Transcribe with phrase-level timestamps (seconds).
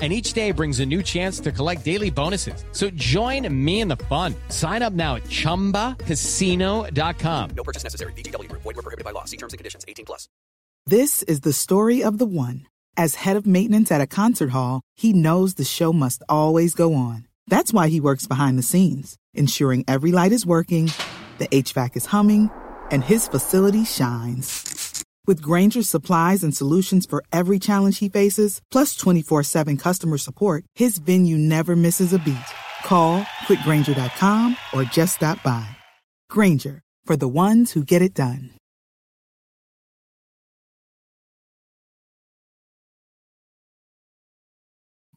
[0.00, 2.64] And each day brings a new chance to collect daily bonuses.
[2.70, 4.36] So join me in the fun.
[4.48, 7.50] Sign up now at chumbacasino.com.
[7.56, 8.12] No purchase necessary.
[8.12, 8.62] VGW Group.
[8.62, 9.24] Void were prohibited by law.
[9.24, 9.84] See terms and conditions.
[9.88, 10.28] 18 plus.
[10.86, 12.66] This is the story of the one.
[12.96, 16.94] As head of maintenance at a concert hall, he knows the show must always go
[16.94, 17.26] on.
[17.46, 20.90] That's why he works behind the scenes, ensuring every light is working,
[21.38, 22.50] the HVAC is humming,
[22.90, 24.67] and his facility shines.
[25.28, 30.64] With Grainger's supplies and solutions for every challenge he faces, plus 24 7 customer support,
[30.74, 32.50] his venue never misses a beat.
[32.86, 35.68] Call quickgranger.com or just stop by.
[36.30, 38.52] Granger, for the ones who get it done.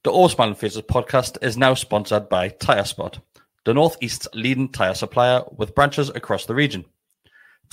[0.03, 3.21] The Osman Faces podcast is now sponsored by TyreSpot,
[3.63, 6.83] the Northeast's leading tire supplier with branches across the region.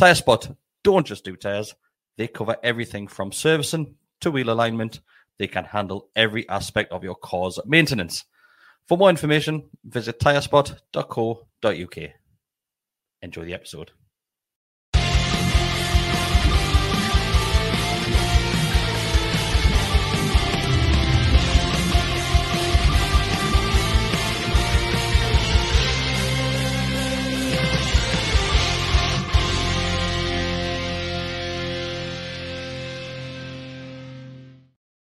[0.00, 1.74] TyreSpot don't just do tires,
[2.18, 5.00] they cover everything from servicing to wheel alignment.
[5.38, 8.24] They can handle every aspect of your car's maintenance.
[8.86, 12.10] For more information, visit tyrespot.co.uk.
[13.22, 13.92] Enjoy the episode.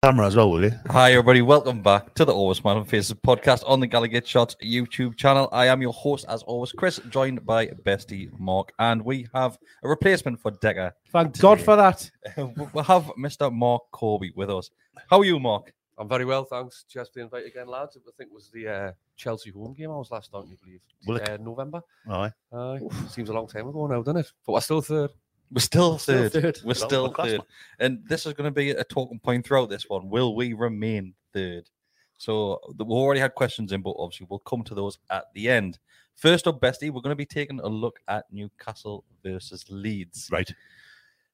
[0.06, 0.72] Camera as well, will you?
[0.92, 1.42] Hi, everybody.
[1.42, 5.50] Welcome back to the All With Smiling Faces podcast on the Gallowgate Shots YouTube channel.
[5.52, 9.90] I am your host, as always, Kris, joined by Besty Mark, and we have a
[9.90, 10.94] replacement for Decker.
[11.08, 12.08] Thank God for that.
[12.38, 13.52] we have Mr.
[13.52, 14.70] Marc Corby with us.
[15.10, 15.74] How are you, Mark?
[15.98, 16.86] I'm very well, thanks.
[16.88, 17.98] Just the invite again, lads.
[17.98, 20.82] I think it was the uh, Chelsea home game I was last on, you believe?
[21.08, 21.28] Will it?
[21.28, 21.82] Uh, November.
[22.08, 22.32] Aye.
[22.54, 22.80] Aye.
[23.10, 24.32] Seems a long time ago now, doesn't it?
[24.46, 25.10] But we're still third.
[25.52, 26.34] We're still Still third.
[26.34, 26.60] third.
[26.64, 27.42] We're Well, still well, class, third.
[27.80, 30.10] And this is going to be a talking point throughout this one.
[30.10, 31.70] Will we remain third?
[32.18, 35.80] So we've already had questions in, but obviously we'll come to those at the end.
[36.16, 40.30] First up, Besty, we're going to be taking a look at Newcastle versus Leeds.
[40.32, 40.50] Right.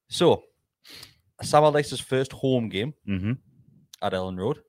[0.09, 0.43] So,
[1.41, 3.33] Sam Allardyce's first home game Mm-hmm.
[4.01, 4.59] at Elland Road.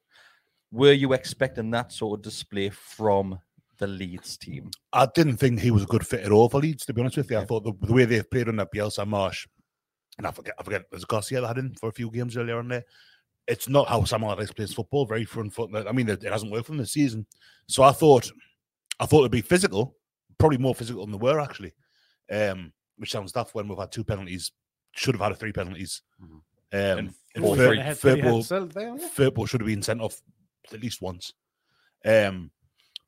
[0.70, 3.38] Were you expecting that sort of display from
[3.82, 4.70] the Leeds team?
[4.92, 7.16] I didn't think he was a good fit at all for Leeds, to be honest
[7.16, 7.38] with you.
[7.38, 9.46] I thought the, the way they've played under Bielsa Marsch,
[10.18, 12.58] and I forget, I forget, there's Garcia that had him for a few games earlier
[12.58, 12.84] on there.
[13.48, 15.04] It's not how Sam Allardyce plays football.
[15.04, 15.70] Very front foot.
[15.74, 17.26] I mean, it, it hasn't worked for them this season.
[17.66, 18.30] So I thought,
[19.00, 19.96] I thought it'd be physical,
[20.38, 21.72] probably more physical than they were actually.
[22.30, 24.52] Um, which sounds daft when we've had two penalties.
[24.94, 26.02] Should have had a three penalties.
[26.20, 26.38] Um,
[26.72, 29.08] And and four Fir- free- Ahead for the Firpo- head cell there, yeah.
[29.16, 30.20] Firpo should have been sent off
[30.72, 31.32] at least once.
[32.04, 32.50] Um,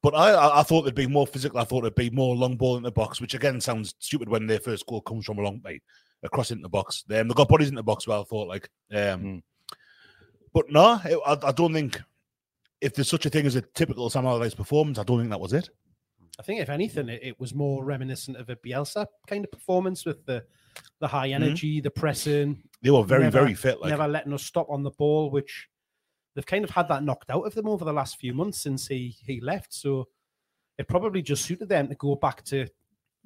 [0.04, 1.58] but I, I, I thought it'd be more physical.
[1.58, 4.46] I thought it'd be more long ball in the box, which again sounds stupid when
[4.46, 5.80] their first goal comes from a long way
[6.22, 7.02] across into the box.
[7.10, 8.06] Um, they got bodies in the box.
[8.06, 9.42] Well, I thought like, um, Mm.
[10.52, 12.00] but no, it, I, I don't think
[12.80, 15.40] if there's such a thing as a typical Sam Allardyce performance, I don't think that
[15.40, 15.68] was it.
[16.38, 20.04] I think if anything, it, it was more reminiscent of a Bielsa kind of performance
[20.04, 20.44] with the
[21.00, 23.80] the high energy, the pressing, They were very, Never- very fit.
[23.80, 25.68] Like, never letting us stop on the ball, which
[26.34, 28.86] they've kind of had that knocked out of them over the last few months since
[28.86, 29.72] he he left.
[29.72, 30.08] So
[30.78, 32.66] it probably just suited them to go back to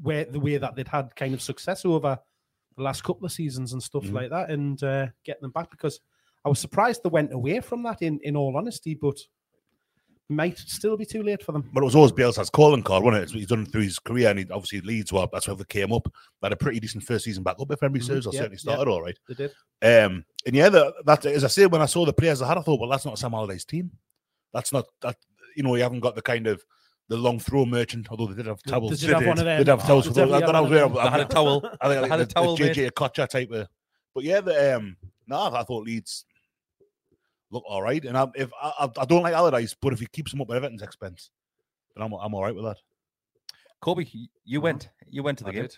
[0.01, 2.19] where the way that they'd had kind of success over
[2.77, 4.13] the last couple of seasons and stuff Mhm.
[4.13, 6.01] like that, and uh, get them back because
[6.45, 8.03] I was surprised they went away from that.
[8.03, 9.19] In in all honesty, but
[10.29, 11.69] might still be too late for them.
[11.73, 13.25] But it was always Bielsa's calling card, wasn't it?
[13.25, 15.29] It's what he's done through his career, and he obviously Leeds well.
[15.33, 16.05] That's where they came up.
[16.41, 18.41] They had a pretty decent first season back up, if memory Mhm, serves, or yeah,
[18.41, 18.73] certainly yeah.
[18.73, 19.19] started all right.
[19.29, 19.51] They did.
[19.83, 22.59] Um, and yeah, the, that as I say, when I saw the players I had,
[22.59, 23.91] I thought, well, that's not Sam Allardyce's team.
[24.53, 25.17] That's not that.
[25.57, 26.63] You know, you haven't got the kind of
[27.09, 28.91] the long throw merchant, although they did have towels.
[29.01, 29.59] they did have one of them.
[29.59, 30.07] They'd have towels.
[30.07, 30.31] Oh, for those.
[30.33, 31.71] I definitely thought was had where one I, had a towel.
[31.81, 32.65] I think They had a the, towel, the.
[32.65, 33.69] JJ Kocha type of.
[34.15, 34.97] But yeah, the um,
[35.27, 36.27] no, I thought Leeds
[37.51, 40.07] look all right, and I, if I, I I don't like Allardyce, but if he
[40.07, 41.31] keeps them up at Everton's expense,
[41.95, 42.79] then I'm I'm all right with that.
[43.81, 45.63] Corby, you went you went to the I game.
[45.63, 45.77] did.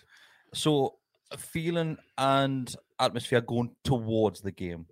[0.53, 0.95] So
[1.37, 4.85] feeling and atmosphere going towards the game.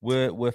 [0.00, 0.52] Were were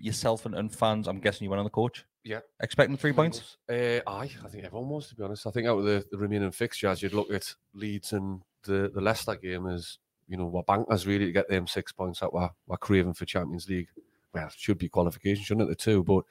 [0.00, 2.04] yourself and, and fans, I'm guessing you went on the coach.
[2.24, 2.40] Yeah.
[2.62, 3.56] Expecting three points?
[3.68, 5.46] Uh, aye, I think everyone was, to be honest.
[5.46, 9.00] I think out of the, the remaining fixtures, you'd look at Leeds and the, the
[9.00, 9.98] Leicester game as,
[10.28, 13.24] you know, we're bankers really to get them six points that we're, we're craving for
[13.24, 13.88] Champions League.
[14.32, 16.04] Well, it should be qualification, shouldn't it, the two?
[16.04, 16.24] But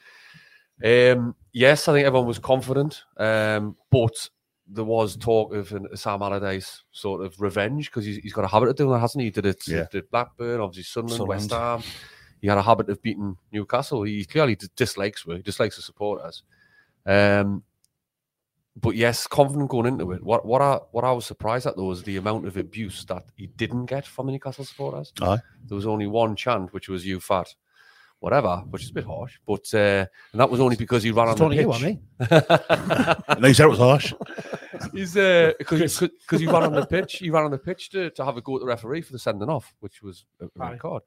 [0.83, 3.03] um, yes, I think everyone was confident.
[3.17, 4.29] Um, but
[4.67, 8.45] there was talk of an, a Sam Allardyce sort of revenge because he's, he's got
[8.45, 9.27] a habit of doing that, hasn't he?
[9.27, 9.85] He did it Yeah.
[9.91, 11.81] did Blackburn, obviously Sunderland, West Ham.
[12.41, 14.03] He had a habit of beating Newcastle.
[14.03, 16.43] He clearly dislikes we dislikes the supporters.
[17.05, 17.63] Um,
[18.75, 20.23] but yes, confident going into it.
[20.23, 23.25] What what I what I was surprised at though was the amount of abuse that
[23.35, 25.11] he didn't get from the Newcastle supporters.
[25.21, 25.39] Aye.
[25.65, 27.53] There was only one chant, which was "you fat,"
[28.19, 29.37] whatever, which is a bit harsh.
[29.47, 33.25] But uh, and that was only because he ran on It's the pitch.
[33.29, 33.35] you.
[33.39, 34.13] No, you said it was harsh.
[34.93, 37.17] He's uh, because because he ran on the pitch.
[37.17, 39.19] He ran on the pitch to, to have a go at the referee for the
[39.19, 40.77] sending off, which was a a Aye.
[40.77, 41.03] card,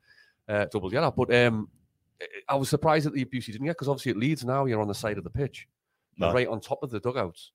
[0.49, 1.11] uh, double yellow.
[1.11, 1.69] But um,
[2.49, 4.65] I was surprised at the abuse he didn't get because obviously it leads now.
[4.67, 5.69] You're on the side of the pitch,
[6.19, 6.33] No.
[6.33, 7.53] right on top of the dugouts,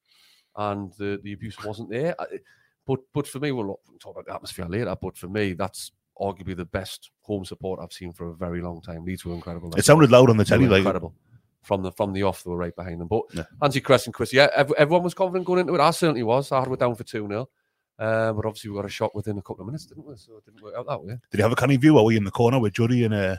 [0.55, 2.15] and the, the abuse wasn't there.
[2.19, 2.39] I-
[2.85, 4.95] But but for me, we'll we'll talk about the atmosphere later.
[4.99, 8.81] But for me, that's arguably the best home support I've seen for a very long
[8.81, 9.05] time.
[9.05, 9.73] Leeds were incredible.
[9.75, 11.13] It sounded loud on the They telly, were like incredible.
[11.63, 13.07] From the from the off, they were right behind them.
[13.07, 13.43] But Yeah.
[13.61, 15.81] Anti Crest and Chris, yeah, ev- everyone was confident going into it.
[15.81, 16.51] I certainly was.
[16.51, 17.49] I had it down for 2 0.
[17.99, 20.15] Uh, but obviously, we got a shot within a couple of minutes, didn't we?
[20.17, 21.17] So it didn't work out that way.
[21.31, 21.97] Did you have a canny view?
[21.97, 23.37] Are we in the corner with Juddy and uh,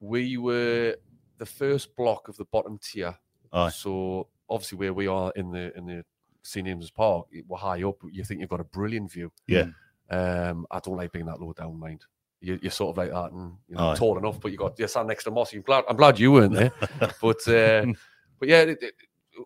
[0.00, 0.96] We were
[1.38, 3.16] the first block of the bottom tier.
[3.52, 3.70] Aye.
[3.70, 6.04] So obviously, where we are in the in the
[6.42, 7.96] St James's Park, we're high up.
[8.10, 9.30] You think you've got a brilliant view.
[9.46, 9.66] Yeah.
[10.10, 12.04] Um, I don't like being that low down, mind.
[12.40, 13.94] You, you're sort of like that, and you know, Aye.
[13.94, 15.58] tall enough, but you got you're standing next to Mossy.
[15.58, 16.72] I'm glad, I'm glad you weren't there,
[17.20, 17.86] but uh,
[18.40, 18.94] but yeah, it, it,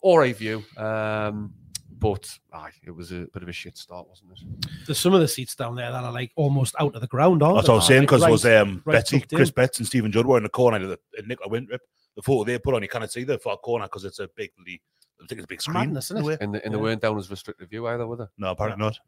[0.02, 0.64] all right view.
[0.78, 1.52] Um,
[1.98, 4.66] but aye, it was a bit of a shit start, wasn't it?
[4.86, 7.42] There's some of the seats down there that are like almost out of the ground,
[7.42, 9.36] aren't That's what I was saying because Right- was um, right Besty, tucked in.
[9.36, 11.80] Chris Betts, and Stephen Judd were in the corner of the and Nicola Winthrop.
[12.16, 14.50] The photo they put on, you can't see the far corner because it's a big,
[14.58, 14.80] really-
[15.22, 15.74] I think it's a big screen.
[15.74, 16.20] Madness, isn't it?
[16.20, 16.36] in a way.
[16.40, 18.24] And, the, and they weren't down as restricted view either, were they?
[18.38, 18.98] No, apparently not.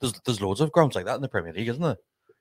[0.00, 1.96] There's there's loads of grounds like that in the Premier League, isn't there?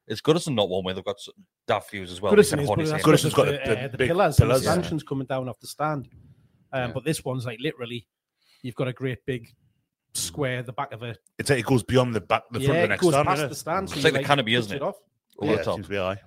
[0.07, 1.29] It's Goodison not one where they've got s-
[1.67, 2.33] daft views as well.
[2.33, 3.13] Goodison We is, but hardly that's see it.
[3.13, 4.97] Goodison's because got the, the- uh, the the big pillars, and the pillars, yeah.
[5.07, 6.09] coming down off the stand.
[6.71, 6.91] Um, Yeah.
[6.93, 8.07] But this one's like literally,
[8.63, 9.49] you've got a great big
[10.13, 12.77] square, the back of a It's like it goes beyond the back, the yeah, front
[12.79, 13.27] of the next goes stand.
[13.27, 13.49] past innit?
[13.49, 13.89] the stand.
[13.89, 14.81] so It's you, like the canopy, isn't it?
[14.81, 14.95] off.
[15.37, 15.75] over yeah, the top.
[15.75, 16.17] seems to be aye.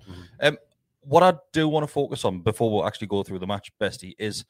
[0.41, 0.57] Um,
[1.01, 4.15] what I do want to focus on before we actually go through the match, Besty,
[4.17, 4.45] is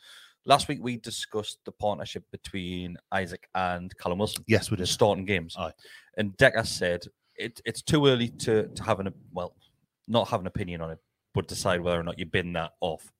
[0.45, 4.43] last week we discussed the partnership between Isak and Callum Wilson.
[4.47, 4.87] Yes, we did.
[4.87, 5.55] starting games.
[5.57, 5.71] Aye.
[6.17, 7.05] And Decker said
[7.35, 9.55] it, it's too early to, to have an well,
[10.07, 10.99] not have an opinion on it,
[11.33, 13.11] but decide whether or not you bin that off,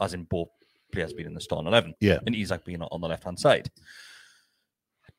[0.00, 0.48] as in both
[0.92, 1.94] players being in the starting eleven.
[2.00, 2.18] Yeah.
[2.26, 3.70] And Isak being on the left hand side.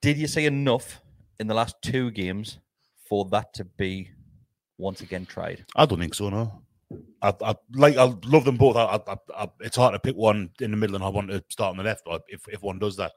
[0.01, 1.01] Did you say enough
[1.39, 2.59] in the last two games
[3.07, 4.11] for that to be
[4.77, 5.65] once again tried?
[5.75, 6.29] I don't think so.
[6.29, 6.61] No,
[7.21, 7.97] I, I like.
[7.97, 8.75] I love them both.
[8.75, 11.43] I, I, I, it's hard to pick one in the middle, and I want to
[11.49, 12.03] start on the left.
[12.05, 13.13] But if, if one does that,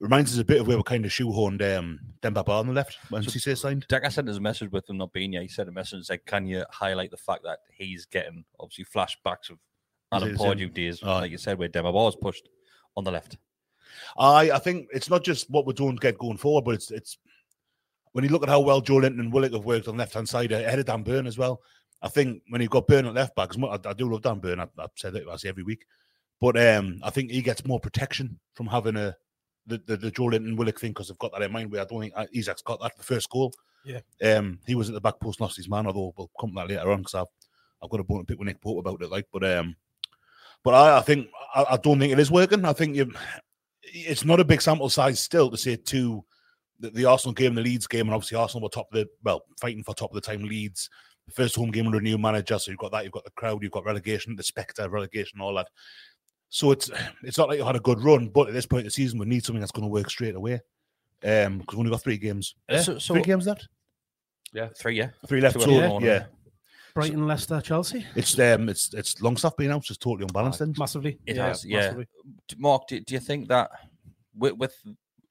[0.00, 2.72] reminds us a bit of where we're kind of shoehorned um, Demba Ba on the
[2.72, 3.86] left when Cisse signed.
[3.88, 5.42] Decker sent us a message with him not being here.
[5.42, 8.84] He sent a message and said, Can you highlight the fact that he's getting obviously
[8.86, 9.58] flashbacks of
[10.12, 11.20] Alan Is it- is it- Pardew days, Aye.
[11.20, 12.48] like you said, where Demba was pushed
[12.96, 13.36] on the left.
[14.18, 16.90] I I think it's not just what we're doing to get going forward, but it's
[16.90, 17.18] it's
[18.12, 20.28] when you look at how well Joelinton and Willock have worked on the left hand
[20.28, 21.60] side ahead of Dan Burn as well.
[22.02, 24.58] I think when you've got Burn at left back, I, I do love Dan Burn.
[24.60, 25.84] I, I've said it I say every week,
[26.40, 29.14] but um, I think he gets more protection from having a
[29.70, 31.70] the the, the Joelinton Willock thing because they've got that in mind.
[31.70, 33.52] Where I don't think uh, Isak's got that the first goal.
[33.84, 34.00] Yeah.
[34.22, 35.86] um, he was at the back post, lost his man.
[35.86, 37.26] Although we'll come to that later on because I've
[37.82, 39.10] I've got a bone to pick with Nick Pope about it.
[39.10, 39.76] Like, but um,
[40.62, 42.64] but I, I think I, I don't think it is working.
[42.64, 43.12] I think you
[43.82, 46.24] it's not a big sample size still to say two
[46.78, 49.42] the, the Arsenal game, the Leeds game, and obviously Arsenal were top of the well,
[49.60, 50.88] fighting for top of the time Leeds.
[51.26, 53.30] The first home game under a new manager, so you've got that, you've got the
[53.32, 55.68] crowd, you've got relegation, the spectre of relegation, all that.
[56.50, 56.90] So it's
[57.22, 59.18] it's not like you had a good run, but at this point in the season,
[59.18, 60.60] we need something that's going to work straight away.
[61.24, 62.54] Um, because we only got three games.
[62.68, 62.80] Eh?
[62.80, 63.68] So- so- three games left,
[64.76, 65.10] Three, yeah.
[65.26, 65.54] three left.
[65.54, 66.24] Two So yeah, yeah.
[66.94, 70.58] Brighton, Leicester, Chelsea, it's um, it's it's Longstaff being out, so it's totally unbalanced.
[70.58, 71.20] Then massively.
[71.24, 71.78] It has, yeah.
[71.78, 72.08] massively.
[72.58, 73.70] Mark, do, do you think that
[74.34, 74.74] with, with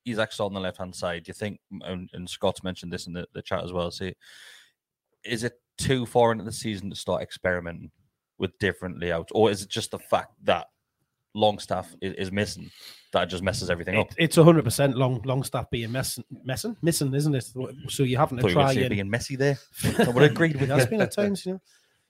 [0.06, 3.14] Isak on the left hand side, do you think, and, and Scott's mentioned this in
[3.14, 4.16] the, the chat as well, see,
[5.24, 7.92] is it too far into the season to start experimenting
[8.38, 9.32] with different layouts?
[9.36, 10.68] Or is it just the fact that
[11.36, 12.72] Longstaff is, is missing
[13.14, 14.12] that just messes everything up?
[14.12, 17.46] It, it's hundred percent long long staff being messing, messing, missing, isn't it?
[17.88, 19.58] So you're having to you try and being messy there.
[19.84, 21.62] I would have agreed with it has been at times, you know.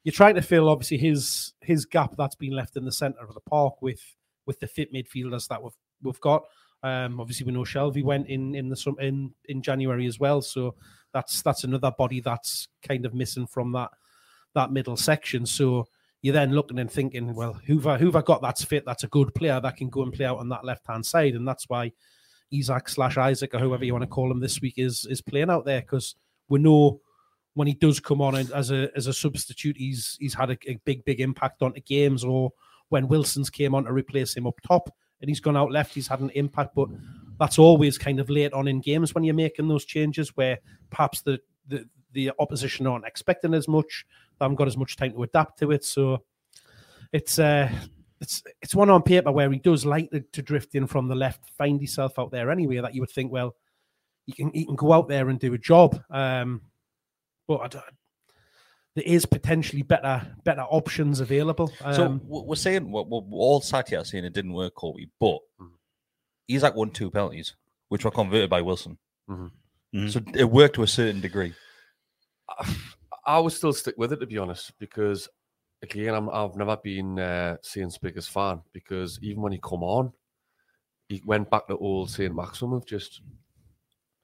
[0.04, 3.34] You're trying to fill obviously his his gap that's been left in the centre of
[3.34, 4.02] the park with
[4.46, 6.44] with the fit midfielders that we've we've got.
[6.82, 10.76] Um, obviously we know Shelvey went in in the in in January as well, so
[11.14, 13.90] that's that's another body that's kind of missing from that
[14.56, 15.46] that middle section.
[15.46, 15.88] So
[16.22, 19.08] you're then looking and thinking, well, who've I, who've I got that's fit, that's a
[19.08, 21.70] good player that can go and play out on that left hand side, and that's
[21.70, 21.92] why
[22.52, 25.50] Isak slash Isak or whoever you want to call him this week is is playing
[25.50, 26.16] out there because
[26.50, 27.02] we know
[27.54, 30.80] when he does come on as a as a substitute, he's he's had a, a
[30.86, 32.24] big big impact on the games.
[32.24, 32.52] Or
[32.90, 34.90] when Wilson's came on to replace him up top,
[35.22, 36.76] and he's gone out left, he's had an impact.
[36.76, 36.90] But
[37.40, 40.60] that's always kind of late on in games when you're making those changes, where
[40.90, 44.06] perhaps the the, the opposition aren't expecting as much.
[44.40, 45.84] They haven't got as much time to adapt to it.
[45.86, 46.24] So
[47.12, 47.70] it's uh
[48.22, 51.16] it's it's one on paper where he does like to, to drift in from the
[51.16, 52.78] left, find himself out there anyway.
[52.82, 53.56] That you would think, well,
[54.26, 56.02] he can he can go out there and do a job.
[56.10, 56.62] Um,
[57.48, 57.84] but I don't,
[58.96, 61.68] there is potentially better better options available.
[61.80, 65.10] So Um, w- we're saying we're, we're all sat here saying it didn't work, Corby,
[65.20, 65.40] but
[66.48, 67.56] Isak won two penalties,
[67.88, 68.98] which were converted by Wilson.
[69.30, 69.52] Mhm.
[69.96, 70.12] Mhm.
[70.12, 71.54] So it worked to a certain degree.
[73.30, 75.30] I would still stick with it to be honest, because
[75.84, 80.12] again, I'm, I've never been uh, Saints' biggest fan because even when he come on,
[81.08, 83.22] he went back to old Saint Maximin of just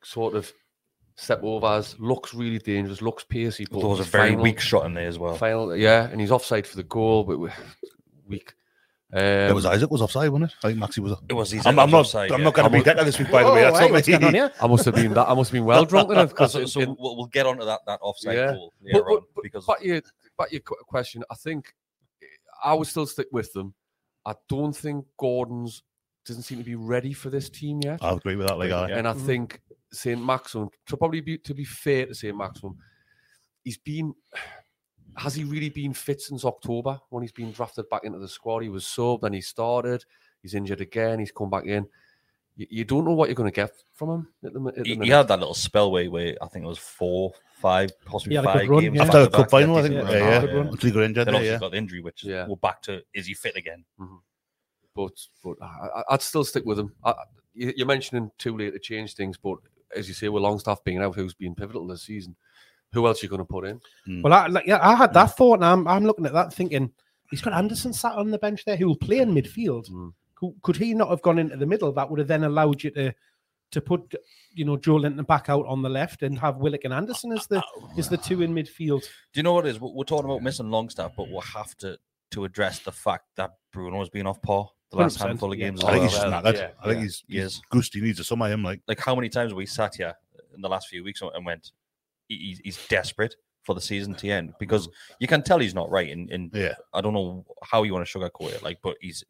[0.04, 0.52] sort of
[1.16, 3.66] step over overs, looks really dangerous, looks pacey.
[3.70, 5.36] But There was a very final- weak shot in there as well.
[5.36, 7.50] Final, yeah, and he's offside for the goal, but we-
[8.28, 8.54] weak.
[9.16, 10.58] Um, it was Isak was offside, wasn't it?
[10.62, 11.14] I think Maxi was.
[11.30, 12.00] It was Isak I'm, I'm was not.
[12.02, 12.44] offside, I'm yeah.
[12.44, 13.62] not going to be I'm- decker this week, by the way.
[13.62, 14.40] That's hey, not what's going on me.
[14.40, 14.52] here?
[14.62, 15.30] I must have been that.
[15.30, 17.80] I must have been well drunk enough because so, so we'll, we'll get onto that
[17.88, 18.52] that offside Yeah.
[18.54, 20.02] goal But, later but, on but, because but your,
[20.38, 21.74] but your question, I think
[22.62, 23.74] I would still stick with them.
[24.26, 25.82] I don't think Gordon's
[26.26, 28.00] doesn't seem to be ready for this team yet.
[28.04, 28.58] I agree with that.
[28.58, 29.62] Like, I, And I think
[29.94, 30.22] St.
[30.22, 32.36] Maximin, to probably be to be fair to St.
[32.36, 32.76] Maximin,
[33.64, 34.14] he's been
[35.18, 38.60] has he really been fit since October when he's been drafted back into the squad?
[38.64, 40.04] He was subbed, then he started,
[40.42, 41.86] he's injured again, he's come back in.
[42.58, 44.84] You, you don't know what you're going to get from him at the, at the
[44.84, 48.36] he, he had that little spell where, where I think it was four, five, possibly
[48.38, 49.04] He had a good five run, games yeah.
[49.04, 49.94] after the cup final, I yeah, think.
[49.94, 50.62] decent Yeah, yeah.
[50.62, 51.60] Until he got injured Then there, obviously yeah.
[51.60, 52.48] got the injury, which Yeah.
[52.48, 53.84] we're back to is he fit again?
[54.00, 54.16] Mm-hmm.
[54.96, 55.12] but
[55.44, 55.66] but I,
[56.00, 56.94] I- I'd still stick with him.
[57.04, 57.14] I,
[57.54, 59.58] you- you're mentioning too late to change things, but
[59.96, 62.36] as you say, with Longstaff being out, who's been pivotal this season,
[62.96, 63.80] who else are you going to put in?
[64.24, 66.92] Well, I, like, yeah, I had that thought, and I'm, I'm looking at that thinking
[67.30, 69.90] he's got Anderson sat on the bench there who will play in midfield.
[69.90, 70.14] Mm.
[70.36, 71.92] Could, could he not have gone into the middle?
[71.92, 73.14] That would have then allowed you to
[73.72, 74.14] to put
[74.54, 77.64] you know Joelinton back out on the left and have Willock and Anderson as the
[77.98, 79.02] is the two in midfield.
[79.02, 79.80] Do you know what it is?
[79.80, 81.98] We're we're talking about missing Longstaff, but we'll have to
[82.32, 85.60] to address the fact that Bruno has been off par the last 100%, handful of
[85.60, 85.66] yeah.
[85.66, 85.84] games.
[85.84, 86.54] I think he's well, knackered.
[86.54, 87.02] yeah, I think yeah.
[87.02, 87.62] he's, He he's is.
[87.70, 87.94] goosed.
[87.94, 88.64] He needs to summer him.
[88.64, 90.14] Like, like how many times have we sat here
[90.54, 91.72] in the last few weeks and went, he-
[92.28, 94.88] he's, he's desperate for the season to end because
[95.20, 96.12] you can tell he's not right.
[96.12, 96.76] And, and yeah.
[96.94, 99.24] I don't know how you want to sugarcoat it, like, but he's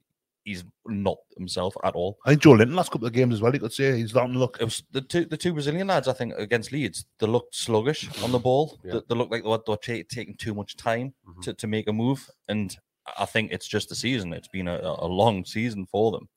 [0.44, 2.20] he's not himself at all.
[2.25, 3.52] I think Joelinton last couple of games as well.
[3.54, 4.58] You could say he's starting to look.
[4.62, 7.06] It was the two the two Brazilian lads, I think, against Leeds.
[7.20, 8.78] They looked sluggish on the ball.
[8.84, 8.94] Yeah.
[8.94, 11.42] They, they looked like they were, they were ta- taking too much time Mhm.
[11.44, 12.30] to, to make a move.
[12.48, 12.78] And
[13.18, 14.34] I think it's just the season.
[14.34, 16.28] It's been a, a long season for them.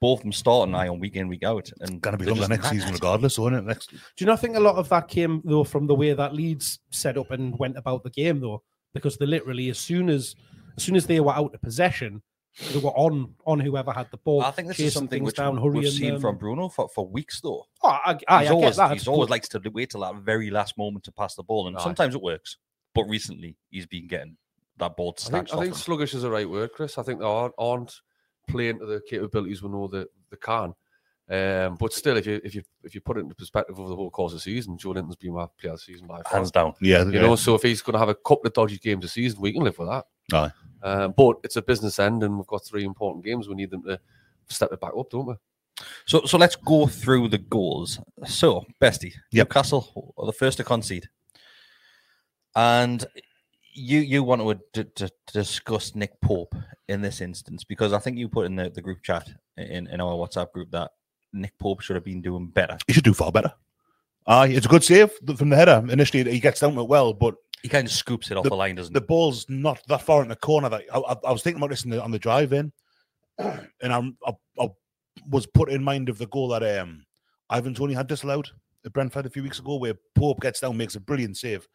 [0.00, 1.70] Both of them starting now on week in, week out.
[1.80, 3.64] And Going to be they're longer just next season, regardless, so isn't it?
[3.64, 6.34] Next, Do you not think a lot of that came though from the way that
[6.34, 8.62] Leeds set up and went about the game though?
[8.92, 10.34] Because they literally as soon as
[10.76, 12.20] as soon as they were out of possession,
[12.72, 14.42] they were on on whoever had the ball.
[14.42, 16.20] I think this is chasing something things which down, we've seen them.
[16.20, 17.64] from Bruno for, for weeks, though.
[17.82, 18.92] Oh, I, I, he's I always, get that.
[18.92, 21.68] he's It's always likes to wait till that very last moment to pass the ball,
[21.68, 21.82] and Aye.
[21.82, 22.58] sometimes it works.
[22.94, 24.36] But recently, he's been getting
[24.78, 25.74] that ball I think, snatched I think him.
[25.74, 26.98] sluggish is the right word, Kris.
[26.98, 28.00] I think they aren't, aren't
[28.46, 30.74] playing into the capabilities we know that they can.
[31.28, 33.96] Um, but still, if you if you if you put it into perspective over the
[33.96, 36.34] whole course of the season, Joelinton's been my player of the season by far.
[36.38, 36.74] Hands down.
[36.80, 39.08] yeah, You know, so if he's going to have a couple of dodgy games a
[39.08, 40.04] season, we can live with that.
[40.32, 40.50] Aye.
[40.82, 43.48] Um, but it's a business end, and we've got three important games.
[43.48, 43.98] We need them to
[44.48, 45.34] step it back up, don't we?
[46.06, 47.98] So, so let's go through the goals.
[48.26, 49.48] So, Besty, Yep.
[49.48, 51.08] Newcastle are the first to concede,
[52.54, 53.04] and
[53.76, 54.42] you you want
[54.72, 56.54] to, d- to discuss Nick Pope
[56.88, 60.00] in this instance because I think you put in the, the group chat in, in
[60.00, 60.90] our WhatsApp group that
[61.32, 62.78] Nick Pope should have been doing better.
[62.86, 63.52] he should do far better.
[64.26, 65.84] Aye, it's a good save from the header.
[65.88, 68.74] Initially, he gets down it well, but He kind of scoops it off the, line,
[68.74, 70.68] doesn't the ball's not that far in the corner.
[70.68, 72.72] That I, I, I was thinking about this in the, on the drive in,
[73.38, 74.68] and I'm, I, I
[75.28, 77.04] was put in mind of the goal that um,
[77.50, 78.50] Ivan Toney had disallowed
[78.84, 81.68] at Brentford a few weeks ago, where Pope gets down, makes a brilliant save,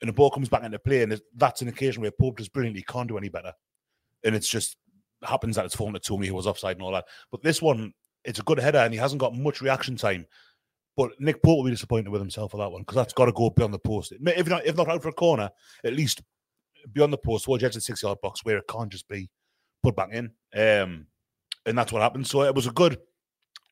[0.00, 2.82] and the ball comes back into play, and that's an occasion where Pope does brilliantly,
[2.82, 3.52] can't do any better,
[4.24, 4.76] and it's just
[5.22, 7.04] happens that it's fallen to Toney who was offside and all that.
[7.30, 7.92] But this one,
[8.24, 10.26] it's a good header, and he hasn't got much reaction time.
[10.96, 13.32] But Nick Pope will be disappointed with himself for that one because that's got to
[13.32, 14.12] go beyond the post.
[14.12, 15.50] If not, if not out for a corner,
[15.84, 16.22] at least
[16.92, 19.08] beyond the post, towards the edge of the six yard box where it can't just
[19.08, 19.30] be
[19.82, 20.26] put back in.
[20.54, 21.06] Um,
[21.66, 22.26] and that's what happened.
[22.26, 22.98] So it was a good,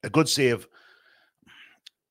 [0.04, 0.68] a good save.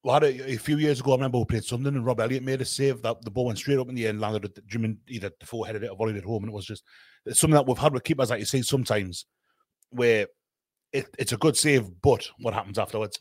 [0.08, 1.12] We had a, a few years ago.
[1.12, 3.58] I remember we played Sunderland and Rob Elliott made a save that the ball went
[3.58, 5.98] straight up in the air and landed at the Jim either the foreheaded it or
[5.98, 6.84] volleyed it home, and it was just
[7.26, 9.26] it's something that we've had with keepers like you say sometimes
[9.90, 10.28] where
[10.94, 13.20] it, it's a good save, but what happens afterwards?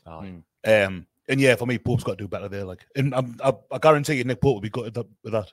[0.65, 2.63] Um, and yeah, for me, Pope's got to do better there.
[2.63, 5.33] Like, and I'm, I, I guarantee you, Nick Pope will be good at that, with
[5.33, 5.51] that.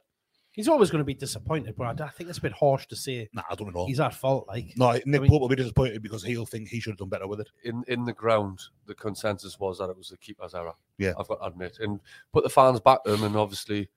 [0.54, 2.96] He's always going to be disappointed, but I, I think it's a bit harsh to
[2.96, 3.86] say Nah, I don't know.
[3.86, 4.46] he's at fault.
[4.46, 6.98] Like, no, Nick I mean- Pope will be disappointed because he'll think he should have
[6.98, 7.48] done better with it.
[7.64, 10.74] in in the ground, the consensus was that it was the keeper's error.
[10.98, 11.12] Yeah.
[11.18, 12.00] I've got to admit, and
[12.32, 13.88] put the fans back him, and obviously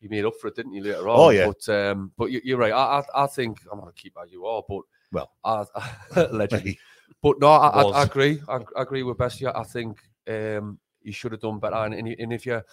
[0.00, 0.80] he made up for it, didn't he?
[0.82, 1.18] Later on.
[1.18, 1.46] Oh, yeah.
[1.46, 2.72] But um, but you, you're right.
[2.72, 4.20] I, I I think I'm not a keeper.
[4.28, 5.30] You are, but Well.
[5.44, 5.64] I,
[6.16, 6.78] allegedly.
[7.22, 8.42] But no, I, I, I agree.
[8.48, 9.46] I, I agree with Besty.
[9.46, 11.76] I think um, you should have done better.
[11.76, 12.64] And, and, and if you're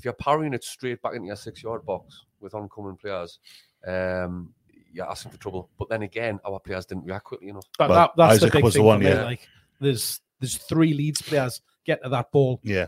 [0.00, 3.38] if you're parrying it straight back into your six yard box with oncoming players,
[3.86, 4.54] um,
[4.90, 5.68] you're asking for trouble.
[5.78, 7.66] But then again, our players didn't react quickly enough.
[7.78, 9.24] that, Well, that, that's Isak the big was the thing one, yeah.
[9.24, 9.46] Like,
[9.78, 12.60] there's there's three Leeds players get to that ball.
[12.62, 12.86] Yeah,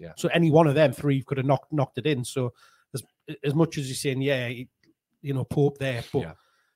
[0.00, 0.12] yeah.
[0.16, 2.24] So any one of them three could have knocked knocked it in.
[2.24, 2.54] So
[2.94, 3.02] as
[3.44, 4.48] as much as you're saying, yeah,
[5.20, 6.32] you know, Pope there, but Yeah.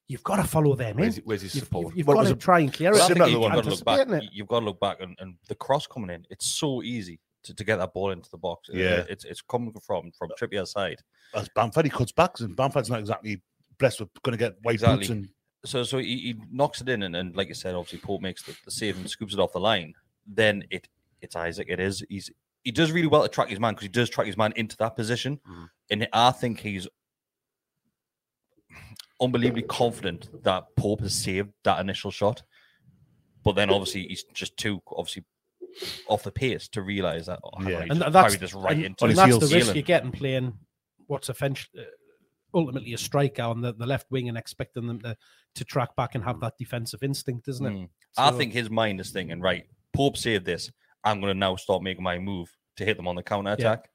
[0.07, 1.01] you've got to follow them in.
[1.01, 1.87] Where's, where's his You've, support?
[1.89, 3.05] you've, you've Well, got to a- try and clear Well, it.
[3.05, 4.09] I Similar think to you've got to look back.
[4.23, 4.31] It.
[4.33, 6.27] You've got to look back, and, and the cross coming in.
[6.29, 8.69] It's so easy to, to get that ball into the box.
[8.71, 9.05] Uh, Yeah.
[9.09, 11.01] it's it's coming from from Trippier's side.
[11.35, 13.43] as Bamford, he cuts backs, and Bamford's not exactly
[13.79, 15.09] blessed with going to get white boots.
[15.09, 15.29] And
[15.65, 18.43] So so he, he knocks it in, and, and like you said, obviously Pope makes
[18.45, 19.95] the, the save and scoops it off the line.
[20.27, 20.89] Then it
[21.21, 21.67] it's Isak.
[21.69, 22.31] It is he's
[22.65, 24.77] he does really well to track his man because he does track his man into
[24.79, 25.69] that position, Mhm.
[25.91, 26.87] and I think he's
[29.21, 32.43] unbelievably confident that Pope has saved that initial shot.
[33.45, 35.25] But then obviously he's just too obviously
[36.07, 37.41] off the pace to realise that.
[37.45, 37.83] Oh, Yeah.
[37.83, 40.55] and just that's this right and, into and that's the risk you get in playing
[41.07, 41.87] what's eventually, uh,
[42.55, 45.17] ultimately a striker on the, the left wing and expecting them to,
[45.55, 47.71] to track back and have that defensive instinct, isn't it?
[47.71, 47.89] Mm.
[48.17, 50.71] I think his mind is thinking, right, Pope saved this.
[51.05, 53.89] I'm going to now start making my move to hit them on the counter attack.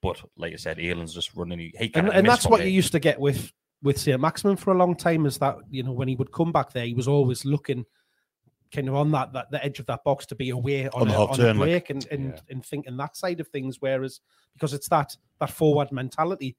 [0.00, 1.58] But like I said, Alan's just running.
[1.78, 3.52] He, and, and that's what you used to get with
[3.82, 4.20] with St.
[4.20, 6.86] Maximin for a long time is that you know when he would come back there
[6.86, 7.84] he was always looking
[8.74, 11.08] kind of on that, that the edge of that box to be aware on, On
[11.08, 12.40] the a, on turn, a like- break and and, Yeah.
[12.50, 14.20] and thinking that side of things whereas
[14.54, 16.56] because it's that that forward mentality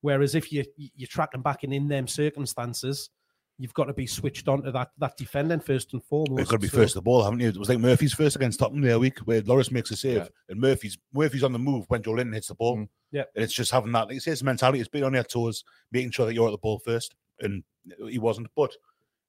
[0.00, 3.10] whereas if you you're tracking back and in them circumstances
[3.58, 6.56] you've got to be switched on to that that defending first and foremost It's got
[6.56, 7.48] to be So- first the ball, haven't you?
[7.48, 10.16] It was like Murphy's first against Tottenham the other week, where Lloris makes a save
[10.16, 10.28] Yeah.
[10.48, 12.78] and Murphy's Murphy's on the move when Joelinton hits the ball.
[12.78, 12.88] Mm.
[13.12, 13.24] Yeah.
[13.34, 14.06] and it's just having that.
[14.06, 14.78] Like you say, it's mentality.
[14.80, 17.62] It's being on your toes, making sure that you're at the ball first, and
[18.08, 18.46] he wasn't.
[18.56, 18.74] But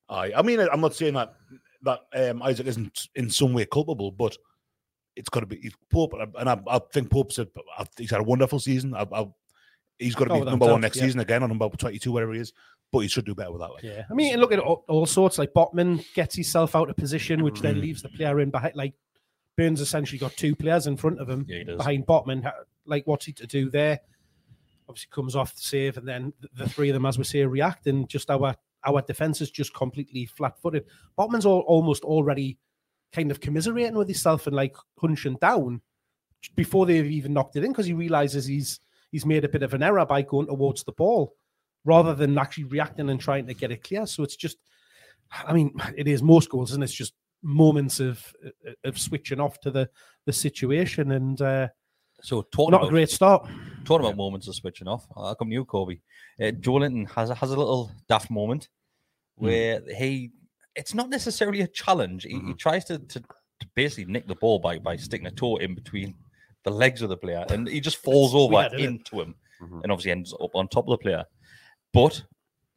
[0.08, 1.34] I, I mean, I'm not saying that
[1.84, 4.38] that um, Isak isn't in some way culpable, but
[5.16, 8.22] it's got to be he's Pope, and I, I think Pope's a, I- he's had
[8.22, 8.94] a wonderful season.
[8.94, 9.28] I, I,
[10.00, 11.04] he's got to Oh, be without number one doubt, next yeah.
[11.04, 12.54] season again, or number 22, whatever he is.
[12.92, 13.72] But he should do better with that.
[13.72, 13.84] Like.
[13.84, 15.38] Yeah, I mean, look at all, all sorts.
[15.38, 17.82] Like Botman gets himself out of position, which then Mm.
[17.82, 18.76] leaves the player in behind.
[18.76, 18.94] Like
[19.58, 21.78] Burns essentially got two players in front of him Yeah, he does.
[21.78, 22.52] behind Botman.
[22.86, 24.02] Like, what's he to do there?
[24.90, 27.88] Obviously, comes off the save, and then the three of them, as we say, react,
[27.88, 30.86] and just our our defense is just completely flat footed.
[31.18, 32.58] Botman's all, almost already
[33.14, 35.82] kind of commiserating with himself and like hunching down
[36.56, 38.80] before they've even knocked it in because he realizes he's
[39.12, 41.36] he's made a bit of an error by going towards the ball
[41.86, 44.06] rather than actually reacting and trying to get it clear.
[44.06, 44.58] So it's just,
[45.46, 47.14] I mean, it is most goals, and it's just
[47.44, 48.24] moments of
[48.84, 49.90] of switching off to the
[50.26, 51.68] the situation, and uh,
[52.22, 53.48] So talking not a great start.
[53.86, 55.06] Talking about moments of switching off.
[55.16, 56.02] I'll come to you, Corby.
[56.40, 58.70] Uh, Joelinton has a, has a little daft moment
[59.40, 59.46] Hmm.
[59.46, 60.32] where he.
[60.76, 62.24] It's not necessarily a challenge.
[62.24, 62.48] He, Mm-hmm.
[62.50, 65.76] he tries to, to to basically nick the ball by by sticking a toe in
[65.76, 66.16] between
[66.64, 69.84] the legs of the player, and he just falls over weird, into him, Mhm.
[69.84, 71.26] and obviously ends up on top of the player.
[71.94, 72.24] But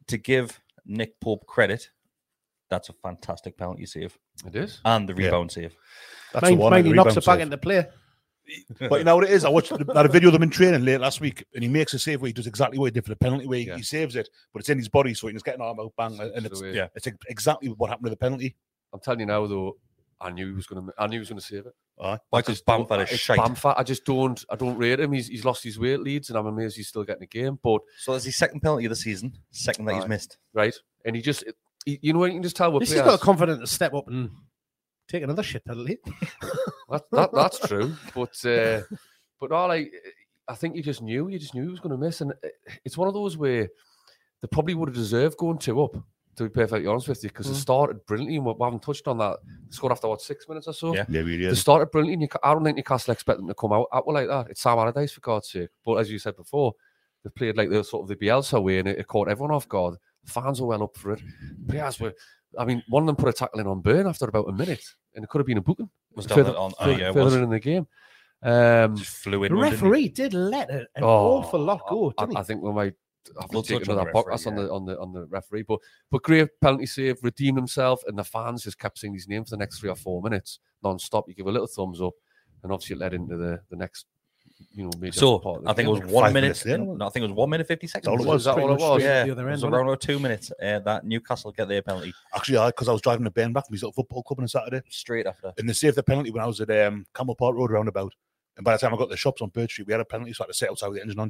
[0.07, 1.89] to give Nick Pope credit,
[2.69, 4.81] that's a fantastic penalty save It is.
[4.85, 5.25] and the Yeah.
[5.27, 5.75] rebound save.
[6.33, 6.71] That's Mind, the one.
[6.71, 7.41] mind the he knocks rebound it back save.
[7.43, 7.87] into play.
[8.79, 9.43] But you know what it is?
[9.45, 11.93] I watched the- that video of him in training late last week, and he makes
[11.93, 13.77] a save where he does exactly what he did for the penalty, where he, Yeah.
[13.77, 15.79] he saves it, but it's in his body, so he can just get an arm
[15.79, 16.87] out, bang, and it's the way- yeah.
[16.95, 18.55] it's exactly what happened to the penalty.
[18.93, 19.77] I'm telling you now, though.
[20.21, 20.93] I knew he was going to.
[20.97, 21.75] I knew he was going to save it.
[22.01, 22.17] Aye.
[22.29, 22.39] Why?
[22.39, 23.37] I just don't- Bamford is shite.
[23.37, 23.73] Bamford.
[23.77, 24.43] I just don't.
[24.49, 25.11] I don't rate him.
[25.11, 27.59] He's, he's lost his weight leads, and I'm amazed he's still getting a game.
[27.61, 30.37] But So that's his second penalty of the season, second that he's missed.
[30.53, 31.43] right, and he just,
[31.85, 33.07] he, you know, what you can just tell with This is players.
[33.07, 34.29] not confident to step up and
[35.07, 35.97] take another shit penalty.
[36.87, 38.81] That, that, that's true, but uh,
[39.39, 39.91] but all like
[40.47, 42.31] I think you just knew, you just knew he was going to miss, and
[42.83, 43.67] it's one of those where
[44.41, 45.95] they probably would have deserved going two up.
[46.35, 47.53] To be perfectly honest with you, because Mm.
[47.53, 49.37] they started brilliantly, and we we haven't touched on that.
[49.45, 50.93] They scored after what six minutes or so.
[50.93, 51.05] Yeah.
[51.09, 52.13] Yeah, really They started brilliantly.
[52.13, 54.49] and you I don't think Newcastle expect them to come out, out like that.
[54.51, 55.69] It's Sam Allardyce for God's sake.
[55.83, 56.73] But as you said before,
[57.23, 59.67] they played like the sort of the Bielsa way, and it, it caught everyone off
[59.67, 59.95] guard.
[60.25, 61.21] The fans were well up for it.
[61.67, 62.13] Players were.
[62.57, 64.83] I mean, one of them put a tackle in on Burn after about a minute,
[65.13, 67.13] and it could have been a booking Was further, down on, oh, further, yeah, it
[67.13, 67.35] further was.
[67.35, 67.87] in the game.
[68.43, 69.51] Um, flew in.
[69.51, 72.41] The one, didn't referee did let a- an oh, awful lot go, I, didn't I
[72.41, 72.45] he?
[72.45, 72.93] think we might
[73.41, 75.25] have We'll take touch on another the referee, podcast on the on the on the
[75.27, 75.63] referee.
[75.63, 75.79] But
[76.11, 79.51] but great penalty save, redeemed himself, and the fans just kept saying his name for
[79.51, 81.27] the next three or four minutes non-stop.
[81.27, 82.13] You give a little thumbs up,
[82.61, 84.05] and obviously it led into the the next
[84.71, 86.65] you know major So part I think it was one minute.
[86.65, 86.65] minutes.
[86.97, 88.07] No, I think it was one minute fifty seconds.
[88.07, 88.43] all it Was was.
[88.45, 89.01] that Pretty all it was?
[89.03, 90.51] Yeah, the other it end, was wasn't around about two minutes.
[90.61, 93.65] Uh, that Newcastle get their penalty Actually, I because I was driving to Bain back
[93.67, 95.53] from his little football club on a Saturday, straight after.
[95.57, 98.13] and they saved the penalty when I was at um, Campbell Park Road roundabout.
[98.57, 100.05] And by the time I got to the shops on Bird Street, we had a
[100.05, 101.29] penalty, so I had to sit outside with the engine on.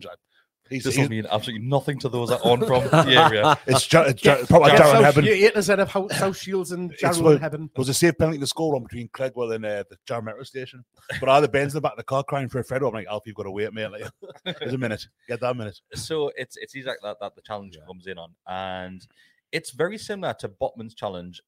[0.70, 3.56] He's, This he's, will mean absolutely nothing to those that aren't from the area.
[3.68, 5.26] it's, Ja- it's Ja- probably Yeah, Darren South, Hebburn.
[5.26, 7.60] you haters that have Hou- South Shields and It's Jarrow what- Hebburn.
[7.76, 10.42] There was a safe penalty to score on between Clegwell and uh, the Jar Metro
[10.44, 10.84] station.
[11.20, 12.88] But I had the Benz in the back of the car crying for a Fredo.
[12.88, 13.90] I'm like, Alf, you've got to wait, mate.
[13.92, 14.10] Like,
[14.60, 15.06] there's a minute.
[15.28, 15.80] Get that minute.
[15.94, 19.06] So it's it's exactly that that the challenge comes in on, and
[19.52, 21.42] it's very similar to Botman's challenge.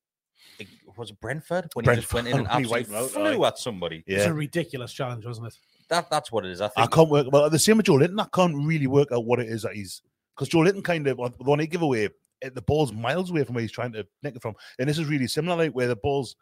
[0.59, 3.33] It was Brentford when he just went in and Brentford, when absolutely wiped them out,
[3.33, 4.03] flew at somebody.
[4.05, 5.55] It was a ridiculous challenge, wasn't it?
[5.89, 6.61] That that's what it is.
[6.61, 7.27] I I can't work.
[7.31, 8.19] Well, the same with Joelinton.
[8.21, 10.01] I can't really work out what it is that he's
[10.35, 12.09] because Joelinton kind of the one he give away,
[12.41, 14.97] eh, the ball's miles away from where he's trying to nick it from, and this
[14.99, 15.55] is really similar.
[15.57, 16.35] Like where the ball's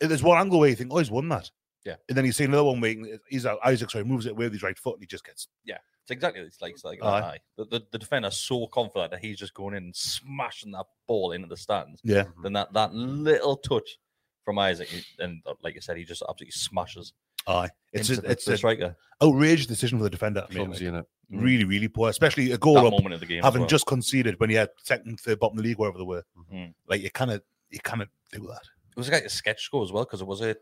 [0.00, 1.50] eh, there's one angle where you think, oh, he's won that,
[1.84, 1.94] Yeah.
[2.08, 2.94] and then you see another one where
[3.28, 3.58] he's out.
[3.66, 5.78] Isak sorry moves it with his right foot, and he just gets Yeah.
[6.02, 7.20] It's exactly it's like it's like Aye.
[7.20, 7.24] that.
[7.26, 7.38] aye.
[7.58, 11.32] The, the the defender's so confident that he's just going in and smashing that ball
[11.32, 12.00] into the stands.
[12.02, 12.24] yeah.
[12.42, 13.98] Then that that little touch
[14.44, 17.12] from Isak, and like I said, he just absolutely smashes.
[17.48, 18.96] Aye, it's into a, the, it's the an striker.
[19.22, 20.44] outrageous decision for the defender.
[20.48, 21.06] I mean, clumsy in it.
[21.32, 21.42] Mm.
[21.42, 23.68] really, really poor, especially a goal That up, moment of the game, having well.
[23.68, 26.22] just conceded when you had second, third, bottom of the league, wherever they were.
[26.50, 26.72] Mhm.
[26.88, 28.62] Like you kind of, you kind of do that.
[28.90, 30.56] It was like a sketch score as well because it was a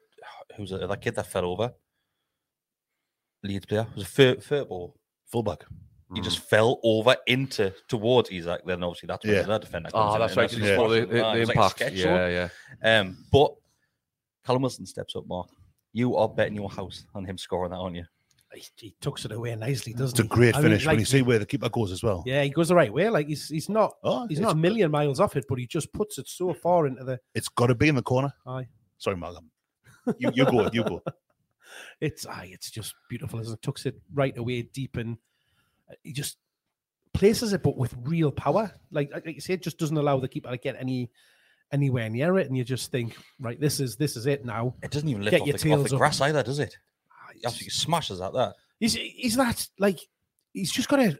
[0.56, 1.72] who's it, that kid that fell over.
[3.42, 4.96] Leeds player it was a third, third ball.
[5.26, 5.64] Fullback.
[6.14, 6.24] He Mm.
[6.24, 8.62] just fell over into towards Isak.
[8.64, 9.42] Then obviously that's when Yeah.
[9.42, 9.90] the defender.
[9.90, 10.42] comes Oh, in that's and right.
[10.50, 11.24] that's Just just the, the.
[11.24, 11.94] Ah, the it was like impact.
[11.94, 12.48] yeah,
[12.82, 13.00] yeah.
[13.00, 13.54] Um, but
[14.44, 15.48] Callum Wilson steps up, Mark.
[15.96, 18.04] You are betting your house on him scoring that, aren't you?
[18.52, 20.28] He, he tucks it away nicely, doesn't It's a he?
[20.28, 22.22] great I mean, finish when you see where the keeper goes as well.
[22.26, 23.08] Yeah, he goes the right way.
[23.08, 25.90] Like he's he's not Oh, he's not a million miles off it, but he just
[25.94, 27.18] puts it so far into the.
[27.34, 28.30] It's got to be in the corner.
[28.46, 28.68] Aye.
[28.98, 29.50] Sorry, Malcolm.
[30.18, 30.68] You, you go.
[30.70, 31.02] You go.
[32.00, 33.62] It's aye, it's just beautiful, isn't it?
[33.62, 35.16] Tucks it right away deep and
[35.90, 36.36] uh, he just
[37.14, 38.70] places it, but with real power.
[38.90, 41.10] Like like you say, it just doesn't allow the keeper to get any
[41.72, 44.74] anywhere near it, and you just think, right, this is this is it now.
[44.82, 45.98] It doesn't even lift Get off your the, off the up.
[45.98, 46.76] grass either, does it?
[47.10, 48.54] Ah, He absolutely smashes at that.
[48.80, 50.00] He's he's that like
[50.52, 51.18] he's just got a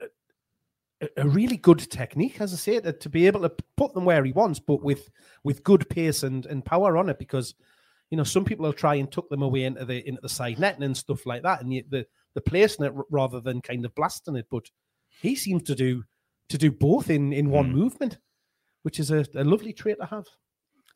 [1.17, 4.25] a- really good technique, as I say, to, to be able to put them where
[4.25, 5.11] he wants, but with
[5.45, 7.19] with good pace and, and power on it.
[7.19, 7.55] Because
[8.11, 10.59] you know some people will try and tuck them away into the into the side
[10.59, 13.95] netting and stuff like that, and you, the the placing it rather than kind of
[13.95, 14.47] blasting it.
[14.51, 14.71] But
[15.21, 16.05] he seems to do
[16.49, 18.19] to do both in in one movement,
[18.87, 20.25] which is a, a lovely trait to have.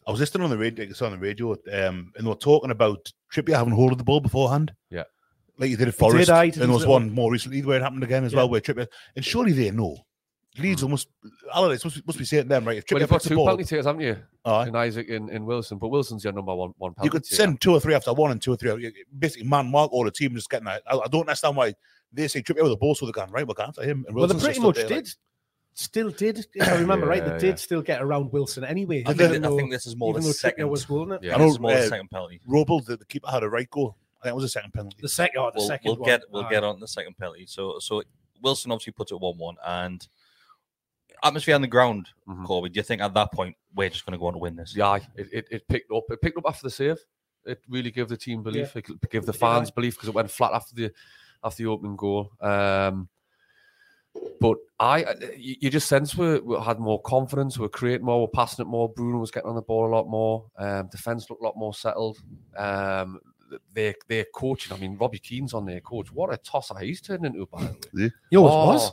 [0.06, 2.70] I was listening on the radio, it's on the radio, um, and they were talking
[2.70, 4.72] about Trippier having hold of the ball beforehand.
[4.90, 5.02] Yeah.
[5.58, 6.30] Like you did at Forest.
[6.30, 8.32] aye, he did and there was little- one more recently where it happened again as
[8.32, 8.36] Yeah.
[8.38, 8.86] well, where Trippier.
[9.16, 9.96] And surely they know.
[10.56, 11.08] Leeds almost
[11.52, 12.78] Allardyce must, be- must be saying to them, right?
[12.78, 14.16] If Well, Trippier you've got puts the two ball, penalty takers, haven't you?
[14.44, 17.06] aye, In Isak and, and Wilson, but Wilson's your number one one penalty.
[17.06, 17.34] you could taker.
[17.34, 18.70] send two or three after one and two or three.
[18.84, 20.82] You- Basically, man mark all the team just getting that.
[20.86, 21.74] I, I don't understand why
[22.12, 23.46] they say Trippier with the ball so they can, right?
[23.46, 24.04] We're going to him.
[24.06, 24.94] And Well, they pretty much there, did.
[24.96, 25.06] like-
[25.74, 27.24] Still did, if I remember right.
[27.24, 29.02] They Yeah, did still get around Wilson anyway.
[29.06, 30.68] I even think, I think this is more even the second.
[30.68, 31.22] was holding it.
[31.22, 31.36] Yeah.
[31.36, 32.40] I This know, is more the uh, second penalty.
[32.46, 33.96] Robles, the, the keeper, had a right goal.
[34.20, 34.96] I think it was a second penalty.
[35.00, 36.06] The second, oh, the we'll, 2nd we'll one.
[36.06, 36.50] get we'll Aye.
[36.50, 37.46] get on the second penalty.
[37.46, 38.02] So so
[38.42, 40.06] Wilson obviously puts it one one and
[41.22, 42.08] atmosphere on the ground.
[42.28, 42.44] Mhm.
[42.44, 44.56] Corby, do you think at that point we're just going to go on to win
[44.56, 44.74] this?
[44.76, 46.04] Yeah, it, it, it picked up.
[46.10, 46.98] It picked up after the save.
[47.46, 48.76] It really gave the team belief.
[48.76, 50.92] It gave the fans belief because it went flat after the
[51.42, 52.30] after the opening goal.
[52.40, 53.08] Um,
[54.40, 57.58] but I, you you just sense we, we had more confidence.
[57.58, 58.18] We were creating more.
[58.18, 58.88] We we're passing it more.
[58.88, 60.46] Bruno was getting on the ball a lot more.
[60.58, 62.18] Um, defense looked a lot more settled.
[62.56, 63.20] Um,
[63.74, 64.72] their their coaching.
[64.72, 66.12] I mean, Robbie Keane's on their coach.
[66.12, 67.46] What a tosser he's turned into.
[67.46, 67.68] By the
[68.04, 68.10] way.
[68.30, 68.92] He always Oh, was.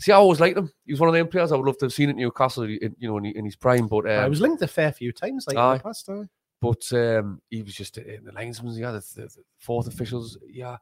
[0.00, 0.70] See, I always liked him.
[0.84, 2.94] He was one of them players I would love to have seen at Newcastle, in,
[2.98, 3.86] you know, in, in his prime.
[3.86, 6.08] But um, I was linked a fair few times, like in the past.
[6.10, 6.28] aye.
[6.60, 8.74] but um, he was just in the linesmen.
[8.74, 10.36] Yeah, the, the, the fourth officials.
[10.48, 10.76] Yeah,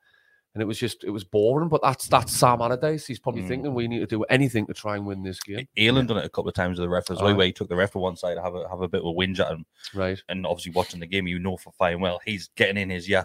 [0.54, 1.68] and it was just it was boring.
[1.68, 3.06] But that's that's Sam Allardyce.
[3.06, 3.48] He's probably Mm.
[3.48, 5.66] thinking we need to do anything to try and win this game.
[5.76, 7.68] Elan done it a couple of times with the ref as well, where he took
[7.68, 9.64] the ref to one side, have a have a bit of a whinge at him,
[9.94, 10.20] Right.
[10.28, 13.24] and obviously watching the game, you know for fine well he's getting in his yeah,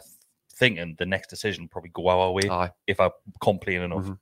[0.54, 2.72] thinking the next decision probably go our way Aye.
[2.88, 3.12] if I
[3.42, 4.20] complain enough, Mhm.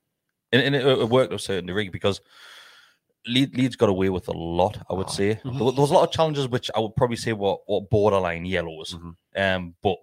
[0.51, 2.21] and, and it, it worked to a certain degree because.
[3.27, 5.11] Leeds, Leeds got away with a lot, I would Aye.
[5.11, 5.27] say.
[5.43, 8.45] There, there was a lot of challenges which I would probably say were, were borderline
[8.45, 9.15] yellows, Mhm.
[9.35, 9.97] um, but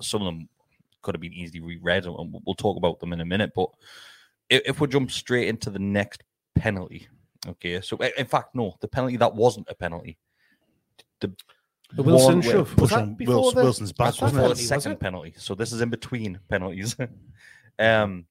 [0.00, 0.48] some of them
[1.08, 3.52] could have been easily reread, and we'll- we'll talk about them in a minute.
[3.54, 3.70] But
[4.50, 6.22] if, if we jump straight into the next
[6.54, 7.08] penalty,
[7.46, 7.80] okay.
[7.80, 10.18] So in fact, no, the penalty that wasn't a penalty.
[11.20, 11.34] The,
[11.94, 12.68] The Wilson shove.
[12.78, 15.00] Was Push that before Wilson- the- Wilson's back, That's before wasn't the penalty, was second
[15.00, 15.34] penalty.
[15.38, 16.94] So this is in between penalties.
[17.80, 18.26] Um,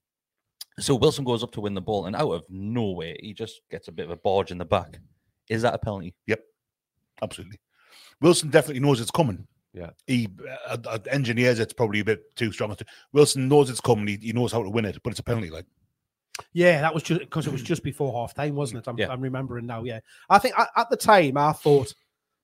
[0.77, 3.87] so Wilson goes up to win the ball, and out of nowhere, he just gets
[3.87, 4.99] a bit of a barge in the back.
[5.49, 6.13] Is that a penalty?
[6.27, 6.41] Yep,
[7.21, 7.57] absolutely.
[8.19, 9.47] Wilson definitely knows it's coming.
[9.77, 9.89] Yeah.
[10.07, 10.27] He
[10.67, 12.75] uh, uh, engineers it's probably a bit too strong.
[13.13, 14.07] Wilson knows it's coming.
[14.07, 15.49] He, he knows how to win it, but it's a penalty.
[15.49, 15.65] Like
[16.53, 18.89] Yeah, that was just because it was just before half time, wasn't it?
[18.89, 19.09] I'm, Yeah.
[19.09, 19.83] I'm remembering now.
[19.83, 21.93] Yeah, I think at, at the time I thought,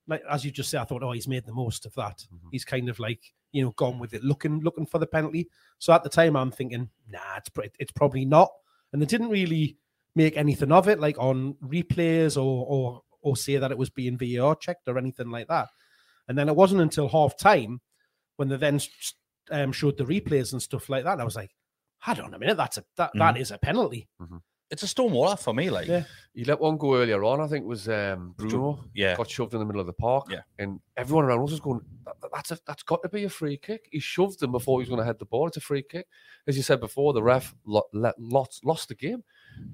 [0.07, 2.23] like as you just said, I thought, oh, he's made the most of that.
[2.51, 5.49] He's kind of like you know gone with it, looking looking for the penalty.
[5.79, 8.51] So at the time, I'm thinking, nah, it's it's probably not.
[8.91, 9.77] And they didn't really
[10.15, 14.17] make anything of it, like on replays or or or say that it was being
[14.17, 15.69] VAR checked or anything like that.
[16.27, 17.81] And then it wasn't until half time
[18.37, 18.79] when they then
[19.51, 21.13] um, showed the replays and stuff like that.
[21.13, 21.51] And I was like,
[21.99, 24.07] hold on a minute, that's a that, that is a penalty.
[24.71, 25.69] It's a stonewall for me.
[25.69, 26.03] Like, Yeah.
[26.33, 27.39] He let one go earlier on.
[27.39, 28.83] I think it was um, Bruno.
[28.95, 29.15] yeah.
[29.15, 30.25] got shoved in the middle of the park.
[30.31, 30.39] Yeah.
[30.57, 33.57] and everyone around us was going, "That- "That's a, that's got to be a free
[33.57, 35.47] kick." He shoved him before he was going to head the ball.
[35.47, 36.07] It's a free kick,
[36.47, 37.13] as you said before.
[37.13, 39.23] The ref lo- let, lost lost the game,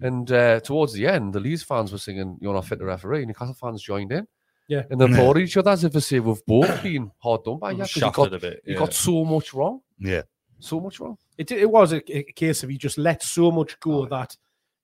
[0.02, 3.20] and uh, towards the end, the Leeds fans were singing, "You're not fit to referee,"
[3.20, 4.28] and Newcastle fans joined in.
[4.70, 4.84] Yeah.
[4.90, 5.16] and then Yeah.
[5.18, 7.80] applauded each other as if to say we've both been hard done by you.
[7.80, 8.62] 'cause He Shafted got, a bit.
[8.66, 8.78] he yeah.
[8.80, 10.22] got so much wrong, yeah,
[10.60, 11.18] so much wrong.
[11.38, 14.38] It, it was a, a case of he just let so much go that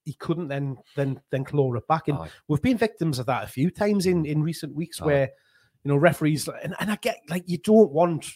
[0.04, 2.08] he couldn't then then then claw it back.
[2.08, 2.28] And Aye.
[2.48, 5.06] we've been victims of that a few times in in recent weeks Aye.
[5.06, 5.30] where
[5.84, 8.26] you know referees and, and I get like you don't want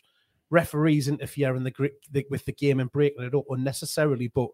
[0.51, 4.49] referees interfering the, gr- the with the game and breaking it up unnecessarily, but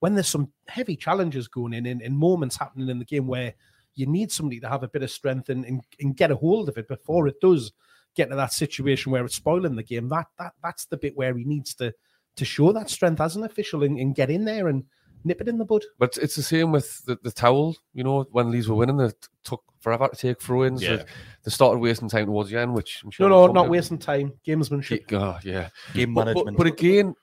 [0.00, 3.54] when there's some heavy challenges going in and, and moments happening in the game where
[3.96, 6.68] you need somebody to have a bit of strength and, and, and get a hold
[6.68, 7.72] of it before it does
[8.14, 10.08] get to that situation where it's spoiling the game.
[10.08, 11.92] That that that's the bit where he needs to
[12.36, 14.84] to show that strength as an official and, and get in there and
[15.24, 15.82] nip it in the bud.
[15.98, 17.74] But it's the same with the, the towel.
[17.94, 20.82] You know, when Leeds were winning, it took forever to take throw-ins.
[20.82, 20.96] Yeah.
[20.96, 21.04] They,
[21.44, 23.98] they started wasting time towards the end, which I'm No, sure no, will not wasting
[23.98, 24.34] time.
[24.46, 25.08] Gamesmanship.
[25.08, 25.70] to- Oh, yeah.
[25.94, 26.56] game But- but- management.
[26.58, 27.14] But, again,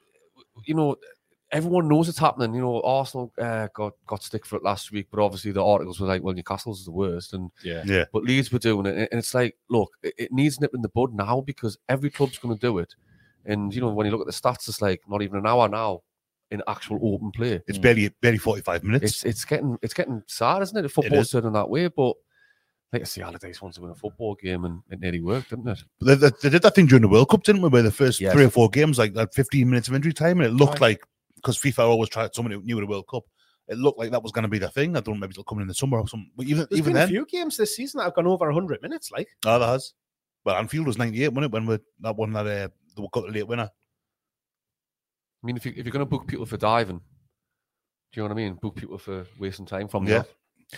[0.66, 0.96] you know,
[1.54, 2.54] everyone knows it's happening.
[2.54, 6.00] You know, Arsenal uh, got got stick for it last week, but obviously the articles
[6.00, 7.84] were like, "Well, Newcastle's the worst," and yeah.
[7.86, 8.06] yeah.
[8.12, 10.90] but Leeds were doing it, and it's like, look, it, it needs nipping in the
[10.90, 12.94] bud now because every club's going to do it.
[13.46, 15.70] And you know, when you look at the stats, it's like not even an hour
[15.70, 16.02] now
[16.52, 17.62] in actual open play.
[17.68, 19.06] It's barely barely forty five minutes.
[19.06, 20.86] It's it's getting it's getting sad, isn't it?
[20.86, 21.32] If Football's is.
[21.32, 22.16] turning that way, but
[22.92, 25.68] like I see, Allardyce wants to win a football game, and it nearly worked, didn't
[25.68, 25.80] it?
[26.00, 27.70] They, they, they did that thing during the World Cup, didn't we?
[27.70, 28.34] Where the first Yes.
[28.34, 30.88] three or four games, like that, fifteen minutes of injury time, and it looked Aye.
[30.88, 31.04] like
[31.44, 33.24] because FIFA always tried someone new at the World Cup,
[33.68, 34.96] it looked like that was going to be the thing.
[34.96, 36.32] I don't know, maybe it'll come in the summer or something.
[36.36, 38.46] But even There's even been then, a few games this season that have gone over
[38.46, 39.12] 100 minutes.
[39.12, 39.94] Like, oh, there has.
[40.46, 41.52] Well, Anfield was ninety eight, wasn't it?
[41.54, 43.70] When we that one that uh, we got the late winner.
[45.44, 47.04] I mean, if, you, if you're going to book people for diving, do
[48.14, 48.56] you know what I mean?
[48.56, 50.24] Book people for wasting time from Yeah.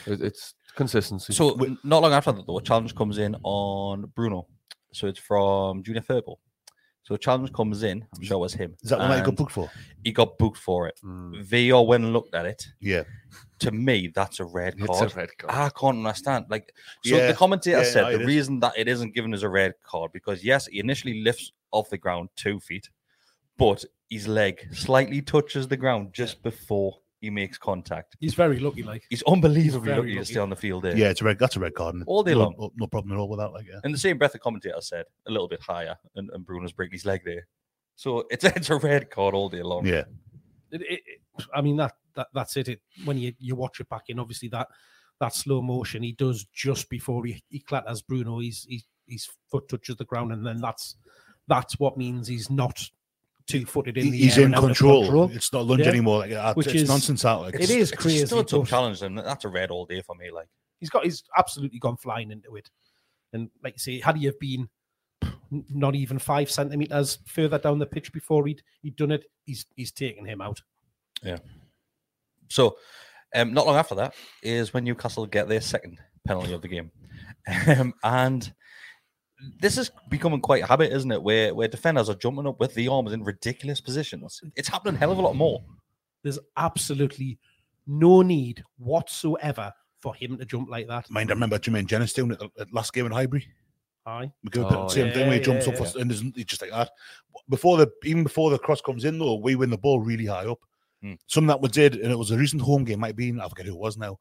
[0.06, 1.34] It, it's consistency.
[1.34, 4.48] So not long after that, though, a challenge comes in on Bruno.
[4.92, 6.38] So it's from Junior Firpo.
[7.06, 8.04] So a challenge comes in.
[8.16, 8.76] I'm sure it was him.
[8.82, 9.70] Is that one he got booked for?
[10.04, 11.00] He got booked for it.
[11.04, 11.46] Mm.
[11.48, 12.66] VR went and looked at it.
[12.80, 13.04] Yeah,
[13.60, 15.12] To me, that's a red it's card.
[15.12, 15.54] a red card.
[15.54, 16.46] I can't understand.
[16.50, 17.28] Like, so Yeah.
[17.28, 18.28] the commentator Yeah, said no, it the is.
[18.28, 21.90] reason that it isn't given as a red card because yes, he initially lifts off
[21.92, 22.90] the ground two feet,
[23.58, 28.16] but his leg slightly touches the ground just before he makes contact.
[28.20, 28.84] he's very lucky.
[28.84, 30.96] Like, He's unbelievably very lucky to stay on the field there.
[30.98, 31.40] yeah, it's a red.
[31.40, 31.96] That's a red card.
[32.08, 32.56] All day no, long.
[32.60, 33.52] no, no problem at all with that.
[33.52, 36.46] Like, yeah, In the same breath, the commentator said a little bit higher, and, and
[36.46, 37.48] Bruno's breaking his leg there.
[37.96, 39.86] So it's it's a red card all day long.
[39.86, 40.04] yeah,
[40.72, 42.68] it, it, it- I mean that that that's it.
[42.70, 42.82] it.
[43.04, 44.68] When you you watch it back in, obviously that
[45.20, 48.40] that slow motion he does just before he he clatters Bruno.
[48.40, 50.96] He's he, his foot touches the ground, and then that's
[51.48, 52.90] that's what means he's not
[53.48, 55.30] two footed in He- the he's air in and out of control.
[55.32, 55.90] It's not lunge Yeah.
[55.90, 56.20] anymore.
[56.20, 56.56] Like, that.
[56.58, 57.24] Which it's is- nonsense.
[57.26, 58.26] Out like, It it's- is It's crazy.
[58.26, 60.32] still a tough challenge, and that's a red all day for me.
[60.32, 60.48] Like
[60.80, 62.70] He's got he's absolutely gone flying into it,
[63.34, 64.70] and like you say, had he have been
[65.70, 69.92] not even five centimeters further down the pitch before he'd he'd done it, he's he's
[69.92, 70.62] taken him out.
[71.24, 71.38] Yeah.
[72.50, 72.78] So.
[73.34, 76.90] Um, not long after that is when Newcastle get their second penalty of the game,
[77.68, 78.54] um, and
[79.60, 81.22] this is becoming quite a habit, isn't it?
[81.22, 84.42] Where where defenders are jumping up with the arms in ridiculous positions.
[84.56, 85.64] It's happening a hell of a lot more.
[86.24, 87.38] There's absolutely
[87.88, 91.10] no need whatsoever for him to jump like that.
[91.10, 93.48] Mind, I remember Jermaine Jenas doing it at- at last game in Highbury.
[94.08, 94.32] Aye.
[94.44, 96.62] We go Oh, the same thing where he jumps yeah, up for- and he's just
[96.62, 96.92] like that.
[97.50, 100.46] Before the even before the cross comes in though, we win the ball really high
[100.46, 100.60] up.
[101.02, 101.14] Hmm.
[101.28, 103.66] Something that we did, and it was a recent home game, might be I forget
[103.66, 104.20] who it was now,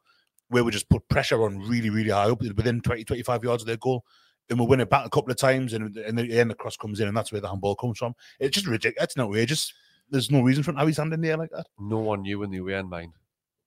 [0.49, 3.67] where we just put pressure on really, really high up within 20, 25 yards of
[3.67, 4.05] their goal.
[4.51, 7.01] And we win it back a couple of times, and and then the cross comes
[7.01, 8.15] in, and that's where the handball comes from.
[8.39, 9.05] It's just ridiculous.
[9.05, 9.73] It's outrageous.
[10.11, 11.67] There's no reason for how he's standing there like that.
[11.79, 13.15] No one knew in the away end mind.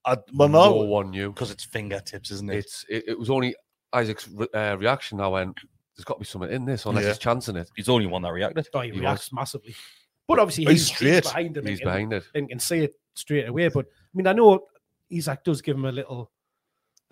[0.05, 1.31] I, well, no no, one knew.
[1.31, 2.57] Because it's fingertips, isn't it?
[2.57, 3.55] It's it, it was only
[3.93, 5.19] Isak's re- uh, reaction.
[5.19, 5.57] I went,
[5.95, 7.09] "There's got to be something in this, unless Yeah.
[7.09, 8.67] he's chancing it." He's the only one that reacted.
[8.73, 9.75] Oh, he He reacts massively.
[10.27, 11.23] But obviously, he's he's, straight.
[11.23, 11.65] behind him.
[11.65, 12.23] He's and, behind it.
[12.35, 13.69] and can see it straight away.
[13.69, 14.65] But I mean, I know
[15.09, 16.31] Isak does give him a little,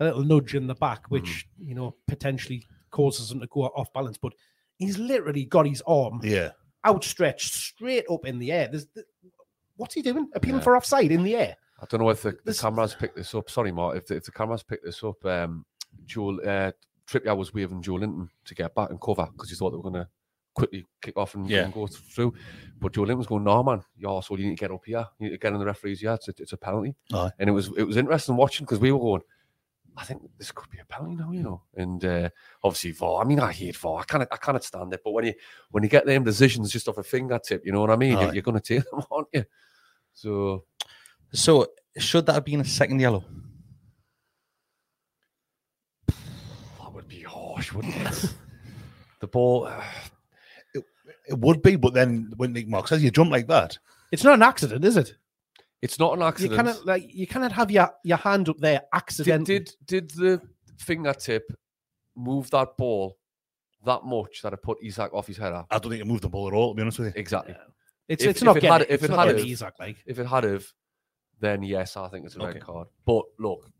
[0.00, 3.92] a little nudge in the back, which you know potentially causes him to go off
[3.92, 4.18] balance.
[4.18, 4.32] But
[4.78, 6.50] he's literally got his arm Yeah.
[6.84, 8.68] outstretched straight up in the air.
[8.68, 8.86] There's,
[9.76, 10.28] what's he doing?
[10.34, 10.64] Appealing Yeah.
[10.64, 11.56] for offside in the air.
[11.80, 13.50] I don't know if the, the This- cameras picked this up.
[13.50, 13.96] Sorry, Mark.
[13.96, 15.64] If the, if the cameras picked this up, um,
[16.06, 16.72] Joel uh,
[17.06, 19.94] Trippier was waving Joelinton to get back and cover because he thought they were going
[20.04, 20.08] to
[20.54, 21.64] quickly kick off and, Yeah.
[21.64, 22.32] and go through.
[22.80, 25.06] But Joelinton was going, "No, man, you arsehole, you need to get up here.
[25.18, 26.20] You need to get in the referee's yard.
[26.26, 27.30] It's a, it's a penalty." Aye.
[27.38, 29.22] And it was it was interesting watching because we were going.
[29.96, 31.62] I think this could be a penalty now, you know.
[31.74, 32.28] And uh,
[32.62, 33.22] obviously, VAR.
[33.22, 34.00] I mean, I hate VAR.
[34.00, 35.00] I can't, I can't stand it.
[35.02, 35.34] But when you
[35.70, 38.16] when you get them decisions just off a fingertip, you know what I mean.
[38.16, 38.22] Aye.
[38.24, 39.44] You're, you're going to take them, aren't you?
[40.12, 40.64] So
[41.32, 43.24] So should that have been a second yellow?
[46.06, 48.34] That would be harsh, wouldn't it?
[49.20, 49.70] the ball.
[51.28, 53.76] It would be, but then when Nick Mark says you jump like that,
[54.12, 55.16] It's not an accident, is it?
[55.82, 56.56] It's not an You accident.
[56.56, 59.58] cannot like you cannot have your, your hand up there did, accidentally.
[59.58, 60.40] did did the
[60.78, 61.52] fingertip
[62.16, 63.18] move that ball
[63.84, 65.64] that much that it put Isak off his header?
[65.70, 66.72] I don't think it moved the ball at all.
[66.72, 67.54] To be honest with you, Exactly.
[68.08, 69.52] it's if- it's if not it getting had- if it's it not had getting it-
[69.52, 69.96] Isak like.
[70.06, 70.66] If it had have,
[71.40, 72.88] then yes, I think it's a red card.
[73.04, 73.70] But look,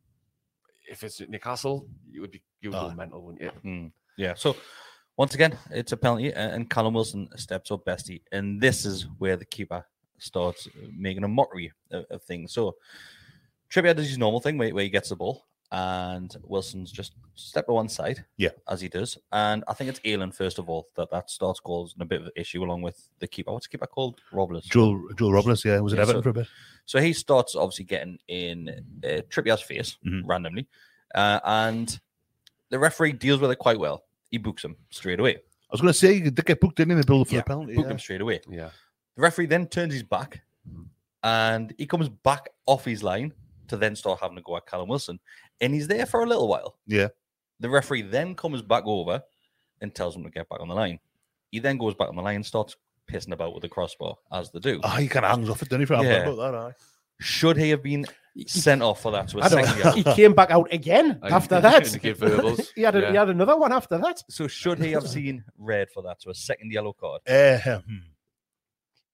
[0.88, 2.88] if it's at Newcastle, you would be you would Aye.
[2.90, 3.48] go mental, wouldn't you?
[3.50, 3.86] Hmm.
[4.18, 4.34] Yeah.
[4.34, 4.54] So
[5.16, 9.36] once again, it's a penalty, and Callum Wilson steps up Besty, and this is where
[9.36, 9.84] the keeper
[10.18, 12.52] starts making a mockery of, of things.
[12.52, 12.76] So
[13.70, 17.66] Trippier does his normal thing where, where he gets the ball, and Wilson's just step
[17.66, 18.50] to one side, Yeah.
[18.68, 19.18] as he does.
[19.32, 22.26] And I think it's Ayling first of all that that starts causing a bit of
[22.26, 23.52] an issue along with the keeper.
[23.52, 24.20] What's the keeper called?
[24.32, 24.64] Robles.
[24.66, 26.48] Joel Joel Robles, yeah, was it Yeah, Everton so- for a bit?
[26.84, 28.68] So he starts obviously getting in
[29.04, 30.22] uh, Trippier's face Mhm.
[30.24, 30.68] randomly,
[31.14, 31.98] uh, and
[32.70, 34.04] the referee deals with it quite well.
[34.30, 35.34] He books him straight away.
[35.36, 37.40] I was going to say you did get booked in in the build for Yeah,
[37.40, 37.74] the penalty.
[37.74, 37.90] Book yeah.
[37.90, 38.40] him straight away.
[38.48, 38.70] Yeah.
[39.16, 40.42] The referee then turns his back,
[41.22, 43.32] and he comes back off his line
[43.68, 45.18] to then start having to go at Callum Wilson,
[45.60, 46.76] and he's there for a little while.
[46.86, 47.08] Yeah.
[47.60, 49.22] The referee then comes back over
[49.80, 50.98] and tells him to get back on the line.
[51.50, 52.76] He then goes back on the line and starts
[53.10, 54.80] pissing about with the crossbar, as they do.
[54.84, 55.94] Ah, he kind of hangs off it, didn't he?
[55.94, 56.28] Yeah.
[56.28, 56.72] about that, aye.
[57.18, 58.04] Should he have been
[58.46, 61.32] sent off for that to a I don't second he came back out again And-
[61.32, 61.86] after that.
[62.74, 63.10] he had a, Yeah.
[63.10, 64.22] he had another one after that.
[64.28, 67.22] So should he have seen red for that to a second yellow card?
[67.26, 67.96] Hmm.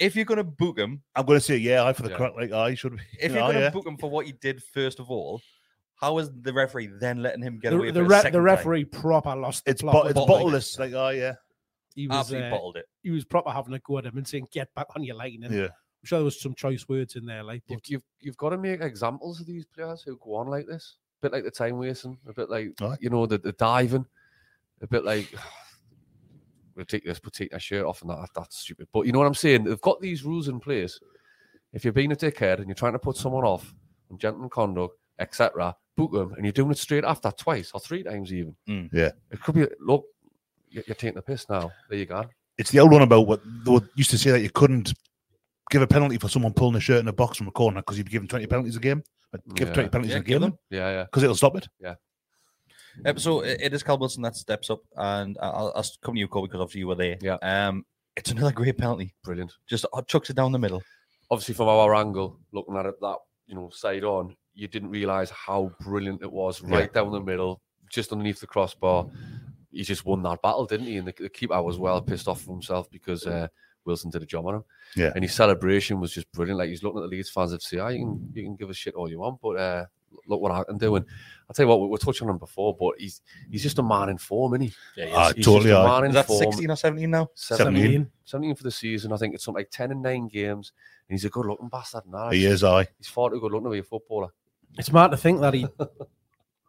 [0.02, 2.16] If you're going to book him, I'm going to say yeah, I for the Yeah.
[2.16, 3.02] correct like I should be.
[3.20, 3.70] if you you're know, going to yeah.
[3.70, 5.40] book him for what he did first of all,
[5.96, 8.32] how is the referee then letting him get away The, the, for a re- second
[8.32, 8.44] the time?
[8.56, 10.26] referee proper lost the it's plot bo- it's him.
[10.26, 11.34] bottle- bottleless, like oh yeah,
[11.94, 12.86] he was Absolutely uh, bottled it.
[13.02, 15.40] he was proper having a go at him and saying get back on your line.
[15.44, 15.64] And yeah.
[15.66, 18.50] I'm sure there was some choice words in there, like You've, but you've you've got
[18.50, 20.96] to make examples of these players who go on like this.
[21.20, 22.96] A bit like the time wasting, a bit like Aye.
[23.00, 24.04] you know the, the diving,
[24.80, 25.32] a bit like
[26.74, 27.20] ridiculous.
[27.20, 28.88] But take their shirt off and that that's stupid.
[28.92, 29.64] But you know what I'm saying?
[29.64, 30.98] They've got these rules in place.
[31.72, 33.74] If you're being a dickhead and you're trying to put someone off
[34.10, 38.02] on gentleman conduct, etc., book them, and you're doing it straight after twice or three
[38.02, 38.54] times even.
[38.68, 38.90] Mm.
[38.92, 39.10] Yeah.
[39.30, 40.04] it could be look.
[40.68, 41.70] You're you're taking the piss now.
[41.88, 42.24] There you go.
[42.58, 44.92] It's the old one about what they used to say that you couldn't
[45.70, 47.96] give a penalty for someone pulling a shirt in a box from a corner because
[47.96, 49.02] you'd be given 20 penalties a game.
[49.30, 49.74] But Give Yeah.
[49.74, 50.58] 20 penalties Yeah, a game them.
[50.70, 51.04] Yeah, yeah.
[51.04, 51.66] because it'll stop it.
[53.16, 56.28] So it it is Cal Wilson that steps up, and I'll, I'll come to you,
[56.28, 57.16] Cole, because obviously you were there.
[57.20, 57.36] Yeah.
[57.42, 57.84] Um,
[58.16, 59.14] it's another great penalty.
[59.24, 59.52] Brilliant.
[59.66, 60.82] Just uh, chucks it down the middle.
[61.30, 65.30] obviously from our angle, looking at it that you know side on, you didn't realise
[65.30, 69.06] how brilliant it was right down the middle, just underneath the crossbar.
[69.70, 70.98] He just won that battle, didn't he?
[70.98, 73.48] And the, the keeper was well pissed off with himself because uh,
[73.86, 74.64] Wilson did a job on him.
[74.94, 75.12] Yeah.
[75.14, 76.58] and his celebration was just brilliant.
[76.58, 78.68] Like he's looking at the Leeds fans of say, "Ah, you can you can give
[78.68, 79.84] a shit all you want, but uh,
[80.26, 81.04] look what I can do." And
[81.48, 83.20] I'll tell you what, we were touching on him before, but he's
[83.50, 84.72] he's just a man in form, isn't he?
[84.96, 85.34] Yeah, he Ah, is.
[85.34, 86.38] He's totally just a man in Is that form.
[86.52, 87.28] 16 or 17 now?
[87.34, 88.10] 17.
[88.24, 89.12] 17 for the season.
[89.12, 90.72] I think it's something like 10 and 9 games.
[91.08, 92.30] And he's a good looking bastard now.
[92.30, 92.86] He is, aye.
[92.98, 94.28] He's far too good looking to be a footballer.
[94.78, 95.66] it's mad to think that he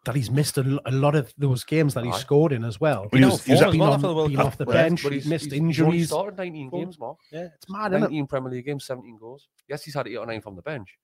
[0.06, 2.17] that he's missed a lot of those games that he Aye.
[2.19, 3.08] scored in as well.
[3.10, 5.01] But he was- he was Been at- on- well the been off the but- bench,
[5.01, 6.08] But he's he's missed he's- he's only injuries.
[6.10, 7.19] started 19 games, Mark.
[7.32, 8.08] Yeah, it's mad, isn't it?
[8.08, 9.47] 19 Premier League games, 17 goals.
[9.69, 10.97] Yes, he's had eight or nine from the bench.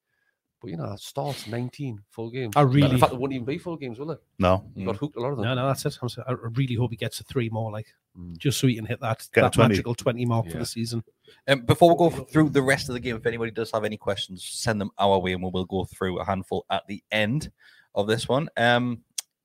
[0.62, 2.54] But you know, it starts 19 full games.
[2.58, 4.22] I really- In fact, there wouldn't even be full games, will it?
[4.40, 4.70] No.
[4.76, 5.46] He got hooked a lot of them.
[5.46, 5.98] No, no, that's it.
[6.02, 8.38] I'm so- I really hope he gets a three more, like Mm.
[8.38, 9.70] just so he can hit that Get that 20.
[9.70, 11.04] magical twenty mark for the season.
[11.48, 13.98] Um, before we go through the rest of the game, if anybody does have any
[13.98, 17.52] questions, send them our way and we will go through a handful at the end
[17.96, 18.50] of this one.
[18.58, 19.04] Um,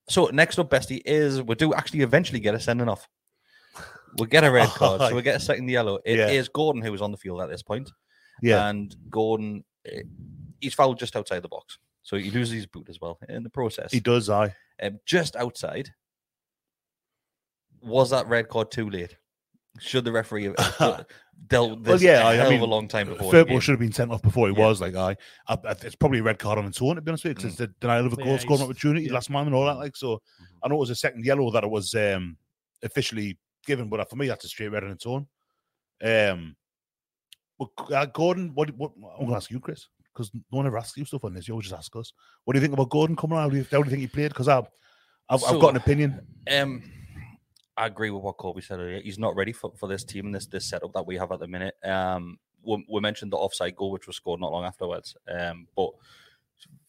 [0.08, 3.06] so next up, Besty, is we do actually eventually get a sending off.
[4.18, 5.98] We'll get a red card, so we'll get a second yellow.
[6.04, 6.50] It is Yeah.
[6.52, 7.90] Gordon who was on the field at this point,
[8.42, 8.68] Yeah.
[8.68, 10.02] and Gordon, eh,
[10.64, 13.50] he's fouled just outside the box, so he loses his boot as well in the
[13.50, 13.92] process.
[13.92, 14.54] he does, I.
[14.82, 15.90] Um, just outside.
[17.82, 19.16] Was that red card too late?
[19.78, 21.02] Should the referee have uh,
[21.48, 23.26] dealt this Well, yeah, a I, hell I mean, of a long time before?
[23.26, 24.60] the Fairport should have been sent off before he Yeah.
[24.66, 24.80] was.
[24.80, 25.16] Like, I,
[25.48, 26.94] I, I- it's probably a red card on its own.
[26.96, 29.06] To be honest with you, because it's the denial of a Yeah, goal scoring opportunity,
[29.06, 29.12] yeah.
[29.12, 29.76] last man, and all that.
[29.76, 30.22] Like, so
[30.62, 32.36] I know it was a second yellow that it was um,
[32.82, 33.36] officially
[33.66, 35.26] given, but for me, that's a straight red on its own.
[36.02, 36.56] Um,
[37.58, 40.78] but uh, Gordon, what, what I'm going to ask you, Kris, because no one ever
[40.78, 41.48] asks you stuff on this.
[41.48, 42.12] You always just ask us.
[42.44, 43.44] What do you think about Gordon coming around?
[43.44, 44.28] How do you, how do you think he played?
[44.28, 44.68] Because I've,
[45.28, 46.20] I've, I've got an opinion.
[46.50, 46.82] Um,
[47.76, 49.00] I agree with what Corby said earlier.
[49.00, 51.40] He's not ready for, for this team and this this setup that we have at
[51.40, 51.74] the minute.
[51.82, 55.16] Um, we, we mentioned the offside goal, which was scored not long afterwards.
[55.28, 55.90] Um, but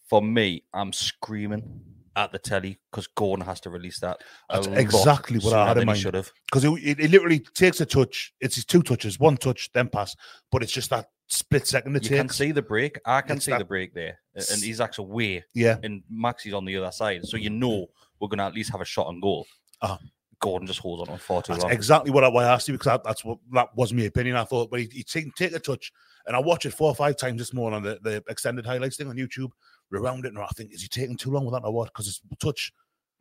[0.08, 1.82] for me, I'm screaming
[2.16, 4.22] at the telly because Gordon has to release that.
[4.50, 6.00] That's exactly what I had in mind.
[6.00, 6.32] Should have.
[6.46, 8.34] because it, it, it literally takes a touch.
[8.40, 10.16] It's his two touches, one touch, then pass.
[10.52, 13.00] But it's just that split second You can see the break.
[13.06, 16.54] I can It's see that- the break there, a- and Isak's away, Yeah, and Maxi's
[16.54, 17.26] on the other side.
[17.26, 17.88] So you know
[18.20, 19.46] we're going to at least have a shot on goal.
[19.82, 19.98] Uh-huh.
[20.40, 21.72] Gordon just holds on for far too that's long.
[21.72, 24.36] exactly what I, why I asked you because that, that's what that was my opinion.
[24.36, 25.92] I thought, but he, he take, take a touch,
[26.28, 28.98] and I watch it four or five times this morning on the, the extended highlights
[28.98, 29.50] thing on YouTube.
[29.94, 31.86] Around it, and I think is he taking too long with that or what?
[31.94, 32.74] Because it's touch,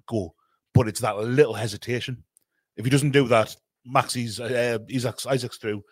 [0.08, 0.34] go,
[0.72, 2.24] but it's that little hesitation.
[2.76, 3.54] If he doesn't do that,
[3.86, 5.84] Maxi's uh, Isak's Isak's through,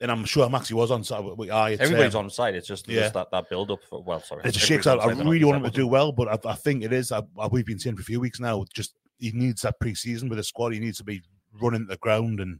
[0.00, 1.24] and I'm sure Maxi was on side.
[1.24, 2.54] with Aye, Everybody's um, on side.
[2.54, 3.02] It's just, yeah.
[3.02, 3.80] just that, that build up.
[3.88, 4.42] For, well, sorry.
[4.44, 5.00] It just everybody's shakes out.
[5.00, 6.92] I onside, they're not really want him to do well, but I, I think it
[6.92, 7.12] is.
[7.12, 8.64] I, I, we've been saying for a few weeks now.
[8.74, 10.72] Just he needs that pre-season with the squad.
[10.72, 11.22] He needs to be
[11.60, 12.58] running the ground and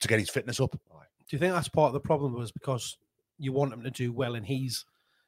[0.00, 0.72] to get his fitness up.
[0.72, 2.98] Do you think that's part of the problem was because
[3.38, 4.84] you want him to do well and he's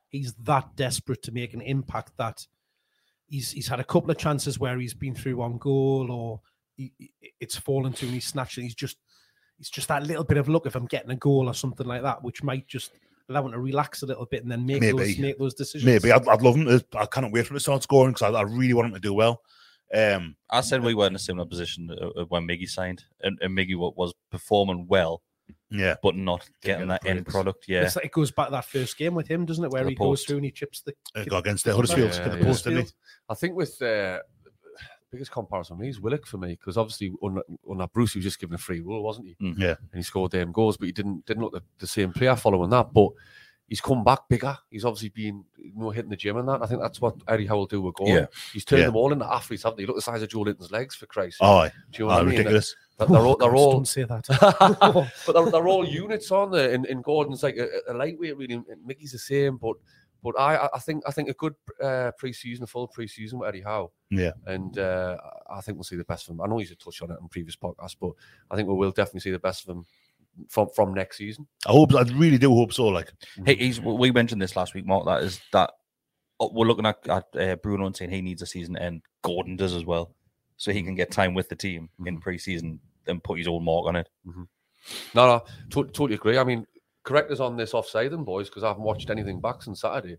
[0.08, 2.46] he's that desperate to make an impact that
[3.26, 6.40] he's he's had a couple of chances where he's been through one goal or
[6.76, 8.62] he, he- it's fallen to and he's snatched it.
[8.62, 8.98] He's just
[9.58, 12.02] he's just that little bit of luck if I'm getting a goal or something like
[12.02, 12.92] that, which might just
[13.28, 15.22] allow him to relax a little bit and then make those Maybe.
[15.22, 15.86] make those decisions.
[15.86, 16.66] Maybe I'd, I'd love him.
[16.66, 18.94] To, I cannot wait for him to start scoring because I, I really want him
[18.94, 19.40] to do well.
[19.94, 23.38] Um, I said we were in a similar position uh, uh, when Miggy signed, and,
[23.40, 25.22] and Miggy was performing well,
[25.70, 27.66] yeah, but not getting get that end product.
[27.68, 29.70] Yeah, It's like it goes back to that first game with him, doesn't it?
[29.70, 32.30] Where the he goes through and he chips the uh, against the Huddersfield Yeah, to
[32.30, 32.44] the yeah.
[32.44, 32.92] post, didn't he?
[33.28, 34.20] I think with uh,
[35.14, 38.18] biggest comparison for me is Willock for me because obviously on, on that Bruce he
[38.18, 39.36] was just given a free rule, wasn't he?
[39.44, 39.54] Mm.
[39.58, 39.74] Yeah.
[39.92, 42.70] and he scored them goals, but he didn't didn't look the, the same player following
[42.70, 42.92] that.
[42.92, 43.10] But
[43.66, 44.56] he's come back bigger.
[44.70, 46.62] He's obviously been you know hitting the gym and that.
[46.62, 48.16] I think that's what Eddie Howe will do with Gordon.
[48.16, 48.26] Yeah.
[48.52, 48.86] He's turned Yeah.
[48.86, 49.86] them all into athletes, haven't he?
[49.86, 51.38] Look the size of Joelinton's legs for Christ.
[51.40, 51.72] Oh, aye.
[51.90, 52.30] do you know Aye, what I mean?
[52.38, 52.76] ridiculous.
[52.98, 54.26] That- They're all, they're all don't say that.
[55.26, 56.72] but they're, they're all units on there.
[56.72, 58.54] And, and Gordon's like a, a lightweight, really.
[58.54, 59.74] and Mickey's the same, but
[60.24, 63.60] but I I think I think a good uh, preseason, a full preseason with Eddie
[63.60, 64.32] Howe, Yeah.
[64.46, 65.18] and uh,
[65.48, 66.40] I think we'll see the best of him.
[66.40, 68.10] I know he's a touch on it in previous podcasts, but
[68.50, 69.84] I think we will definitely see the best of him
[70.48, 71.46] from from next season.
[71.66, 71.94] I hope.
[71.94, 72.86] I really do hope so.
[72.88, 73.12] Like,
[73.44, 75.04] Hey, he's we mentioned this last week, Mark.
[75.04, 75.70] That is that
[76.40, 79.54] uh, we're looking at, at uh, Bruno and saying he needs a season, and Gordon
[79.56, 80.14] does as well,
[80.56, 83.86] so he can get time with the team in pre-season and put his own mark
[83.86, 84.08] on it.
[85.14, 86.36] No, no, to- totally agree.
[86.38, 86.66] I mean,
[87.04, 90.18] correct us on this offside, then, boys, because I haven't watched anything back since Saturday.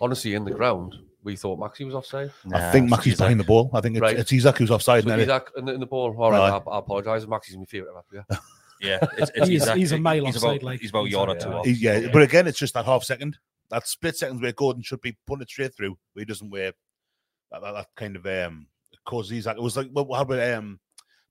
[0.00, 2.30] Honestly, in the ground, we thought Maxi was offside.
[2.54, 3.68] I think Maxi's behind the ball.
[3.74, 4.16] I think it's, Right.
[4.16, 5.02] it's Isak who's offside.
[5.02, 6.14] So and then it- Isak in the, in the ball.
[6.16, 6.56] All right, Aye.
[6.64, 7.24] I, I apologise.
[7.26, 8.24] Maxi's my favourite ever player.
[8.80, 11.04] Yeah, it's, it's He's- exactly- he's a mile he's offside, About, like, he's about a
[11.06, 11.54] he's yard or two yeah.
[11.56, 11.66] off.
[11.66, 13.36] he- yeah, but again, it's just that half second,
[13.70, 16.70] that split second where Gordon should be putting it straight through, where he doesn't wear
[17.50, 18.68] that, that, that kind of um
[19.04, 19.56] causes Isak.
[19.56, 20.78] It was like what how about um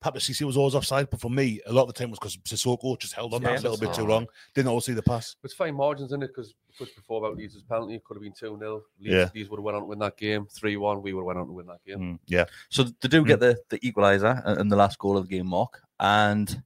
[0.04, 2.38] Papiss Cissé was always offside, but for me, a lot of the time was because
[2.38, 4.08] Sissoko just held on Yeah, that a little bit too all.
[4.10, 4.28] long.
[4.54, 5.36] Didn't always see the pass.
[5.44, 7.96] It's fine margins in it because pushed before about Leeds' penalty.
[7.96, 8.84] It could have been 2 0.
[9.00, 9.30] Leeds, Yeah.
[9.34, 10.46] Leeds would have went on to win that game.
[10.52, 11.02] 3 1.
[11.02, 12.20] We would have went on to win that game.
[12.30, 12.48] Mm.
[12.70, 15.48] So they do get the the equaliser and and the last goal of the game,
[15.48, 15.82] Mark.
[16.00, 16.62] And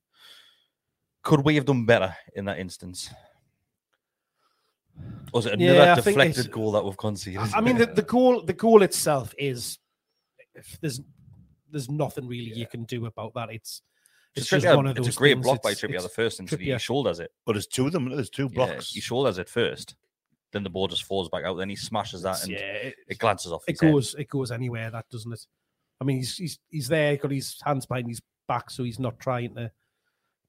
[1.23, 3.09] could we have done better in that instance?
[5.33, 7.39] Or was it another I think it's- deflected goal that we've conceded?
[7.53, 9.79] I mean, the, the goal, the goal itself is
[10.53, 10.99] if there's
[11.71, 13.49] there's nothing really you can do about that.
[13.51, 13.81] It's
[14.35, 15.07] it's Trippier- just one of those.
[15.07, 15.45] it's a great things.
[15.45, 16.61] block by Trippier the first instance.
[16.61, 16.79] He Trippier.
[16.79, 17.31] shoulders it.
[17.45, 18.09] But there's two of them.
[18.09, 18.91] There's two Yeah, blocks.
[18.93, 19.95] he shoulders it first.
[20.53, 21.55] Then the ball just falls back out.
[21.57, 23.63] Then he smashes that and yeah, it, it glances off.
[23.67, 23.91] it his head.
[23.91, 24.89] goes it goes anywhere.
[24.91, 25.45] That doesn't it?
[25.99, 29.19] I mean, he's he's he's there, got his hands behind his back, so he's not
[29.19, 29.71] trying to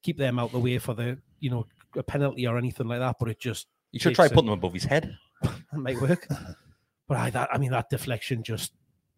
[0.02, 1.66] keep them out the way for the you know
[1.96, 3.16] a penalty or anything like that.
[3.20, 5.16] But it just You should try putting them above his head.
[5.44, 6.26] it might work.
[7.08, 8.72] but I that I mean that deflection just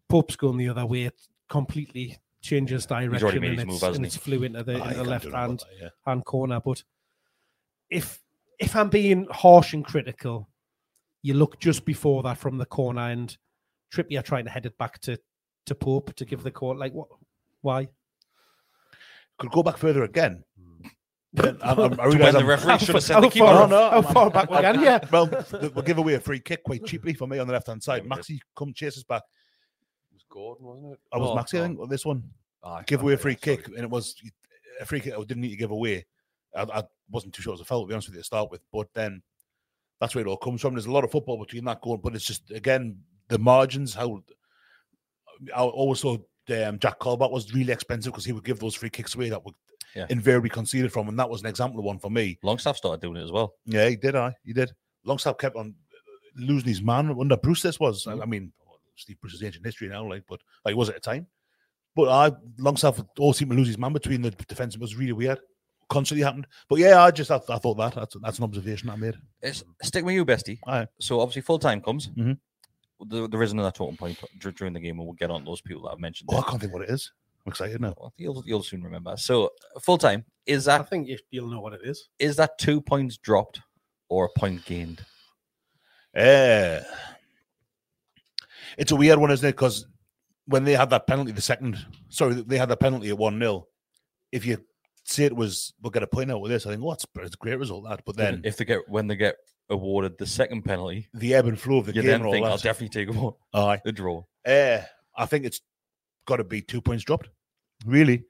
[0.09, 1.03] Pope's going the other way.
[1.03, 1.15] It
[1.49, 4.95] completely changes direction made and, his move, it's, hasn't and it's flew into the, into
[4.95, 5.89] the left hand that, yeah.
[6.05, 6.61] hand corner.
[6.63, 6.83] But
[7.89, 8.21] if
[8.59, 10.47] if I'm being harsh and critical,
[11.21, 13.35] you look just before that from the corner and
[13.93, 15.17] Trippier trying to head it back to
[15.65, 16.55] to Pope to give the hmm.
[16.55, 16.77] call.
[16.77, 17.07] Like what?
[17.61, 17.87] Why?
[19.37, 20.43] Could go back further again.
[20.57, 20.87] Hmm.
[21.33, 23.45] Then I, I, I When realise the referee should have said how the keeper.
[23.45, 24.81] far, No, no, how far back we can?
[24.81, 24.99] Yeah.
[25.11, 27.83] Well, we'll give away a free kick quite cheaply for me on the left hand
[27.83, 28.05] side.
[28.05, 29.23] Maxi come chase us back.
[30.35, 30.99] It was Gordon, wasn't it?
[31.13, 31.67] I was Oh, Maxi, I oh.
[31.67, 32.23] think, on this one.
[32.63, 33.57] Aye, Give away a okay, free sorry.
[33.57, 34.15] kick, and it was
[34.81, 36.05] a free kick I didn't need to give away.
[36.55, 38.25] I, I wasn't too sure it was a foul to be honest with you to
[38.25, 39.21] start with, but then
[39.99, 40.73] that's where it all comes from.
[40.73, 43.93] There's a lot of football between that goal, but it's just again the margins.
[43.93, 44.23] How
[45.55, 46.25] I always thought
[46.65, 49.43] um, Jack Colback was really expensive because he would give those free kicks away that
[49.43, 49.55] would
[49.95, 50.05] Yeah.
[50.09, 52.37] invariably conceded from, and that was an example of one for me.
[52.43, 53.53] Longstaff started doing it as well.
[53.65, 54.15] Yeah, he did.
[54.15, 54.71] I he did.
[55.03, 55.75] Longstaff kept on
[56.35, 57.61] losing his man under Bruce.
[57.61, 58.51] This was, I- I mean,
[58.95, 61.27] Steve Bruce's ancient history now, like, but like it was at a time.
[61.95, 64.75] But I Longstaff all seemed to lose his man between the defence.
[64.75, 65.39] It was really weird.
[65.87, 66.47] Constantly happened.
[66.67, 69.15] But yeah, I just I, I thought that that's, that's an observation I made.
[69.41, 70.59] It's, stick with you, Besty.
[70.67, 70.87] Aye.
[70.99, 72.07] So obviously full time comes.
[72.09, 72.37] Mhm.
[73.07, 75.83] There, there is another talking point during the game, and we'll get on those people
[75.83, 76.29] that I've mentioned.
[76.31, 77.11] Oh, I can't think what it is.
[77.45, 77.93] I'm excited now.
[77.97, 79.15] Well, you'll you'll soon remember.
[79.17, 80.81] So full time is that.
[80.81, 82.09] I think you, you'll know what it is.
[82.19, 83.61] is that two points dropped
[84.09, 85.05] or a point gained?
[86.15, 86.79] Uh,
[88.77, 89.53] it's a weird one, isn't it?
[89.53, 89.87] Because
[90.45, 91.77] when they had that penalty, the second,
[92.09, 93.67] sorry, they had that penalty at 1 0.
[94.31, 94.63] If you
[95.03, 97.37] say it was, we'll get a point out with this, I think, oh, it's, a
[97.37, 98.01] great result, that.
[98.05, 99.35] But then if they get when they get
[99.69, 102.57] awarded the second penalty, the ebb and flow of the you game then think I'll
[102.57, 103.81] definitely take a, Aye.
[103.83, 104.23] The draw.
[104.45, 104.79] Uh,
[105.17, 105.61] I think it's
[106.25, 107.29] got to be two points dropped.
[107.85, 108.25] Really,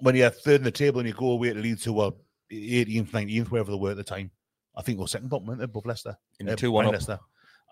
[0.00, 2.12] when you're third in the table and you go away to Leeds, who were
[2.50, 4.30] 18th, 19th, wherever they were at the time,
[4.76, 6.16] I think we're second bottom, weren't they, above Leicester?
[6.40, 7.18] In Uh, two one Leicester.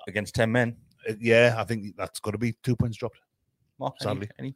[0.09, 0.77] against ten men.
[1.09, 3.21] Uh, yeah, I think that's got to be two points dropped.
[3.79, 4.29] Mark, any, Sadly.
[4.39, 4.55] any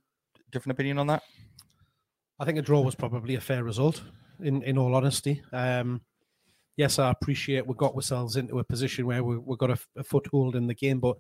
[0.50, 1.22] different opinion on that?
[2.38, 4.02] I think a draw was probably a fair result.
[4.40, 6.00] In in all honesty, um,
[6.76, 10.02] yes, I appreciate we got ourselves into a position where we we got a, a
[10.02, 10.98] foothold in the game.
[10.98, 11.16] But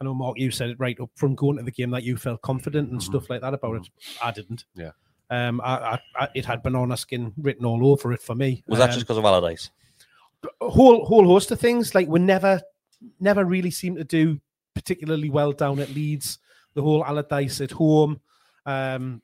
[0.00, 2.16] I know Mark, you said it right up from going to the game that you
[2.18, 3.88] felt confident and stuff like that about it.
[4.22, 4.64] I didn't.
[4.74, 4.90] Yeah.
[5.30, 8.62] Um, I, I, I it had banana skin written all over it for me.
[8.66, 9.70] Was that Um, just because of Allardyce?
[10.60, 11.94] a whole whole host of things.
[11.94, 12.60] Like we never
[13.18, 14.40] never really seem to do
[14.74, 16.38] particularly well down at Leeds.
[16.74, 18.20] The whole Allardyce at home.
[18.66, 19.22] Um,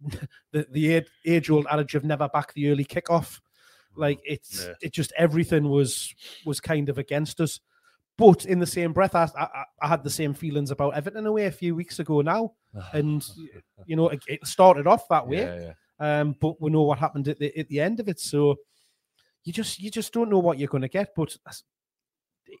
[0.52, 3.40] the the age old adage of never back the early kickoff.
[3.94, 4.74] Like it's Yeah.
[4.80, 6.14] it just everything was
[6.44, 7.60] was kind of against us.
[8.18, 11.46] But in the same breath, I, I, I had the same feelings about Everton away
[11.46, 12.52] a few weeks ago now,
[12.92, 13.26] and
[13.86, 15.38] you know it, it started off that way.
[15.38, 15.60] Yeah,
[16.00, 16.20] yeah.
[16.20, 18.20] Um, but we know what happened at the at the end of it.
[18.20, 18.56] So
[19.44, 21.14] you just you just don't know what you're going to get.
[21.16, 21.36] But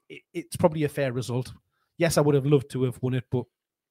[0.08, 1.52] it, it's probably a fair result.
[2.02, 3.44] Yes, I would have loved to have won it, but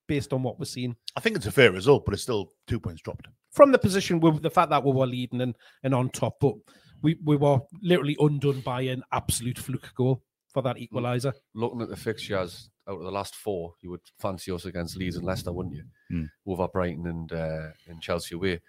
[0.08, 2.80] based on what we're seeing I think it's a fair result, but it's still two
[2.80, 3.28] points dropped.
[3.52, 6.56] from the position with the fact that we were leading and, and on top, but
[7.02, 10.22] we, we were literally undone by an absolute fluke goal
[10.54, 11.34] for that equaliser.
[11.54, 15.16] looking at the fixtures out of the last four, you would fancy us against Leeds
[15.16, 15.84] and Leicester, wouldn't you?
[16.10, 16.26] Hmm.
[16.52, 18.60] Over Brighton and uh, and Chelsea away.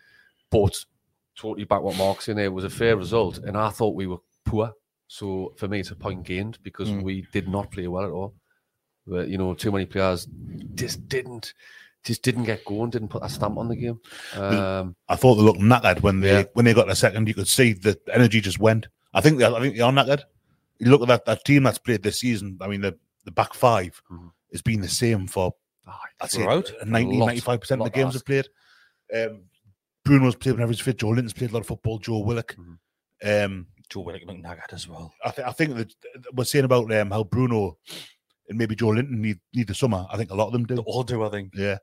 [0.51, 0.75] But
[1.37, 4.07] totally back what Mark's in there it was a fair result, and I thought we
[4.07, 4.73] were poor.
[5.09, 7.03] So for me, it's a point gained because Hmm.
[7.03, 8.35] we did not play well at all.
[9.07, 10.27] But you know, too many players
[10.75, 11.55] just didn't
[12.05, 14.01] just didn't get going, didn't put a stamp on the game.
[14.35, 16.45] Um, I thought they looked knackered when they Yeah.
[16.55, 17.29] when they got the second.
[17.29, 18.89] You could see the energy just went.
[19.15, 20.23] I think they, I think they are knackered.
[20.79, 22.59] You look at that, that team that's played this season.
[22.61, 24.31] I mean, the, the back 5 Mhm.
[24.51, 25.55] has been the same for
[26.21, 26.73] I'd say Throughout?
[26.85, 28.47] 90, Lot- 95 percent of the games have played.
[29.15, 29.43] Um,
[30.05, 30.99] Bruno's played whenever he's fit.
[30.99, 31.99] Joelinton's played a lot of football.
[31.99, 32.57] Joe Willock.
[33.25, 35.13] Um, Joe Willock looked knackered as well.
[35.25, 35.93] I, th- I think that
[36.33, 37.79] we're saying about um, how Bruno
[38.53, 40.07] and maybe Joelinton need need the summer.
[40.11, 40.77] I think a lot of them do.
[40.77, 41.53] They all do, I think.
[41.55, 41.79] Yeah.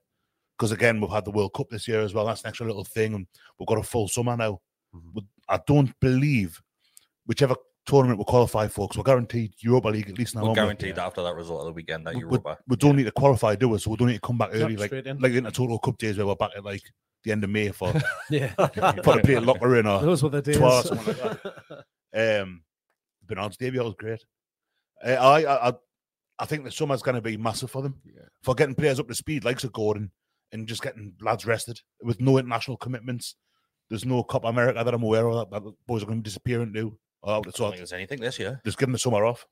[0.58, 2.26] Because again, we've had the World Cup this year as well.
[2.26, 3.14] That's an extra little thing.
[3.14, 4.60] And we've got a full summer now.
[4.96, 5.26] Mhm.
[5.48, 6.62] I don't believe
[7.26, 7.56] whichever
[7.86, 10.42] tournament we qualify for, because we're guaranteed Europa League at least now.
[10.42, 10.64] We're aren't we?
[10.64, 12.58] guaranteed that after that result of the weekend that We, we, Europa.
[12.68, 13.78] we don't need to qualify, do we?
[13.80, 15.18] So we don't need to come back early, like, in.
[15.20, 16.84] like in the total cup days where we're back at like
[17.24, 17.94] the end of May for,
[18.30, 20.58] Yeah, for to play Lokeren or those were the days.
[20.58, 22.64] Twa or something like um,
[23.26, 24.24] Bernard's debut was great.
[25.04, 25.74] Uh, I, I, I,
[26.40, 28.24] I think the summer's going to be massive for them Yeah.
[28.42, 30.12] for getting players up to speed, like Sir Gordon,
[30.52, 33.36] and just getting lads rested with no international commitments.
[33.90, 36.62] There's no Copa America that I'm aware of that, that boys are going to disappear
[36.62, 36.98] into.
[37.24, 38.62] Oh, I don't so think there's anything this year.
[38.66, 39.46] just give them the summer off.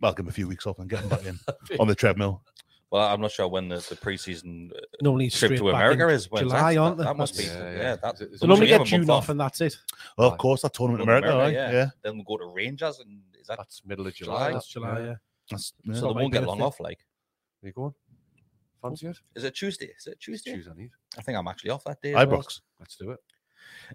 [0.00, 1.38] Well, give them a few weeks off and get them back in
[1.80, 2.42] on the treadmill.
[2.90, 6.30] Well, I'm not sure when the, the preseason uh, Normally trip to America is.
[6.30, 6.80] When's July, that?
[6.80, 7.08] aren't that, they?
[7.10, 7.44] that must be.
[7.44, 9.60] That's- Yeah, Yeah, that, is it- is They it normally get June off, and that's
[9.60, 9.76] it.
[10.18, 10.24] Aye.
[10.24, 11.72] of course, that tournament in Go to America, aye, yeah.
[11.72, 11.86] yeah.
[12.02, 14.36] Then we'll go to Rangers, and is that That's middle of July?
[14.38, 14.52] July.
[14.52, 15.14] That's July, yeah.
[15.50, 16.00] That's, so yeah.
[16.00, 16.80] they won't get long off?
[16.80, 16.98] Like,
[17.62, 17.94] You going?
[18.82, 19.16] Fancy it?
[19.34, 19.90] is it Tuesday?
[19.98, 20.54] Is it Tuesday?
[20.54, 20.90] Choose I need.
[21.18, 22.14] I think I'm actually off that day.
[22.14, 22.40] as well.
[22.40, 22.60] Ibrox.
[22.78, 23.18] Let's do it.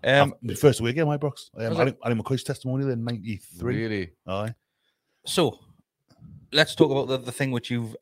[0.04, 1.50] Um, the first away game, Ibrox.
[1.58, 3.76] Um, Was Ali, Ali McCoist's testimonial in 93.
[3.76, 4.12] Really?
[4.28, 4.54] Aye.
[5.26, 5.58] so
[6.52, 7.96] let's talk about the, the thing which you've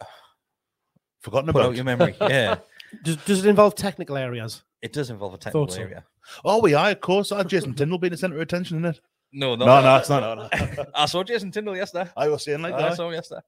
[1.22, 1.70] Forgotten put about.
[1.70, 2.16] out your memory.
[2.22, 2.58] yeah,
[3.04, 4.64] Does, does it involve technical areas?
[4.82, 5.82] it does involve a technical so.
[5.82, 6.04] area.
[6.44, 7.32] Oh, we are, of course.
[7.32, 9.02] Uh, Jason Tindall being the centre of attention, isn't it?
[9.34, 10.22] No, no, No, no, it's not.
[10.22, 10.86] No, no.
[10.96, 12.10] I saw Jason Tindall yesterday.
[12.18, 12.96] I was saying like I that.
[12.98, 13.42] saw him yesterday.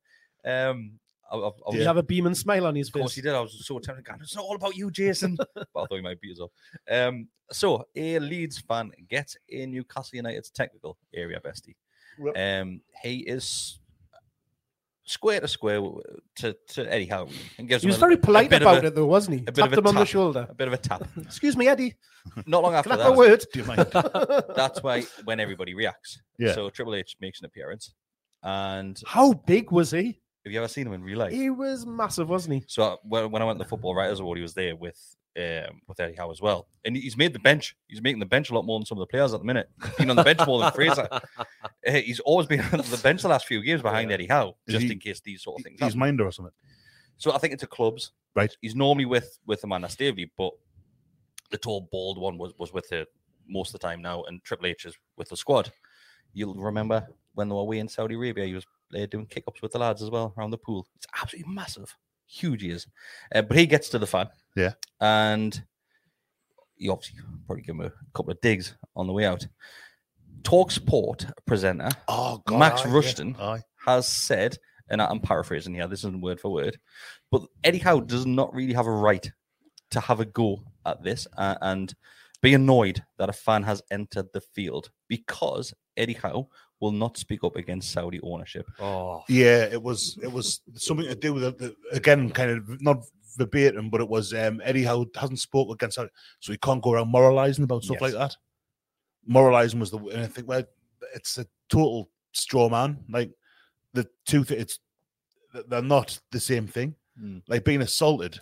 [0.46, 1.00] Um,
[1.32, 2.96] I, I, I Did was, he have a beaming smile on his face?
[2.96, 3.16] of course face?
[3.16, 3.34] he did.
[3.36, 4.06] I was so tempted.
[4.06, 5.36] going, It's not all about you, Jason.
[5.56, 6.52] but I thought he might beat us up.
[6.90, 11.76] Um, so a Leeds fan gets a Newcastle United's technical area Besty.
[12.36, 13.80] Um, he is
[15.06, 15.82] square to square
[16.38, 17.28] to, to Eddie Howe
[17.58, 19.41] and gives He was a- very a polite bit about a- it, though, wasn't he?
[19.41, 20.47] a bit Tapped of a him on the shoulder.
[20.49, 21.08] a bit of a tap.
[21.18, 21.95] Excuse me, Eddie.
[22.45, 23.45] Not long after I have that, a word?
[23.51, 23.88] Do you mind?
[24.56, 26.22] that's why when everybody reacts.
[26.38, 26.54] Yeah.
[26.54, 27.93] So Triple H makes an appearance,
[28.43, 30.20] and How big was he?
[30.45, 31.32] have you ever seen him in real life?
[31.32, 32.64] He was massive, wasn't he?
[32.68, 34.99] So uh, when, when I went to the Football Writers Award, he was there with
[35.38, 37.76] um, with Eddie Howe as well, and he's made the bench.
[37.88, 39.68] He's making the bench a lot more than some of the players at the minute.
[39.97, 41.08] Been on the bench more than Fraser.
[41.88, 44.86] Uh, he's always been on the bench the last few games behind Eddie Howe, just
[44.86, 45.80] he- in case these sort of things.
[45.82, 46.54] He's minder or something.
[47.18, 48.12] So I think it's a clubs.
[48.36, 48.56] Right.
[48.62, 50.52] He's normally with with the man that's Staveley, but
[51.52, 53.08] the tall bald one was was with it
[53.48, 55.72] most of the time now, and Triple H is with the squad.
[56.34, 58.66] You'll remember when they were away in Saudi Arabia, he was
[58.98, 60.88] uh, doing kick ups with the lads as well around the pool.
[60.96, 62.88] It's absolutely massive, huge he is.
[63.34, 64.74] Uh, but he gets to the fan, Yeah.
[65.02, 65.64] and
[66.78, 69.46] you obviously probably give him a couple of digs on the way out.
[70.44, 73.62] Talk Sport presenter Oh, Max aye, Rushden aye.
[73.86, 74.58] has said,
[74.89, 76.78] and I'm paraphrasing here, this isn't word for word,
[77.32, 79.30] but Eddie Howe does not really have a right
[79.91, 81.94] to have a go at this uh, and
[82.41, 86.48] be annoyed that a fan has entered the field because Eddie Howe
[86.82, 88.66] will not speak up against Saudi ownership.
[88.80, 92.82] Oh, Yeah, it was it was something to do with the, the- again, kind of
[92.82, 93.06] not
[93.38, 96.10] verbatim, but it was um, Eddie Howe hasn't spoke against that,
[96.41, 98.02] so he can't go around moralizing about stuff Yes.
[98.02, 98.36] like that.
[99.26, 100.63] Moralizing was the and I think well,
[101.15, 102.99] it's a total straw man.
[103.09, 103.32] Like
[103.93, 104.80] the two, th- it's
[105.67, 106.95] they're not the same thing.
[107.19, 107.38] Hmm.
[107.47, 108.39] Like being assaulted,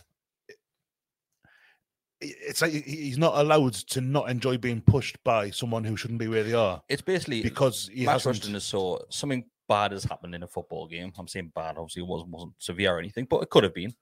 [2.19, 6.19] it- it's like he's not allowed to not enjoy being pushed by someone who shouldn't
[6.19, 8.43] be where they are It's basically because he Max hasn't.
[8.45, 11.11] Rushden is so something bad has happened in a football game.
[11.17, 13.93] I'm saying bad, obviously it wasn't wasn't severe or anything, but it could have been.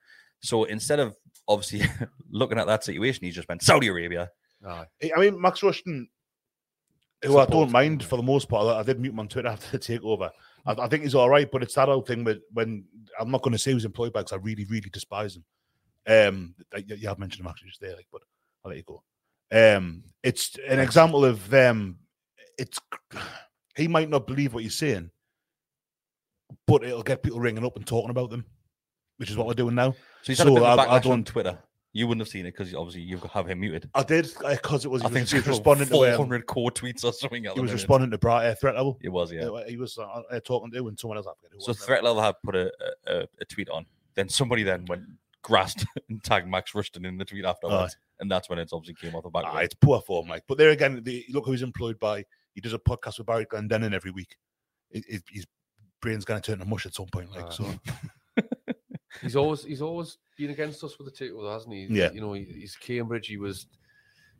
[0.41, 1.15] So instead of
[1.47, 1.81] obviously
[2.29, 4.29] looking at that situation, he just went Saudi Arabia.
[4.65, 4.85] aye.
[5.15, 6.07] I mean, Max Rushden,
[7.23, 8.65] who I don't mind for the most part.
[8.75, 10.29] I did mute him on Twitter after the takeover.
[10.65, 12.85] I, I think he's all right, but it's that old thing with when
[13.19, 15.43] I'm not going to say who's employed by because I really, really despise him.
[16.07, 18.21] Um, you you have mentioned him actually just there, like, but
[18.63, 19.03] I'll let you go.
[19.51, 21.97] Um, it's an example of them.
[22.57, 22.79] It's
[23.75, 25.11] he might not believe what he's saying,
[26.67, 28.45] but it'll get people ringing up and talking about them,
[29.17, 29.91] which is what we're doing now.
[29.91, 29.97] So
[30.27, 31.57] he's had a So bit of I- a I backlash on don't- Twitter.
[31.91, 33.89] You wouldn't have seen it because obviously you have him muted.
[33.95, 35.01] I did because it was.
[35.03, 35.93] I think he was it's responding to.
[35.93, 37.45] four Um, core tweets or something.
[37.45, 38.99] he was responding to Bright uh, threat level.
[39.01, 39.49] It was, yeah.
[39.49, 41.27] Yeah, he was uh, uh, talking to and someone else.
[41.57, 42.71] So threat level had put a,
[43.07, 43.87] a, a tweet on.
[44.13, 45.03] Then somebody then went
[45.41, 49.15] grasped and tagged Max Rushden in the tweet afterwards, and that's when it obviously came
[49.15, 49.45] off the back.
[49.47, 50.43] Ah, it's poor form, Mike.
[50.47, 52.25] But there again, the, look who he's employed by.
[52.53, 54.35] He does a podcast with Barry Glendenning every week.
[54.91, 55.45] It, it, his
[56.01, 57.51] brain's going to turn to mush at some point, like.
[57.51, 57.65] So
[59.21, 61.87] He's always he's always been against us with the title, hasn't he?
[61.89, 62.11] Yeah.
[62.11, 63.27] You know, he, he's Cambridge.
[63.27, 63.67] He was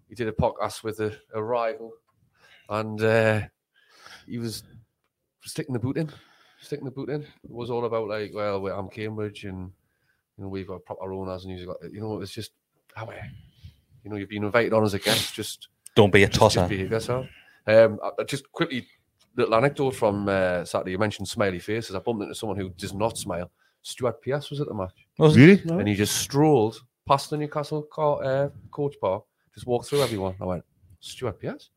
[0.07, 1.91] he did a podcast with a, a rival,
[2.69, 3.41] and uh,
[4.27, 4.63] he was
[5.41, 6.09] sticking the boot in,
[6.61, 7.21] sticking the boot in.
[7.21, 9.71] It was all about like, well, I'm Cambridge, and
[10.38, 12.51] you know we've got proper owners, and he's got, you know, it's just
[12.95, 13.09] how
[14.03, 16.59] you know you've been invited on as a guest, just Don't be a just, tosser.
[16.61, 17.27] just behave yourself.
[17.67, 18.88] Um, I- I just quickly,
[19.36, 20.91] little anecdote from uh, Saturday.
[20.91, 21.95] You mentioned smiley faces.
[21.95, 23.51] I bumped into someone who does not smile.
[23.89, 28.23] Stuart Pearce was at the match, really, and he just strolled past the Newcastle car,
[28.23, 29.23] uh, coach bar,
[29.53, 30.35] just walked through everyone.
[30.39, 30.63] I went,
[30.99, 31.71] Stuart Pearce?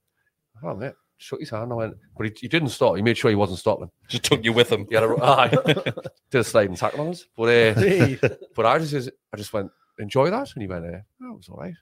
[0.63, 0.93] Oh, mate.
[1.17, 1.73] Shook his hand.
[1.73, 2.97] I went, but he, he didn't stop.
[2.97, 3.89] He made sure he wasn't stopping.
[4.09, 4.87] Just took you with him.
[4.89, 5.49] He had a, aye,
[6.31, 7.25] did a sliding tackle on us.
[7.37, 10.49] But uh, but I just I just went, enjoy that.
[10.55, 11.69] And he went, uh, oh, it was all right.
[11.69, 11.77] And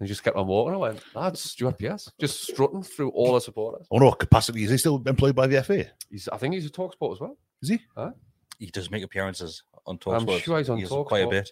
[0.00, 0.74] he just kept on walking.
[0.74, 3.86] I went, that's Stuart Pearce, just strutting through all the supporters.
[3.90, 4.64] oh no, capacity.
[4.64, 5.84] Is he still employed by the FA?
[6.10, 7.36] He's, I think he's a talk sport as well.
[7.60, 7.78] Is he?
[8.62, 10.40] He does make appearances on I'm Talksport.
[10.42, 11.06] sure he's on He is Talksport.
[11.06, 11.50] quite a bit.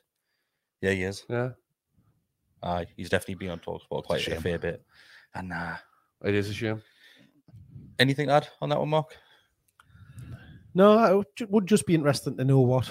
[0.81, 1.25] Yeah, he is.
[1.29, 1.51] Yeah,
[2.63, 4.41] Aye, he's definitely been on Talksport quite a shame.
[4.41, 4.85] fair bit.
[5.35, 5.75] And uh,
[6.25, 6.83] it is a shame.
[7.99, 9.17] anything to add on that one, Mark?
[10.73, 12.89] No, I would just be interesting to know what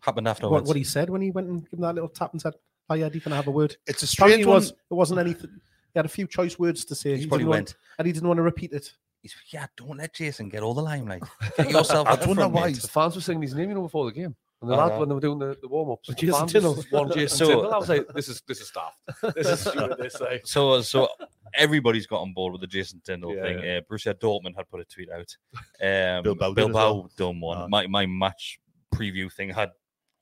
[0.00, 0.66] Happened what, afterwards.
[0.68, 2.54] what he said when he went and gave him that little tap and said,
[2.88, 4.80] "Hi, Eddie, can I have a word?" It's a strange it was one.
[4.90, 5.50] it wasn't anything.
[5.92, 7.16] He had a few choice words to say.
[7.16, 7.74] He He probably didn't want- went.
[7.98, 8.94] and he didn't want to repeat it.
[9.22, 11.22] He's, yeah, don't let Jason get all the limelight.
[11.56, 12.06] Get yourself.
[12.06, 12.76] I don't know why mate.
[12.80, 14.36] The fans were singing his name, you know, before the game.
[14.62, 14.88] And the Uh-huh.
[14.88, 16.74] lad, when they were doing the, the warm ups, Jason Tindall.
[16.90, 17.74] one Jason So- Tindall.
[17.74, 19.34] I was like, this is this is daft.
[19.36, 19.98] This is stupid.
[19.98, 20.46] This like.
[20.46, 21.08] So, so
[21.54, 23.58] everybody's got on board with the Jason Tindall Yeah, thing.
[23.64, 23.78] yeah.
[23.78, 25.36] Uh, Borussia Dortmund had put a tweet out.
[26.18, 27.10] Um, Bilbao did as well.
[27.16, 27.58] done one.
[27.58, 27.66] Ah.
[27.68, 28.58] My my match
[28.94, 29.70] preview thing had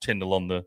[0.01, 0.63] Tindall on the.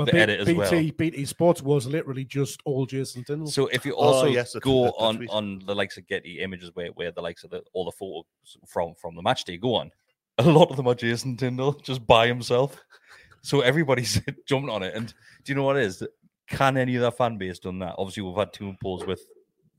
[0.00, 0.90] Well, The B- edit as BT, well.
[0.96, 3.48] BT Sports was literally just all Jason Tindall.
[3.48, 5.30] So if you Oh, also yes, go the- the on tweet.
[5.30, 8.24] on the likes of Getty images where, where the likes of the all the photos
[8.66, 9.90] from from the match day go on,
[10.38, 12.82] a lot of them are Jason Tindall just by himself.
[13.42, 14.94] So everybody's jumping on it.
[14.94, 15.08] And
[15.44, 16.02] do you know what it is?
[16.48, 17.94] Can any other fan base done that?
[17.98, 19.22] Obviously, we've had two polls with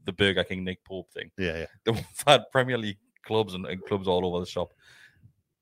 [0.05, 1.30] the Burger King Nick Pope thing.
[1.38, 1.65] Yeah, yeah.
[1.93, 4.74] We've had Premier League clubs and, and clubs all over the shop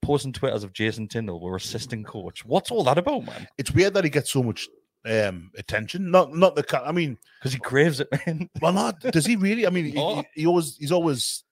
[0.01, 2.45] posting Twitters of Jason Tindall, we're assistant coach.
[2.45, 3.47] What's all that about, man?
[3.57, 4.67] It's weird that he gets so much
[5.05, 6.11] um attention.
[6.11, 8.49] Not not the I mean, Because he craves it, man.
[8.61, 9.65] well, not does he really?
[9.65, 10.15] I mean, he, Oh.
[10.33, 11.43] he, he always he's always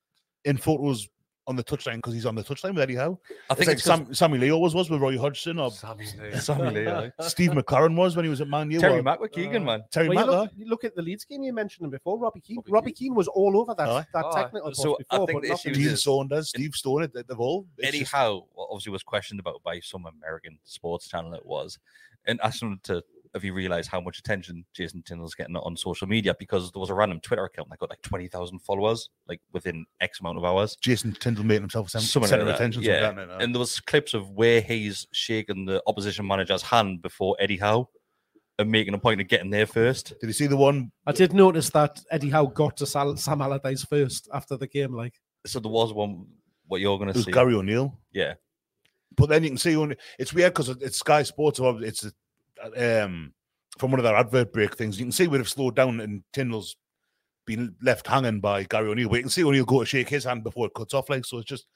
[0.46, 1.08] in photos
[1.48, 3.18] on the touchline because he's on the touchline with Eddie Howe.
[3.50, 5.72] I It's think like it's 'cause Sam, Sammy Lee always was with Roy Hodgson, or
[5.72, 6.38] Sammy Lee.
[6.40, 7.12] Sammy Lee, aye.
[7.22, 8.80] Steve McClaren was when he was at Man U.
[8.80, 9.84] Terry or Mack with Keegan, man.
[9.90, 10.54] Terry Well, you, Mack, look, aye.
[10.58, 12.58] you look at the Leeds game you mentioned him before, Robbie Keane.
[12.58, 14.06] Robbie Robbie, Keane was all over that, Aye.
[14.14, 14.42] that Aye.
[14.44, 15.72] technical So post I before, think but the nothing.
[15.72, 17.66] issue Dean is- Saunders, Steve Stone, they- they've all.
[17.78, 21.46] it's Eddie just- Howe well, obviously was questioned about by some American sports channel it
[21.46, 21.80] was,
[22.26, 23.02] and asked him to
[23.36, 26.90] if you realized how much attention Jason Tindall's getting on social media because there was
[26.90, 30.46] a random Twitter account that got like twenty thousand followers like within X amount of
[30.46, 30.76] hours.
[30.82, 32.82] Jason Tindall making himself center, center like of attention.
[32.84, 33.08] yeah.
[33.08, 37.02] something like that, And there was clips of where he's shaking the opposition manager's hand
[37.02, 37.90] before Eddie Howe
[38.60, 40.14] and making a point of getting there first.
[40.20, 40.92] Did you see the one?
[41.06, 44.94] I did notice that Eddie Howe got to Sal- Sam Allardyce first after the game.
[44.94, 45.14] Like,
[45.46, 46.26] So there was one
[46.68, 47.32] what you're going to was see.
[47.32, 47.98] Gary O'Neill.
[48.12, 48.34] Yeah,
[49.16, 51.60] But then you can see only it's weird because it's Sky Sports.
[51.60, 52.12] So it's a,
[52.76, 53.34] um
[53.78, 54.98] from one of their advert break things.
[55.00, 56.76] You can see we'd have slowed down and Tindall's
[57.46, 59.08] been left hanging by Gary O'Neill.
[59.10, 61.10] But you can see O'Neill go to shake his hand before it cuts off.
[61.10, 61.68] Like so, it's just.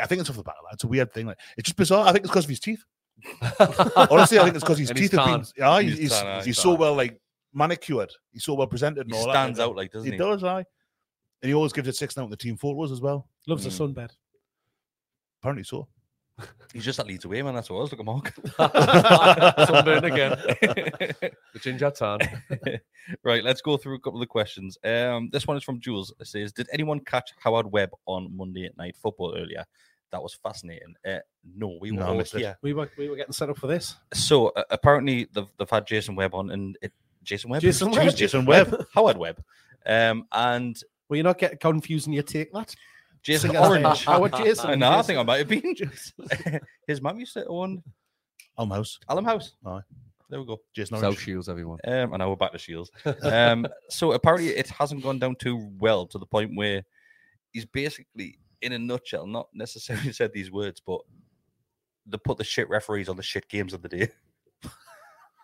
[0.00, 0.74] I think it's off the back of that.
[0.74, 1.26] It's a weird thing.
[1.26, 2.06] Like it's just bizarre.
[2.06, 2.84] I think it's because of his teeth.
[4.10, 5.46] Honestly, I think it's because his And teeth have been.
[5.56, 7.18] Yeah, His he's, he's, tan, aye, he's so well like
[7.54, 8.12] manicured.
[8.30, 9.06] He's so well presented.
[9.06, 9.64] And he all stands that.
[9.64, 10.18] out like doesn't He he?
[10.18, 10.64] does, aye.
[11.42, 13.26] And he always gives it six now with the team photos as well.
[13.46, 13.80] loves Mm.
[13.80, 14.10] a sunbed.
[15.40, 15.88] Apparently so.
[16.72, 17.54] He's just that leads away, man.
[17.54, 18.34] That's what I was looking, Mark.
[19.66, 20.30] Sunburn again.
[21.52, 22.18] The ginger tan.
[23.22, 24.76] right, let's go through a couple of the questions.
[24.84, 26.12] Um, this one is from Jules.
[26.20, 29.64] It says, "Did anyone catch Howard Webb on Monday Night Football earlier?
[30.12, 30.94] That was fascinating.
[31.06, 31.18] Uh,
[31.54, 32.56] no, we were No, all missed here.
[32.62, 33.96] We were we were getting set up for this.
[34.12, 38.14] So uh, apparently they've, they've had Jason Webb on, and it, Jason Webb, Jason Webb.
[38.14, 38.86] Jason Webb.
[38.94, 39.42] Howard Webb,
[39.86, 40.78] um, and
[41.08, 42.74] Well, you're not getting confused and you take that.
[43.22, 44.04] Jason Think I said Orange.
[44.04, 44.70] Howard Jason.
[44.70, 44.88] I know.
[44.90, 45.06] I Jason.
[45.06, 46.60] think I might have been.
[46.86, 47.82] His mum used to own
[48.58, 48.98] Almhouse.
[49.08, 49.52] Alum House.
[49.66, 49.80] Aye.
[50.28, 50.58] There we go.
[50.74, 51.18] Jason South Orange.
[51.20, 51.78] Shields, everyone.
[51.86, 52.90] Um, and now we're back to Shields.
[53.22, 56.82] Um, so apparently it hasn't gone down too well to the point where
[57.52, 61.00] he's basically, in a nutshell, not necessarily said these words, but
[62.06, 64.08] they put the shit referees on the shit games of the day.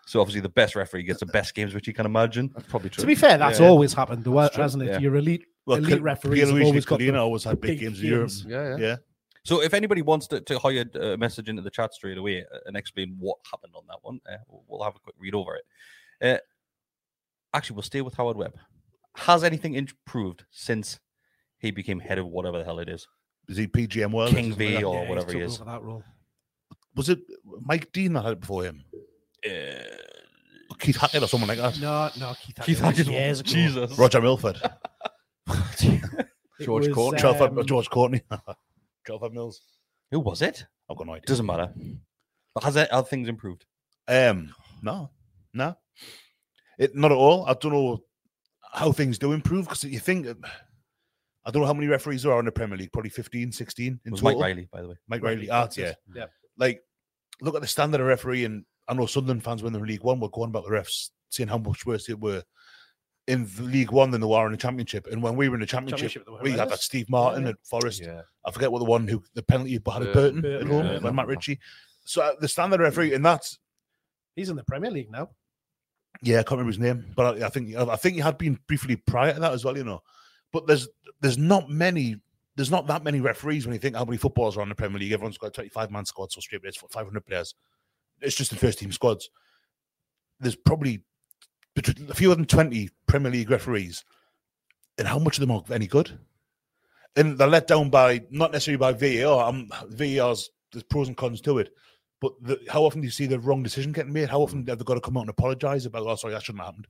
[0.06, 2.50] so obviously the best referee gets the best games, which you can imagine.
[2.54, 3.02] That's probably true.
[3.02, 3.68] To be fair, that's Yeah.
[3.68, 4.86] always happened, though, true, hasn't it?
[4.86, 4.98] yeah.
[4.98, 8.00] Your elite Well, elite Cal- referees have always got the always had big, big games
[8.00, 8.30] in Europe.
[8.46, 8.76] Yeah, yeah.
[8.76, 8.96] Yeah.
[9.44, 12.58] So if anybody wants to, to hire a message into the chat straight away uh,
[12.66, 15.56] and explain what happened on that one, uh, we'll- we'll have a quick read over
[15.56, 15.64] it.
[16.24, 16.38] Uh,
[17.54, 18.54] actually, we'll stay with Howard Webb.
[19.16, 21.00] Has anything improved since
[21.58, 23.06] he became head of whatever the hell it is?
[23.48, 24.28] Is he PGMOL?
[24.30, 25.58] King something like V or Yeah, whatever he is.
[25.58, 26.04] that role.
[26.94, 27.20] Was it
[27.60, 28.84] Mike Dean that had it before him?
[29.44, 29.50] Uh,
[30.78, 31.78] Keith Hackett or someone like that?
[31.80, 33.50] No, no, Keith, Keith Hackett was Hackett, years ago.
[33.50, 33.98] Jesus.
[33.98, 34.60] Roger Milford.
[36.60, 37.20] It George was, Courtney.
[37.20, 38.20] Telford, um, George Courtney.
[39.04, 39.62] Telford Mills.
[40.12, 40.64] Who was it?
[40.88, 41.26] I've got no idea.
[41.26, 41.72] Doesn't matter.
[42.54, 43.64] But has that, have things improved?
[44.06, 45.10] Um, no,
[45.54, 45.76] no,
[46.78, 47.46] it not at all.
[47.46, 48.02] I don't know
[48.72, 50.26] how things do improve because you think
[51.44, 52.92] I don't know how many referees there are in the Premier League.
[52.92, 54.38] Probably 15, 16 It in was total.
[54.38, 54.96] Mike Riley, by the way.
[55.08, 55.50] Mike Riley, Riley.
[55.50, 55.94] Ah, yeah.
[56.14, 56.26] Yeah.
[56.56, 56.82] Like,
[57.40, 60.04] look at the standard of referee, and I know Sunderland fans when they're in League
[60.04, 62.42] One were going about the refs, saying how much worse they were
[63.32, 65.06] in the League One than they were in the Championship.
[65.10, 66.78] And when we were in the Championship, Championship, we had that.
[66.80, 67.50] Steve Martin Yeah.
[67.50, 68.02] at Forest.
[68.02, 68.22] Yeah.
[68.44, 70.12] I forget what the one who the penalty had at Burton.
[70.12, 71.26] Burton, at Burton, home, yeah, when Matt.
[71.26, 71.58] Ritchie.
[72.04, 73.58] So uh, the standard referee, and that's
[74.36, 75.28] He's in the Premier League now.
[76.22, 78.58] Yeah, I can't remember his name, but I, I think I think he had been
[78.66, 79.76] briefly prior to that as well.
[79.76, 80.02] You know,
[80.52, 80.88] but there's
[81.20, 82.16] there's not many.
[82.56, 84.98] There's not that many referees when you think how many footballers are on the Premier
[85.00, 85.12] League.
[85.12, 87.54] Everyone's got a 25 man squad, so straight it's 500 players.
[88.20, 89.30] It's just the first team squads.
[90.38, 91.02] There's probably
[91.74, 94.04] between a than 20 Premier League referees,
[94.98, 96.18] and how much of them are any good?
[97.16, 99.48] And they're let down by not necessarily by VAR.
[99.48, 101.70] Um, VAR's there's pros and cons to it,
[102.20, 104.30] but the, how often do you see the wrong decision getting made?
[104.30, 106.06] How often have they got to come out and apologise about?
[106.06, 106.86] Oh, sorry, that shouldn't have happened.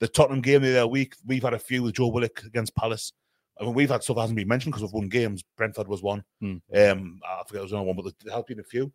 [0.00, 3.12] The Tottenham game the other week, we've had a few with Joe Willock against Palace.
[3.60, 5.44] I mean, we've had stuff that hasn't been mentioned because we've won games.
[5.56, 6.24] Brentford was one.
[6.40, 6.56] Hmm.
[6.74, 8.90] Um, I forget there was another one, but there have been a few.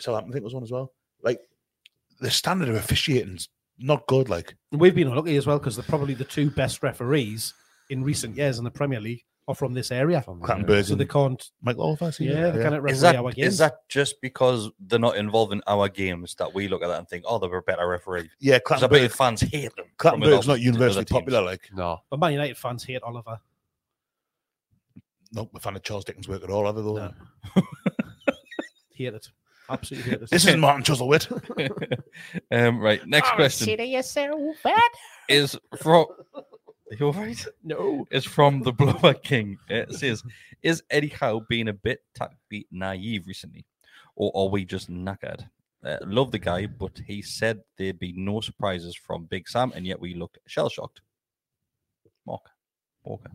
[0.00, 0.92] Southampton, I think, was one as well.
[1.22, 1.40] Like
[2.20, 3.48] the standard of officiating's
[3.78, 4.28] not good.
[4.28, 7.54] Like we've been unlucky as well because they're probably the two best referees
[7.90, 10.20] in recent years in the Premier League are from this area.
[10.20, 12.12] From Clattenburg So they can't, Mike Oliver.
[12.20, 15.62] yeah, they can't referee Is that our is that just because they're not involved in
[15.66, 18.28] our games that we look at that and think, oh, they're a better referee?
[18.40, 19.12] yeah, Because I bet your Clattenburg.
[19.16, 19.86] fans hate them.
[19.98, 21.40] from Clattenburg's not universally popular.
[21.40, 21.98] Like No.
[22.10, 23.38] But Man United fans hate Oliver.
[25.32, 26.66] not a fan of Charles Dickens' work at all.
[26.66, 26.94] Other though.
[26.96, 27.12] No.
[28.94, 29.28] hate it.
[29.70, 32.02] Absolutely hate This is Martin Chuzzlewit.
[32.50, 33.66] um, right, next question
[35.28, 36.06] is from.
[36.34, 37.46] Are you all right?
[37.62, 38.06] No.
[38.10, 39.58] Is from the Blower King.
[39.68, 40.22] It says,
[40.62, 43.66] "Is Eddie Howe being a bit tactically naive recently,
[44.16, 45.46] or are we just knackered?
[45.84, 49.86] Uh, love the guy, but he said there'd be no surprises from Big Sam, and
[49.86, 51.02] yet we looked shell shocked."
[52.26, 52.42] Mark
[53.04, 53.30] Walker.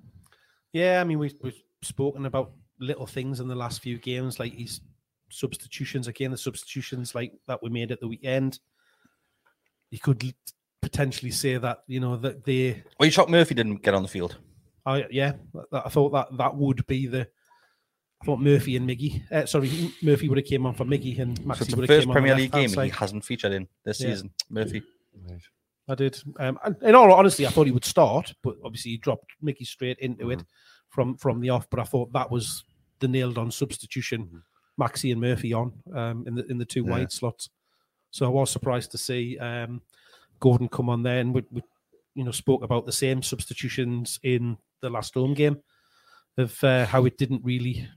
[0.72, 4.54] Yeah, I mean, we've, we've spoken about little things in the last few games, like
[4.54, 4.82] his
[5.34, 6.08] substitutions.
[6.08, 8.60] Again, the substitutions like that we made at the weekend.
[9.92, 10.34] You could
[10.82, 14.08] potentially say that you know that they, Well, you shocked Murphy didn't get on the
[14.10, 14.38] field.
[14.86, 17.28] I yeah, that- that- I thought that that would be the.
[18.22, 21.38] I thought Murphy and Miggy, uh, sorry, Murphy would have came on for Miggy and
[21.38, 22.90] So Maxi it's the would have first came Premier on the League left-hand game he
[22.90, 24.08] hasn't featured in this Yeah.
[24.12, 24.32] season.
[24.50, 24.82] Murphy.
[25.90, 26.18] I did.
[26.40, 30.00] Um, in all honesty, I thought he would start, but obviously he dropped Mickey straight
[30.00, 30.42] into it
[30.88, 31.70] from from the off.
[31.70, 32.64] But I thought that was
[33.00, 34.42] the nailed on substitution.
[34.80, 36.92] Maxi and Murphy on um, in the in the two Yeah.
[36.92, 37.50] wide slots.
[38.12, 39.82] So I was surprised to see um,
[40.40, 41.62] Gordon come on there, and we, we
[42.16, 45.58] you know spoke about the same substitutions in the last home game
[46.40, 47.88] of uh, how it didn't really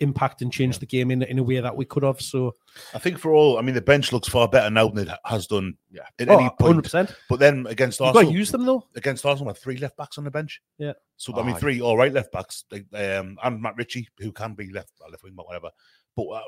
[0.00, 2.20] impact and change the game in in a way that we could have.
[2.20, 2.56] So
[2.92, 5.46] I think for all, I mean, the bench looks far better now than it has
[5.46, 6.02] done Yeah.
[6.18, 6.84] at Oh, any point.
[6.84, 7.14] 100%.
[7.28, 8.84] But then against you've got Arsenal, to use them though.
[8.96, 10.60] against Arsenal, with three left backs on the bench.
[10.76, 10.94] Yeah.
[11.16, 11.58] So I mean, Aye.
[11.60, 15.22] three all right left backs, like, um, and Matt Ritchie, who can be left left
[15.22, 15.70] wing back, whatever.
[16.16, 16.42] But uh,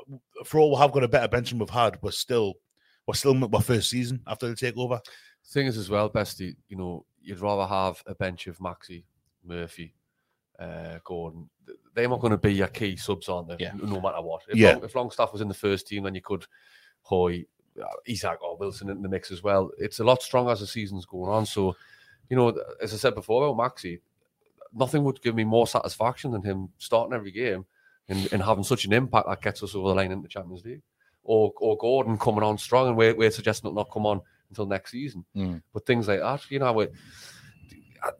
[0.45, 2.55] for all we have got a better bench than we've had, we're still
[3.05, 4.99] we're still my first season after the takeover.
[5.45, 9.05] Thing is, as well, Besty, you know, you'd rather have a bench of Maxi,
[9.45, 9.93] Murphy,
[10.59, 11.49] uh, Gordon.
[11.93, 13.57] They're not going to be your key subs, aren't they?
[13.59, 13.71] Yeah.
[13.75, 14.43] No matter what.
[14.49, 14.73] If, Yeah.
[14.73, 16.45] Long, if Longstaff was in the first team, then you could
[17.01, 17.45] Hoy,
[17.81, 19.71] uh, Isak, or Wilson in the mix as well.
[19.77, 21.45] It's a lot stronger as the season's going on.
[21.45, 21.77] So,
[22.29, 22.49] you know,
[22.81, 24.01] as I said before about Maxi,
[24.73, 27.65] nothing would give me more satisfaction than him starting every game
[28.09, 30.63] and, and having such an impact that gets us over the line into the Champions
[30.65, 30.81] League.
[31.23, 34.65] Or, or Gordon coming on strong, and we're, we're suggesting it'll not come on until
[34.65, 35.25] next season.
[35.35, 35.61] Mm.
[35.73, 36.87] But things like that, you know, we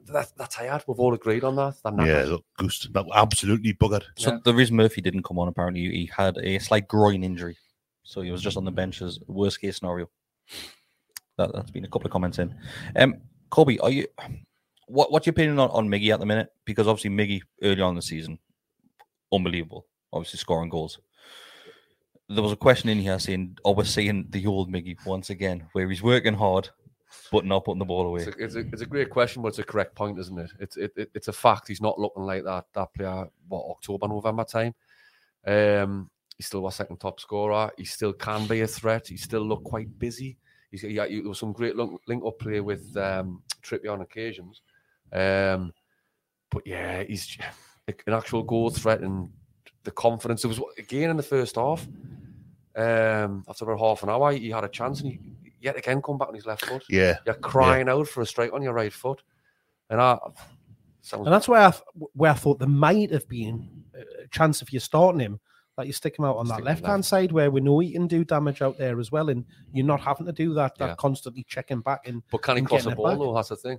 [0.08, 0.84] that, that's tired.
[0.88, 1.76] We've all agreed on that.
[1.84, 2.30] They're Yeah, knackered.
[2.30, 4.04] look, goosed, that absolutely buggered.
[4.18, 4.40] So Yeah.
[4.44, 7.58] the reason Murphy didn't come on, apparently, he had a slight groin injury,
[8.04, 10.10] so he was just on the bench as worst case scenario.
[11.38, 12.54] That, that's been a couple of comments in.
[12.96, 13.16] Um,
[13.50, 14.08] Corby, are you?
[14.88, 16.50] What what's your opinion on, on Miggy at the minute?
[16.66, 18.40] Because obviously Miggy early on in the season,
[19.32, 19.86] unbelievable.
[20.14, 21.00] Obviously scoring goals.
[22.30, 25.66] There was a question in here saying, "Are we seeing the old Miggy once again,
[25.72, 26.70] where he's working hard
[27.32, 29.50] but not putting the ball away?" It's a, it's, a, it's a great question, but
[29.50, 30.52] it's a correct point, isn't it?
[30.60, 31.68] It's it, it, it's a fact.
[31.68, 33.28] He's not looking like that that player.
[33.48, 34.76] What October, November time.
[35.46, 37.72] Um, he's still our second top scorer.
[37.78, 39.08] He still can be a threat.
[39.08, 40.38] He still look quite busy.
[40.72, 43.42] He's yeah, he, there was some great link, link up play with um,
[43.90, 44.62] on occasions.
[45.12, 45.74] Um,
[46.52, 47.38] but yeah, he's
[47.88, 49.30] an actual goal threat and
[49.84, 50.44] the confidence.
[50.44, 51.88] It was again in the first half.
[52.76, 55.20] Um, after about half an hour, he had a chance and he
[55.60, 56.84] yet again come back on his left foot.
[56.90, 59.24] Yeah, You're crying out for a strike on your right foot,
[59.90, 60.18] and I.
[61.02, 61.74] Sounds, And that's where I,
[62.14, 65.40] where I thought there might have been a chance if you're starting him
[65.78, 67.94] that you stick him out on Stick that left hand side where we know he
[67.94, 70.78] can do damage out there as well, and you're not having to do that.
[70.78, 70.96] That Yeah.
[70.96, 73.18] constantly checking back and but can he and cross getting the ball back.
[73.20, 73.34] though?
[73.34, 73.78] That's the thing.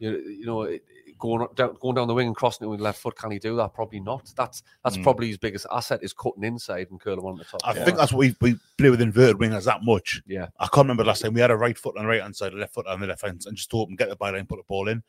[0.00, 2.80] You, you know, it- it- going down going down the wing and crossing it with
[2.80, 3.72] left foot, can he do that?
[3.74, 4.32] Probably not.
[4.36, 5.02] That's that's Mm.
[5.04, 7.60] probably his biggest asset is cutting inside and curling one on the top.
[7.64, 10.22] I think that's what we we play with inverted wingers that much.
[10.26, 10.48] Yeah.
[10.58, 12.52] I can't remember last time we had a right foot on the right hand side,
[12.52, 14.64] a left foot on the left hand, and just open, get the byline, put the
[14.66, 15.02] ball in.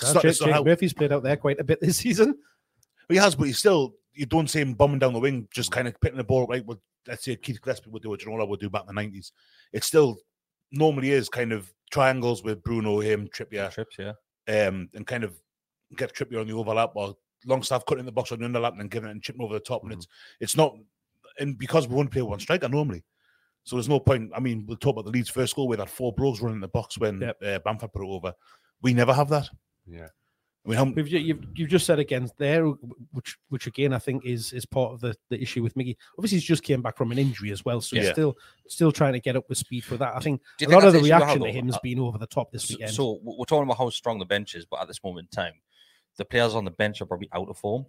[0.00, 2.38] It's not- Jake, Jake how- Murphy's played out there quite a bit this season.
[3.08, 3.94] He has, but he's still.
[4.14, 6.64] You don't see him bombing down the wing, just kind of picking the ball right.
[6.64, 9.32] With let's say Keith Gillespie would do what Ginola would do back in the nineties.
[9.72, 10.16] It still
[10.72, 14.12] normally is kind of triangles with Bruno, him, Trippier, Trips, yeah.
[14.48, 15.40] um, and kind of
[15.96, 17.14] get Trippier on the overlap or
[17.44, 19.54] Longstaff cutting in the box on the underlap and then giving it and chipping over
[19.54, 19.82] the top.
[19.84, 20.06] And it's
[20.40, 20.74] it's not,
[21.38, 23.04] and because we won't play one striker normally,
[23.64, 24.30] so there's no point.
[24.34, 26.60] I mean, we'll talk about the Leeds first goal where that four bros running in
[26.60, 27.42] the box when Yep.
[27.44, 28.32] uh, Bamford put it over.
[28.82, 29.48] We never have that.
[29.86, 30.08] Yeah.
[30.64, 32.64] I mean, how, We've, ju- you've, you've just said against there,
[33.12, 35.94] which which again I think is is part of the, the issue with Miggy.
[36.18, 39.12] Obviously, he's just came back from an injury as well, so he's still still trying
[39.12, 40.16] to get up with speed for that.
[40.16, 41.66] I think a think lot of the that's the issue we have, reaction to him
[41.66, 42.90] has Uh, been over the top this So, weekend.
[42.94, 45.36] so w- we're talking about how strong the bench is, but at this moment in
[45.36, 45.52] time,
[46.16, 47.86] the players on the bench are probably out of form.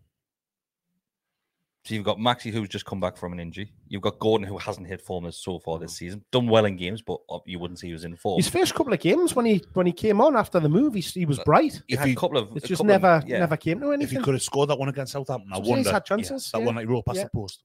[1.86, 3.72] So you've got Maxi, who's just come back from an injury.
[3.88, 5.98] You've got Gordon, who hasn't hit form this so far this mm.
[5.98, 6.26] season.
[6.34, 8.38] Done well in games, but uh, you wouldn't say he was in form.
[8.38, 11.00] His first couple of games when he when he came on after the move, he,
[11.00, 11.82] he was uh, bright.
[11.88, 12.50] He if had he- a couple of.
[12.58, 13.40] It's just couple of- never yeah.
[13.40, 14.18] never came to if anything.
[14.18, 15.92] he could have scored that one against Southampton, I So he's wonder.
[15.94, 16.52] had chances.
[16.52, 16.66] that yeah.
[16.66, 17.24] one that he wrote past Yeah.
[17.24, 17.64] the post.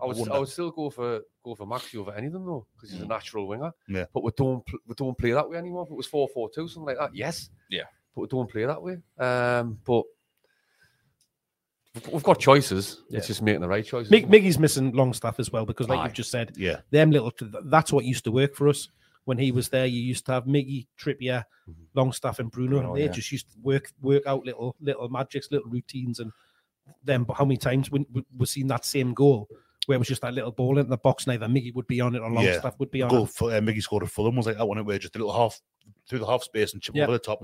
[0.00, 0.34] I would, wonder.
[0.34, 3.02] I would still go for go for Maxi over any of them though, because he's
[3.02, 3.10] a mm.
[3.10, 3.70] natural winger.
[3.88, 4.06] Yeah.
[4.12, 5.84] But we don't we don't play that way anymore.
[5.84, 7.50] If it was 4-4-2, something like that, yes.
[7.70, 7.84] Yeah.
[8.14, 8.98] But don't play that way.
[9.18, 10.04] Um, but
[12.10, 13.02] we've got choices.
[13.08, 13.18] Yeah.
[13.18, 14.10] It's just making the right choices.
[14.10, 16.04] Mig- Miggy's missing Longstaff as well because, like Aye.
[16.04, 16.80] you've just said, Yeah.
[16.90, 17.32] them little
[17.64, 18.88] that's what used to work for us
[19.24, 19.86] when he was there.
[19.86, 21.44] You used to have Miggy, Trippier,
[21.94, 23.12] Longstaff, and Bruno, Bruno, and they yeah.
[23.12, 26.32] just used to work work out little little magics, little routines, and
[27.04, 27.24] then.
[27.24, 29.48] But how many times we we- we've seen that same goal
[29.86, 31.26] where it was just that little ball in the box?
[31.26, 32.40] Neither Miggy would be on it or Yeah.
[32.40, 33.30] Longstaff would be on goal it.
[33.30, 35.60] for uh, Miggy scored at Fulham was like that one where just a little half
[36.08, 37.04] through the half space and chip Yeah.
[37.04, 37.42] over the top.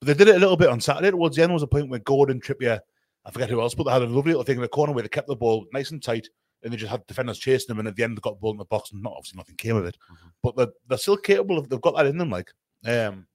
[0.00, 1.52] But they did it a little bit on Saturday towards the end.
[1.52, 2.80] Was a point where Gordon, Trippier,
[3.24, 5.02] I forget who else, but they had a lovely little thing in the corner where
[5.02, 6.26] they kept the ball nice and tight,
[6.62, 7.78] and they just had defenders chasing them.
[7.80, 9.56] And at the end, they got the ball in the box, and not obviously nothing
[9.56, 9.96] came of it.
[10.42, 11.68] But they're, they're still capable of.
[11.68, 12.30] They've got that in them.
[12.30, 12.50] Like,
[12.86, 13.26] um,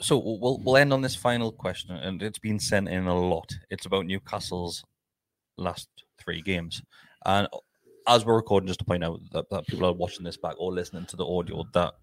[0.00, 3.18] So we'll we'll- we'll end on this final question, and it's been sent in a
[3.18, 3.50] lot.
[3.70, 4.84] It's about Newcastle's
[5.58, 5.88] last
[6.18, 6.82] three games,
[7.24, 7.46] and
[8.08, 10.72] as we're recording, just to point out that, that people are watching this back or
[10.72, 11.94] listening to the audio, that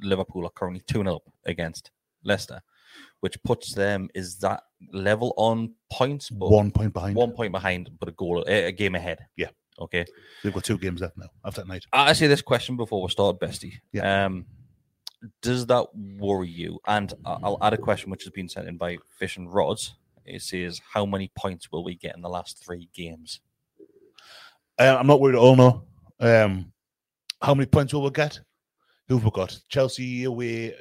[0.00, 1.90] Liverpool are currently two 0 against
[2.24, 2.60] Leicester,
[3.20, 4.62] which puts them is that
[4.92, 7.16] level on points, but one point behind.
[7.16, 9.18] one point behind, but a goal a, a game ahead.
[9.36, 9.48] Yeah.
[9.78, 10.04] Okay.
[10.42, 11.84] They've got two games left now after that night.
[11.92, 13.80] I you this question before we start, Besty.
[13.92, 14.26] Yeah.
[14.26, 14.46] Um,
[15.42, 16.80] does that worry you?
[16.86, 19.94] And I'll add a question which has been sent in by Fish and Rods.
[20.24, 23.40] It says, "How many points will we get in the last three games?"
[24.78, 25.56] Uh, I'm not worried at all.
[25.56, 25.84] No.
[26.20, 26.72] Um,
[27.42, 28.40] how many points will we get?
[29.08, 29.58] Who've we got?
[29.68, 30.74] Chelsea away,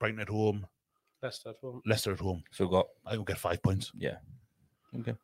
[0.00, 0.66] Brighton at home,
[1.22, 1.82] Leicester at home.
[1.86, 2.42] Leicester at home.
[2.50, 3.92] So we've got I think we'll get five points.
[3.96, 4.16] yeah.
[4.98, 5.14] Okay.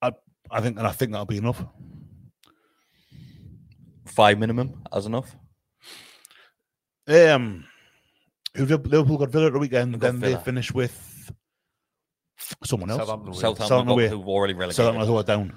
[0.00, 0.12] I
[0.50, 1.62] I think, and I think that'll be enough.
[4.06, 5.34] Five minimum as enough.
[7.08, 7.64] Um,
[8.54, 10.40] who've Liverpool got Villa at the weekend, They've got then they Villa.
[10.40, 11.30] finish with
[12.64, 13.00] someone else.
[13.00, 13.40] Southampton away.
[13.40, 14.08] Southampton, Southampton got- away.
[14.08, 14.76] who've already relegated.
[14.76, 15.52] Southampton who are down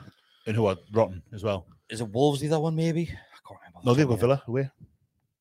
[0.47, 1.67] and who are rotten as well.
[1.89, 2.41] Is it Wolves?
[2.41, 3.03] That one maybe.
[3.03, 3.05] I
[3.47, 3.79] can't remember.
[3.85, 4.61] No, off the they've got Villa away.
[4.61, 4.71] at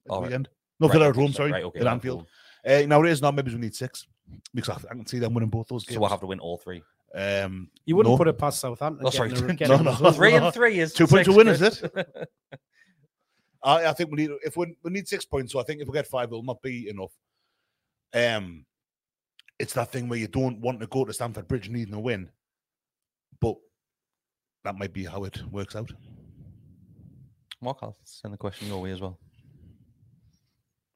[0.04, 0.26] the All right.
[0.28, 0.48] weekend.
[0.80, 2.26] No, Right, Villa at okay, home, so- sorry, right, okay, at right, Anfield.
[2.68, 2.76] Cool.
[2.84, 3.34] Uh, now it is not.
[3.34, 4.06] Maybe we need six
[4.54, 5.94] because I, I can see them winning both those games.
[5.94, 6.82] So we'll have to win all three.
[7.14, 8.18] Um, You wouldn't no.
[8.18, 9.06] put it past Southampton.
[9.06, 9.30] Oh, sorry.
[9.32, 9.94] a- No, getting no.
[10.12, 11.82] Three and three is Two points to win, is Kris.
[13.64, 15.52] I, I think we need if we, we need six points.
[15.52, 17.12] So I think if we get five, it'll not be enough.
[18.14, 18.64] Um,
[19.58, 22.30] it's that thing where you don't want to go to Stamford Bridge needing a win,
[23.40, 23.56] but
[24.64, 25.90] that might be how it works out.
[27.60, 29.18] Mark, I'll send the question your way as well.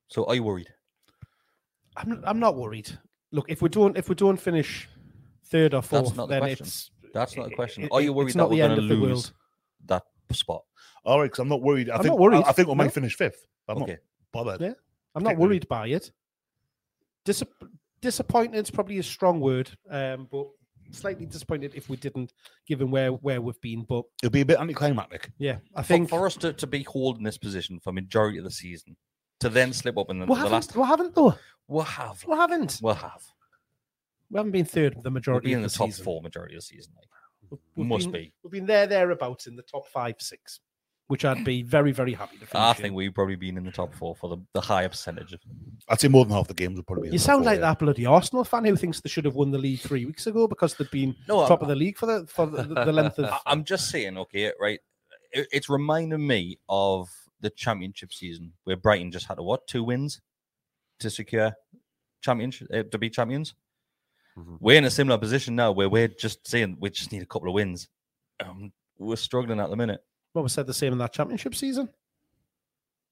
[0.09, 0.69] So, are you worried?
[1.97, 2.91] I'm I'm not worried.
[3.33, 4.89] Look, if we don't if we don't finish
[5.47, 6.67] third or fourth, not the then question.
[6.67, 7.85] it's That's not a question.
[7.85, 9.33] it- Are you it's worried not that the we're end going to the lose world.
[9.87, 10.63] that spot?
[11.05, 11.91] All right, because I'm not worried.
[11.91, 12.77] I I'm think not worried, I, I think we no.
[12.79, 13.47] might finish fifth.
[13.67, 13.93] but I'm Okay.
[13.93, 14.01] not
[14.33, 14.61] bothered.
[14.61, 14.67] Yeah.
[15.15, 16.11] I'm not Particularly- worried by it.
[17.25, 17.45] Dis-
[18.01, 20.47] disappointed is probably a strong word, um, but
[20.91, 22.33] slightly disappointed if we didn't,
[22.67, 23.83] given where where we've been.
[23.83, 25.31] But It'll be a bit anticlimactic.
[25.39, 28.45] yeah, I For, think for us to, to be holding this position for majority of
[28.45, 28.97] the season,
[29.43, 31.35] to then slip up in the, we the last, We haven't though.
[31.69, 32.79] we'll have, We haven't.
[32.83, 33.23] we'll have.
[34.31, 35.11] We haven't been third the majority.
[35.11, 36.05] We'll majority be of in the, the top season.
[36.05, 36.93] four majority of the season.
[36.97, 37.61] Like.
[37.77, 38.33] We've Must been, be.
[38.43, 40.61] We've been there thereabouts in the top five, six,
[41.09, 42.47] which I'd be very very happy to.
[42.47, 42.75] Finish I in.
[42.77, 45.35] think we've probably been in the top four for the, the higher percentage.
[45.35, 45.41] Of,
[45.91, 47.09] I'd say more than half the games would probably be.
[47.09, 47.67] in You the sound four, like yeah.
[47.67, 50.49] that bloody Arsenal fan who thinks they should have won the league three weeks ago
[50.49, 53.19] because they've been No, top I- of the league for the for the, the length
[53.19, 53.27] of.
[53.31, 54.81] I- I'm just saying, okay, right?
[55.33, 57.11] It, it's reminding me of
[57.43, 60.21] the championship season where Brighton just had a what two wins
[61.01, 61.53] to secure
[62.23, 63.55] championship uh, to be champions.
[64.39, 64.57] Mhm.
[64.61, 67.49] We're in a similar position now where we're just saying we just need a couple
[67.49, 67.89] of wins.
[68.43, 70.03] Um, we're struggling at the minute.
[70.33, 71.91] Well, we said the same in that championship season.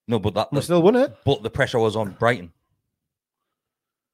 [0.08, 2.52] No, but that We the, still won it, but the pressure was on Brighton.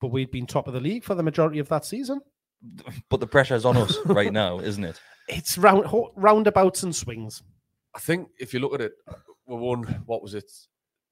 [0.00, 2.20] but we'd been top of the league for the majority of that season.
[3.08, 5.00] But the pressure is on us right now, isn't it?
[5.28, 5.86] It's round
[6.16, 7.42] roundabouts and swings.
[7.94, 8.92] I think if you look at it,
[9.46, 10.50] we won what was it,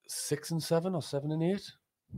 [0.08, 1.70] six and seven or seven and eight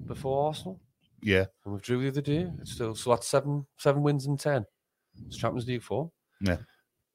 [0.06, 0.80] before Arsenal,
[1.22, 2.50] Yeah, and we drew the other day.
[2.60, 4.64] It's still so that's seven seven wins in ten.
[5.26, 6.10] It's Champions League four.
[6.40, 6.58] Yeah.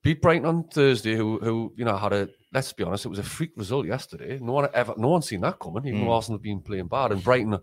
[0.03, 3.19] Beat Brighton on Thursday, who who you know had a let's be honest, it was
[3.19, 4.39] a freak result yesterday.
[4.41, 5.85] No one ever, no one seen that coming.
[5.85, 6.05] Even Mm.
[6.05, 7.57] though Arsenal have been playing bad, and Brighton,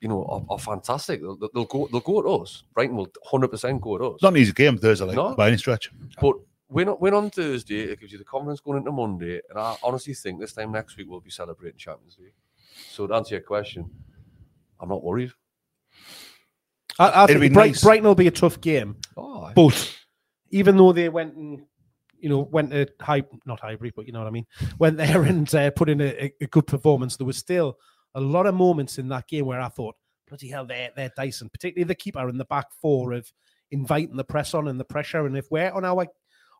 [0.00, 1.22] you know, are, are fantastic.
[1.22, 2.64] They'll, they'll go they'll go at us.
[2.74, 4.14] Brighton will hundred percent go at us.
[4.16, 5.34] it's not an easy game Thursday, like No.
[5.34, 5.90] by any stretch.
[6.20, 6.36] But
[6.72, 9.40] win, win on Thursday, it gives you the confidence going into Monday.
[9.50, 12.34] And I honestly think this time next week we'll be celebrating Champions League.
[12.90, 13.88] So to answer your question,
[14.80, 15.32] I'm not worried.
[16.98, 17.82] I, I It'd think be Bright- nice.
[17.82, 19.96] Brighton will be a tough game, Oh, I- but
[20.50, 21.62] even though they went and
[22.18, 24.46] you know went to high, not Highbury, but you know what I mean,
[24.78, 27.78] went there and uh, put in a, a- a good performance, there was still
[28.14, 29.94] a lot of moments in that game where I thought,
[30.28, 33.30] bloody hell, they're they're Dyson, particularly the keeper in the back four of
[33.70, 36.06] inviting the press on and the pressure, and if we're on our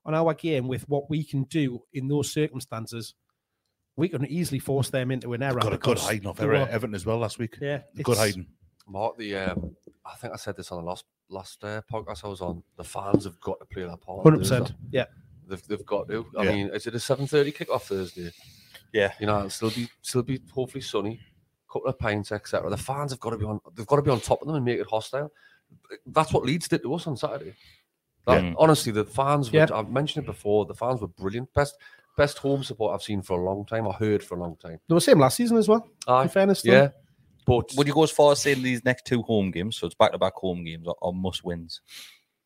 [0.04, 3.14] on our game with what we can do in those circumstances.
[3.96, 5.60] We can easily force them into an error.
[5.60, 7.58] Got a good because hiding off they Everton, were- Everton as well last week.
[7.60, 8.46] Yeah, Good it's- hiding.
[8.88, 12.28] Mark, the um, I think I said this on the last last uh, podcast I
[12.28, 12.62] was on.
[12.76, 14.24] The fans have got to play that part.
[14.24, 14.72] Hundred percent.
[14.90, 15.04] Yeah.
[15.46, 16.26] They've, they've got to.
[16.36, 16.52] I Yeah.
[16.52, 18.32] mean, is it a seven thirty kick off Thursday?
[18.92, 19.12] Yeah.
[19.20, 21.20] You know, it'll still be still be hopefully sunny,
[21.72, 22.68] couple of pints, etc.
[22.70, 23.60] The fans have got to be on.
[23.74, 25.30] They've got to be on top of them and make it hostile.
[26.06, 27.54] That's what Leeds did to us on Saturday.
[28.26, 28.54] That- Yeah.
[28.58, 29.50] Honestly, the fans.
[29.52, 29.66] Were, Yeah.
[29.72, 30.64] I've mentioned it before.
[30.66, 31.52] The fans were brilliant.
[31.54, 31.76] Best
[32.16, 33.88] best home support I've seen for a long time.
[33.88, 34.78] I heard for a long time.
[34.86, 35.88] They were same last season as well.
[36.06, 36.72] Aye, In fairness, though.
[36.72, 36.88] yeah.
[37.46, 39.94] But Would you go as far as saying these next two home games, so it's
[39.96, 41.80] back to back home games, are, are must wins?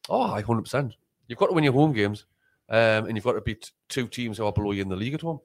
[0.09, 0.95] Oh, I hundred percent.
[1.27, 2.27] You've got to win your home games,
[2.71, 5.15] um, and you've got to beat two teams who are below you in the league
[5.15, 5.41] at home.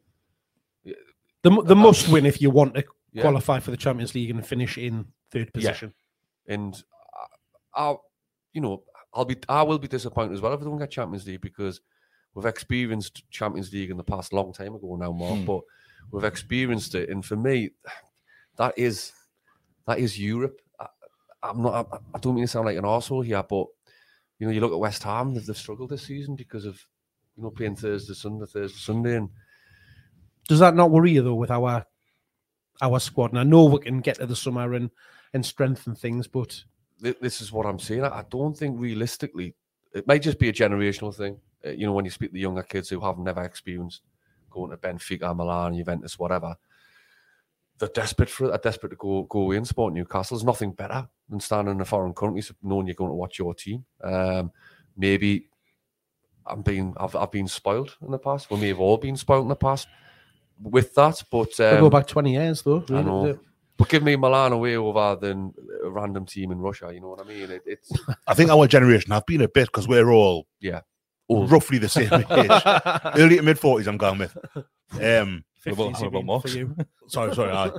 [1.44, 3.24] The, the must win if you want to Yeah.
[3.24, 5.72] qualify for the Champions League and finish in third Yeah.
[5.72, 5.94] position.
[6.48, 6.82] And
[7.76, 7.96] I, I,
[8.54, 8.84] you know,
[9.14, 11.82] I'll be, I will be disappointed as well if we don't get Champions League because
[12.34, 15.40] we've experienced Champions League in the past, long time ago now, Mark.
[15.40, 15.46] Hmm.
[15.46, 15.62] But
[16.12, 17.72] we've experienced it, and for me,
[18.58, 19.12] that is,
[19.88, 20.62] that is Europe.
[20.80, 20.88] I,
[21.44, 21.88] I'm not.
[21.92, 23.68] I, I don't mean to sound like an arsehole here, but
[24.40, 26.84] you know, you look at West Ham; they've, they've struggled this season because of
[27.36, 29.30] you know playing Thursday, Sunday, Thursday, Sunday, and
[30.48, 31.86] Does that not worry you though with our
[32.82, 33.32] our squad?
[33.32, 34.90] And I know we can get to the summer and
[35.34, 36.64] and strengthen things, but
[37.02, 38.04] this is what I'm saying.
[38.04, 39.56] I don't think realistically,
[39.94, 41.38] it might just be a generational thing.
[41.66, 44.02] Uh, You know, when you speak to the younger kids who have never experienced
[44.50, 46.56] going to Benfica, Milan, Juventus, whatever,
[47.78, 48.50] they're desperate for it.
[48.50, 50.38] They're desperate to go go away and support Newcastle.
[50.38, 53.56] There's nothing better than standing in a foreign country, knowing you're going to watch your
[53.56, 53.84] team.
[54.04, 54.52] Um,
[54.96, 55.48] maybe
[56.46, 58.52] I'm being I've, I've been spoiled in the past.
[58.52, 59.88] We may have all been spoiled in the past
[60.62, 62.84] with that, but um, go back twenty years though.
[62.90, 63.40] I know.
[63.82, 65.54] But give me Milan away over than
[65.84, 66.92] a random team in Russia.
[66.94, 67.50] You know what I mean?
[67.50, 67.92] It, it's
[68.28, 70.82] I think our generation have been a bit because we're all yeah.
[71.28, 73.16] All roughly the same age.
[73.20, 74.38] Early to mid forties, I'm going with.
[75.02, 76.52] Um, What about- 50s, about Mox?
[76.52, 76.76] for you.
[77.08, 77.52] sorry, sorry.
[77.52, 77.72] I, I'm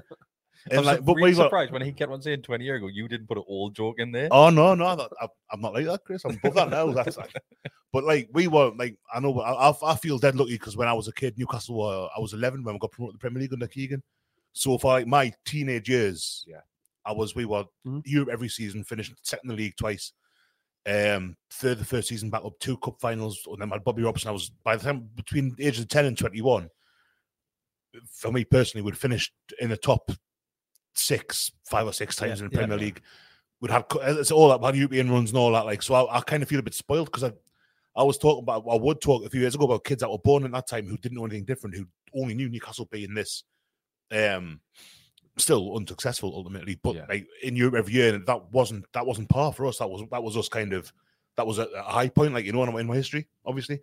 [0.70, 2.78] and like, su- but really we've got, surprised when he kept on saying 20 years
[2.78, 4.28] ago, you didn't put an old joke in there.
[4.30, 6.24] Oh no, no, that, I, I'm not like that, Kris.
[6.24, 6.92] I'm above that now.
[6.92, 7.32] That's like,
[7.92, 10.88] but like we were like I know I, I- I feel dead lucky because when
[10.88, 13.20] I was a kid, Newcastle were I was 11 when we got promoted to the
[13.20, 14.02] Premier League under Keegan.
[14.52, 16.60] So for like my teenage years, Yeah.
[17.04, 18.02] I was we were Mhm.
[18.06, 20.12] Europe every season, finished second in the league twice.
[20.84, 24.28] Um, third the first season back up two cup finals, and then my Bobby Robson.
[24.28, 26.68] I was by the time between the ages of 10 and 21.
[28.10, 30.10] For me personally, would finished in the top
[30.94, 32.60] six, five or six times Yeah, in the yeah.
[32.66, 33.02] Premier League
[33.60, 35.66] would have it's all that had European runs and all that.
[35.66, 37.32] Like, so I, I kind of feel a bit spoiled because I,
[37.94, 40.18] I was talking about, I would talk a few years ago about kids that were
[40.18, 43.44] born at that time who didn't know anything different, who only knew Newcastle being this,
[44.12, 44.60] um,
[45.38, 47.06] still unsuccessful ultimately, but Yeah.
[47.08, 49.78] like in Europe every year, and that wasn't that wasn't par for us.
[49.78, 50.92] That was that was us kind of
[51.36, 53.80] that was a, a high point, like you know, in in my history, obviously.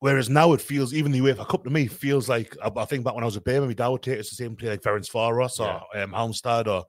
[0.00, 3.02] Whereas now it feels, even the UEFA Cup to me feels like I, I think
[3.02, 4.82] back when I was a baby, my dad would take us the same play like
[4.82, 6.84] Ferencváros or um, Halmstad or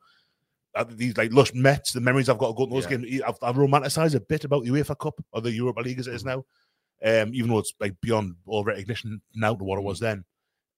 [0.76, 1.94] uh, these like lush Metz.
[1.94, 2.98] The memories I've got of going to those Yeah.
[2.98, 6.08] games, I've, I've romanticized a bit about the UEFA Cup or the Europa League as
[6.08, 6.44] it is now,
[7.02, 10.26] um, even though it's like beyond all recognition now to what it was then.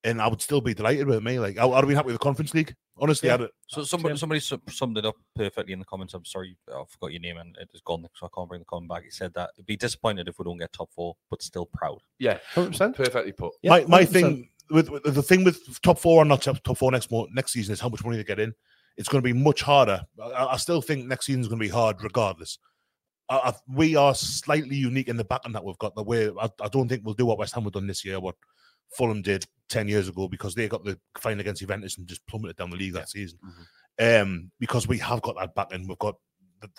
[0.05, 1.39] And I would still be delighted with me.
[1.39, 2.73] Like I, I'd have been happy with the Conference League.
[2.97, 3.35] Honestly, Yeah.
[3.35, 6.13] I'd, uh, So somebody, somebody summed it up perfectly in the comments.
[6.13, 8.65] I'm sorry, I forgot your name and it is gone, so I can't bring the
[8.65, 9.03] comment back.
[9.03, 11.99] He said that he'd be disappointed if we don't get top four, but still proud.
[12.17, 12.95] Yeah, Hundred percent.
[12.95, 13.53] perfectly put.
[13.63, 16.91] my my thing with, with the thing with top four or not top, top four
[16.91, 18.53] next mo- next season is how much money they get in.
[18.97, 20.01] It's going to be much harder.
[20.21, 22.57] I, I still think next season is going to be hard, regardless.
[23.29, 25.95] I, I, we are slightly unique in the back end that we've got.
[25.95, 28.19] The way I, I don't think we'll do what West Ham have done this year,
[28.19, 28.35] what
[28.95, 32.57] Fulham did ten years ago, because they got the final against Juventus and just plummeted
[32.57, 33.39] down the league that season.
[33.99, 36.15] Um, because we have got that back and we've got
[36.61, 36.69] the,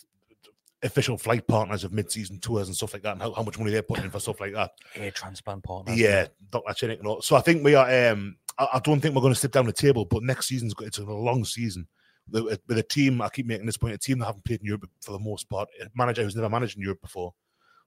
[0.81, 3.59] the official flight partners of mid-season tours and stuff like that, and how, how much
[3.59, 4.73] money they're putting in for stuff like that.
[4.95, 5.93] Hair transplant partner.
[5.95, 6.73] Yeah, Dr.
[6.73, 7.23] Chinnick and all.
[7.23, 8.11] So I think we are.
[8.11, 10.75] Um, I, I don't think we're going to slip down the table, but next season's
[10.75, 11.87] got, it's a long season.
[12.33, 14.89] With a team, I keep making this point, a team that haven't played in Europe
[15.01, 17.35] for the most part, a manager who's never managed in Europe before,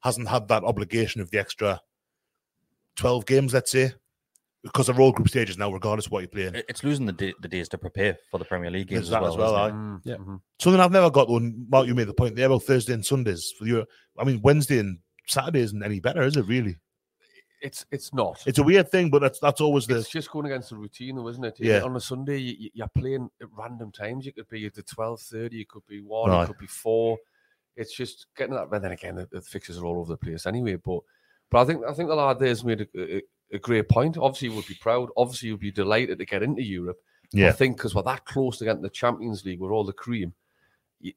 [0.01, 1.79] hasn't had that obligation of the extra
[2.95, 3.93] twelve games, let's say,
[4.63, 6.63] because they're all group stages now, regardless of what you're playing.
[6.69, 9.21] It's losing the, day, the days to prepare for the Premier League games as that
[9.21, 9.31] well.
[9.31, 9.81] as well, isn't it?
[9.81, 10.15] Mm, Yeah.
[10.15, 10.41] mhm.
[10.59, 11.29] Something I've never got.
[11.29, 13.89] One, Mark, you made the point there about Thursday and Sundays for Europe.
[14.17, 16.45] I mean, Wednesday and Saturday isn't any better, is it?
[16.47, 16.77] Really?
[17.61, 18.43] It's it's not.
[18.45, 21.15] It's a weird thing, but that's that's always the It's just going against the routine,
[21.15, 21.55] though, isn't it?
[21.59, 21.81] Yeah.
[21.83, 24.25] On a Sunday, you, you- you're playing at random times.
[24.25, 25.57] You could be at the twelve thirty.
[25.57, 26.29] You could be one.
[26.29, 26.43] Right.
[26.43, 27.17] It could be four.
[27.77, 28.69] It's just getting that.
[28.69, 30.75] But then again, the, the fixtures are all over the place anyway.
[30.75, 30.99] But
[31.49, 32.87] but I think I think the lad there's made a,
[33.17, 33.21] a,
[33.53, 34.17] a great point.
[34.17, 35.09] Obviously, you would be proud.
[35.15, 36.97] Obviously, you'd be delighted to get into Europe.
[37.35, 37.51] I Yeah.
[37.51, 40.33] think because we're that close to getting the Champions League with all the cream.
[40.99, 41.13] You,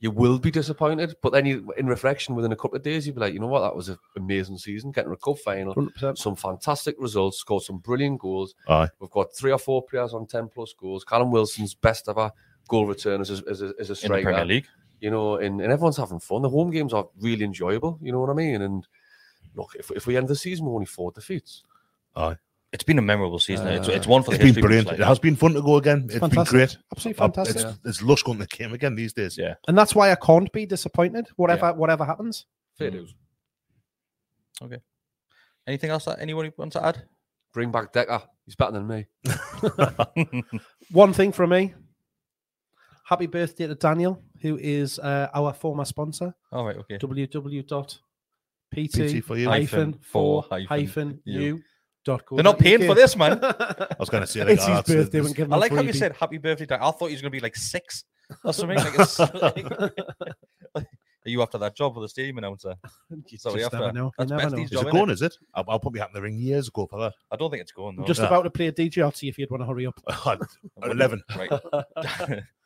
[0.00, 3.14] you will be disappointed, but then you, in reflection, within a couple of days, you'll
[3.14, 5.94] be like, you know what, that was an amazing season, getting a cup final, Hundred
[5.94, 6.18] percent.
[6.18, 8.54] some fantastic results, scored some brilliant goals.
[8.68, 8.88] Aye.
[8.98, 11.04] We've got three or four players on 10 plus goals.
[11.04, 12.32] Callum Wilson's best ever
[12.68, 14.22] goal return as a, as a, as a In the striker.
[14.24, 14.66] Premier League.
[15.00, 16.42] you know, and, and everyone's having fun.
[16.42, 17.98] The home games are really enjoyable.
[18.02, 18.60] You know what I mean?
[18.60, 18.86] And
[19.58, 21.62] look, if, if we end the season with only four defeats,
[22.16, 22.36] Aye.
[22.70, 23.66] It's been a memorable season.
[23.68, 24.92] it's, Uh, it's one for the It's been brilliant.
[24.92, 26.06] It has been fun to go again.
[26.10, 26.76] It's been great.
[26.92, 27.56] Absolutely Uh, fantastic.
[27.56, 29.38] It's, it's lush going to the game again these days.
[29.38, 29.54] Yeah.
[29.68, 31.28] And that's why I can't be disappointed.
[31.36, 32.44] Whatever whatever happens.
[32.76, 33.14] fair dues.
[35.66, 37.04] Anything else that anyone wants to add?
[37.54, 38.22] Bring back Decker.
[38.44, 39.06] He's better than me.
[40.90, 41.74] One thing from me.
[43.04, 46.34] Happy birthday to Daniel, who is uh, our former sponsor.
[46.52, 46.98] All right, okay.
[46.98, 48.00] www.pt
[48.74, 49.48] PT for you.
[49.48, 51.40] hyphen for Hyphen hyphen you.
[51.40, 51.62] you
[52.04, 53.38] dot co They're not paying for this, man.
[53.42, 55.20] I was going to say, like, It's his birthday.
[55.20, 56.66] We it's- give him like how you said happy birthday.
[56.66, 56.78] Dan.
[56.80, 58.04] I thought he was going to be like six
[58.44, 58.76] or something.
[58.78, 59.18] Like it's,
[61.26, 62.74] are you after that job for the stadium announcer?
[63.26, 64.12] You So we just have never know.
[64.16, 64.56] That's never know.
[64.58, 65.12] he's Is it job, going, innit?
[65.12, 65.34] is it?
[65.54, 67.14] I'll, I'll put me in the ring years ago for that.
[67.30, 67.98] I don't think it's going.
[67.98, 68.26] I'm just Yeah.
[68.28, 70.00] about to play a DJ DJRT if you'd want to hurry up.
[70.26, 70.38] At
[70.92, 71.22] 11.
[71.36, 71.50] Right.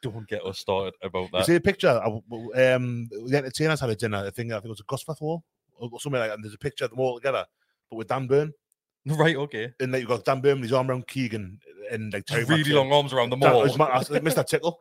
[0.03, 1.39] don't get us started about that.
[1.39, 1.47] You that.
[1.47, 1.89] see a picture?
[2.05, 4.19] I- Um, the entertainers had a dinner.
[4.19, 5.45] I think I think it was a Gosforth Hall
[5.91, 6.35] or something like that.
[6.35, 7.45] And there's a picture of them all together,
[7.91, 8.53] but with Dan Byrne.
[9.05, 9.73] Right, okay.
[9.81, 11.59] And like, you've got Dan Byrne with his arm around Keegan
[11.91, 12.77] and like Terry Really Maxwell.
[12.85, 13.65] long arms around the Dan- mall.
[13.65, 14.47] it's my- it's like Mr.
[14.47, 14.81] Tickle.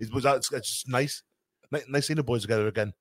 [0.00, 0.24] It was.
[0.24, 1.22] It's, it's just nice.
[1.70, 2.94] Nice, nice seeing the boys together again.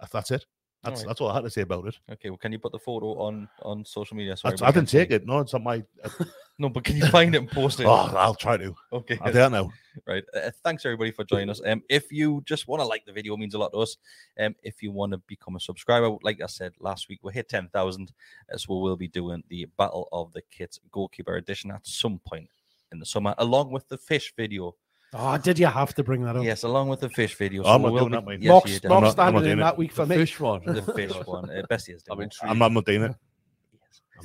[0.00, 0.44] That's, that's it.
[0.84, 1.06] That's Alright.
[1.08, 1.98] that's all I had to say about it.
[2.12, 4.36] Okay, well, can you put the photo on on social media?
[4.36, 5.26] So That's- I didn't can take it.
[5.26, 5.82] No, it's not my.
[6.60, 7.86] No, but can you find it and post it?
[7.86, 8.74] Oh, I'll try to.
[8.92, 9.16] okay.
[9.22, 9.70] I don't know.
[10.08, 10.24] right.
[10.34, 11.60] Uh, thanks everybody for joining us.
[11.64, 13.96] Um, if you just want to like the video, it means a lot to us.
[14.40, 17.48] Um, if you want to become a subscriber, like I said last week, we hit
[17.48, 18.10] ten thousand,
[18.52, 22.48] uh, so we'll be doing the Battle of the Kits Goalkeeper Edition at some point
[22.90, 24.74] in the summer, along with the fish video.
[25.14, 26.44] Oh, did you have to bring that up?
[26.44, 27.62] Yes, along with the fish video.
[27.64, 28.42] Oh, I'm we not will doing be- that, mate.
[28.42, 28.88] Yes, Mark's, you.
[28.88, 29.78] Mark's I'm not- standing in doing that it.
[29.78, 30.16] week for The me.
[30.16, 30.62] fish one.
[30.66, 31.50] the fish one.
[31.50, 32.24] Uh, Besty is I'm doing.
[32.28, 32.34] it.
[32.34, 32.50] intrigued.
[32.52, 33.16] I'm, I'm not doing it.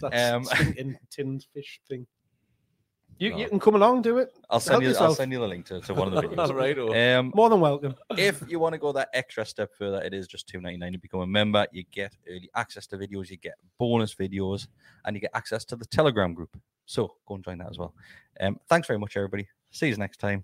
[0.02, 2.06] That Um, stinking tinned fish thing.
[3.20, 3.38] You, No.
[3.38, 4.34] you can come along, do it.
[4.50, 5.00] I'll send Help you.
[5.06, 6.54] I'll send you the link to, to one of the videos.
[6.54, 7.16] right.
[7.18, 7.96] Um, More than welcome.
[8.18, 10.92] if you want to go that extra step further, it is just two ninety nine
[10.94, 11.66] to become a member.
[11.72, 14.68] You get early access to videos, you get bonus videos,
[15.06, 16.58] and you get access to the Telegram group.
[16.88, 17.94] So go and join that as well.
[18.42, 19.48] Um, thanks very much, everybody.
[19.72, 20.44] See you next time.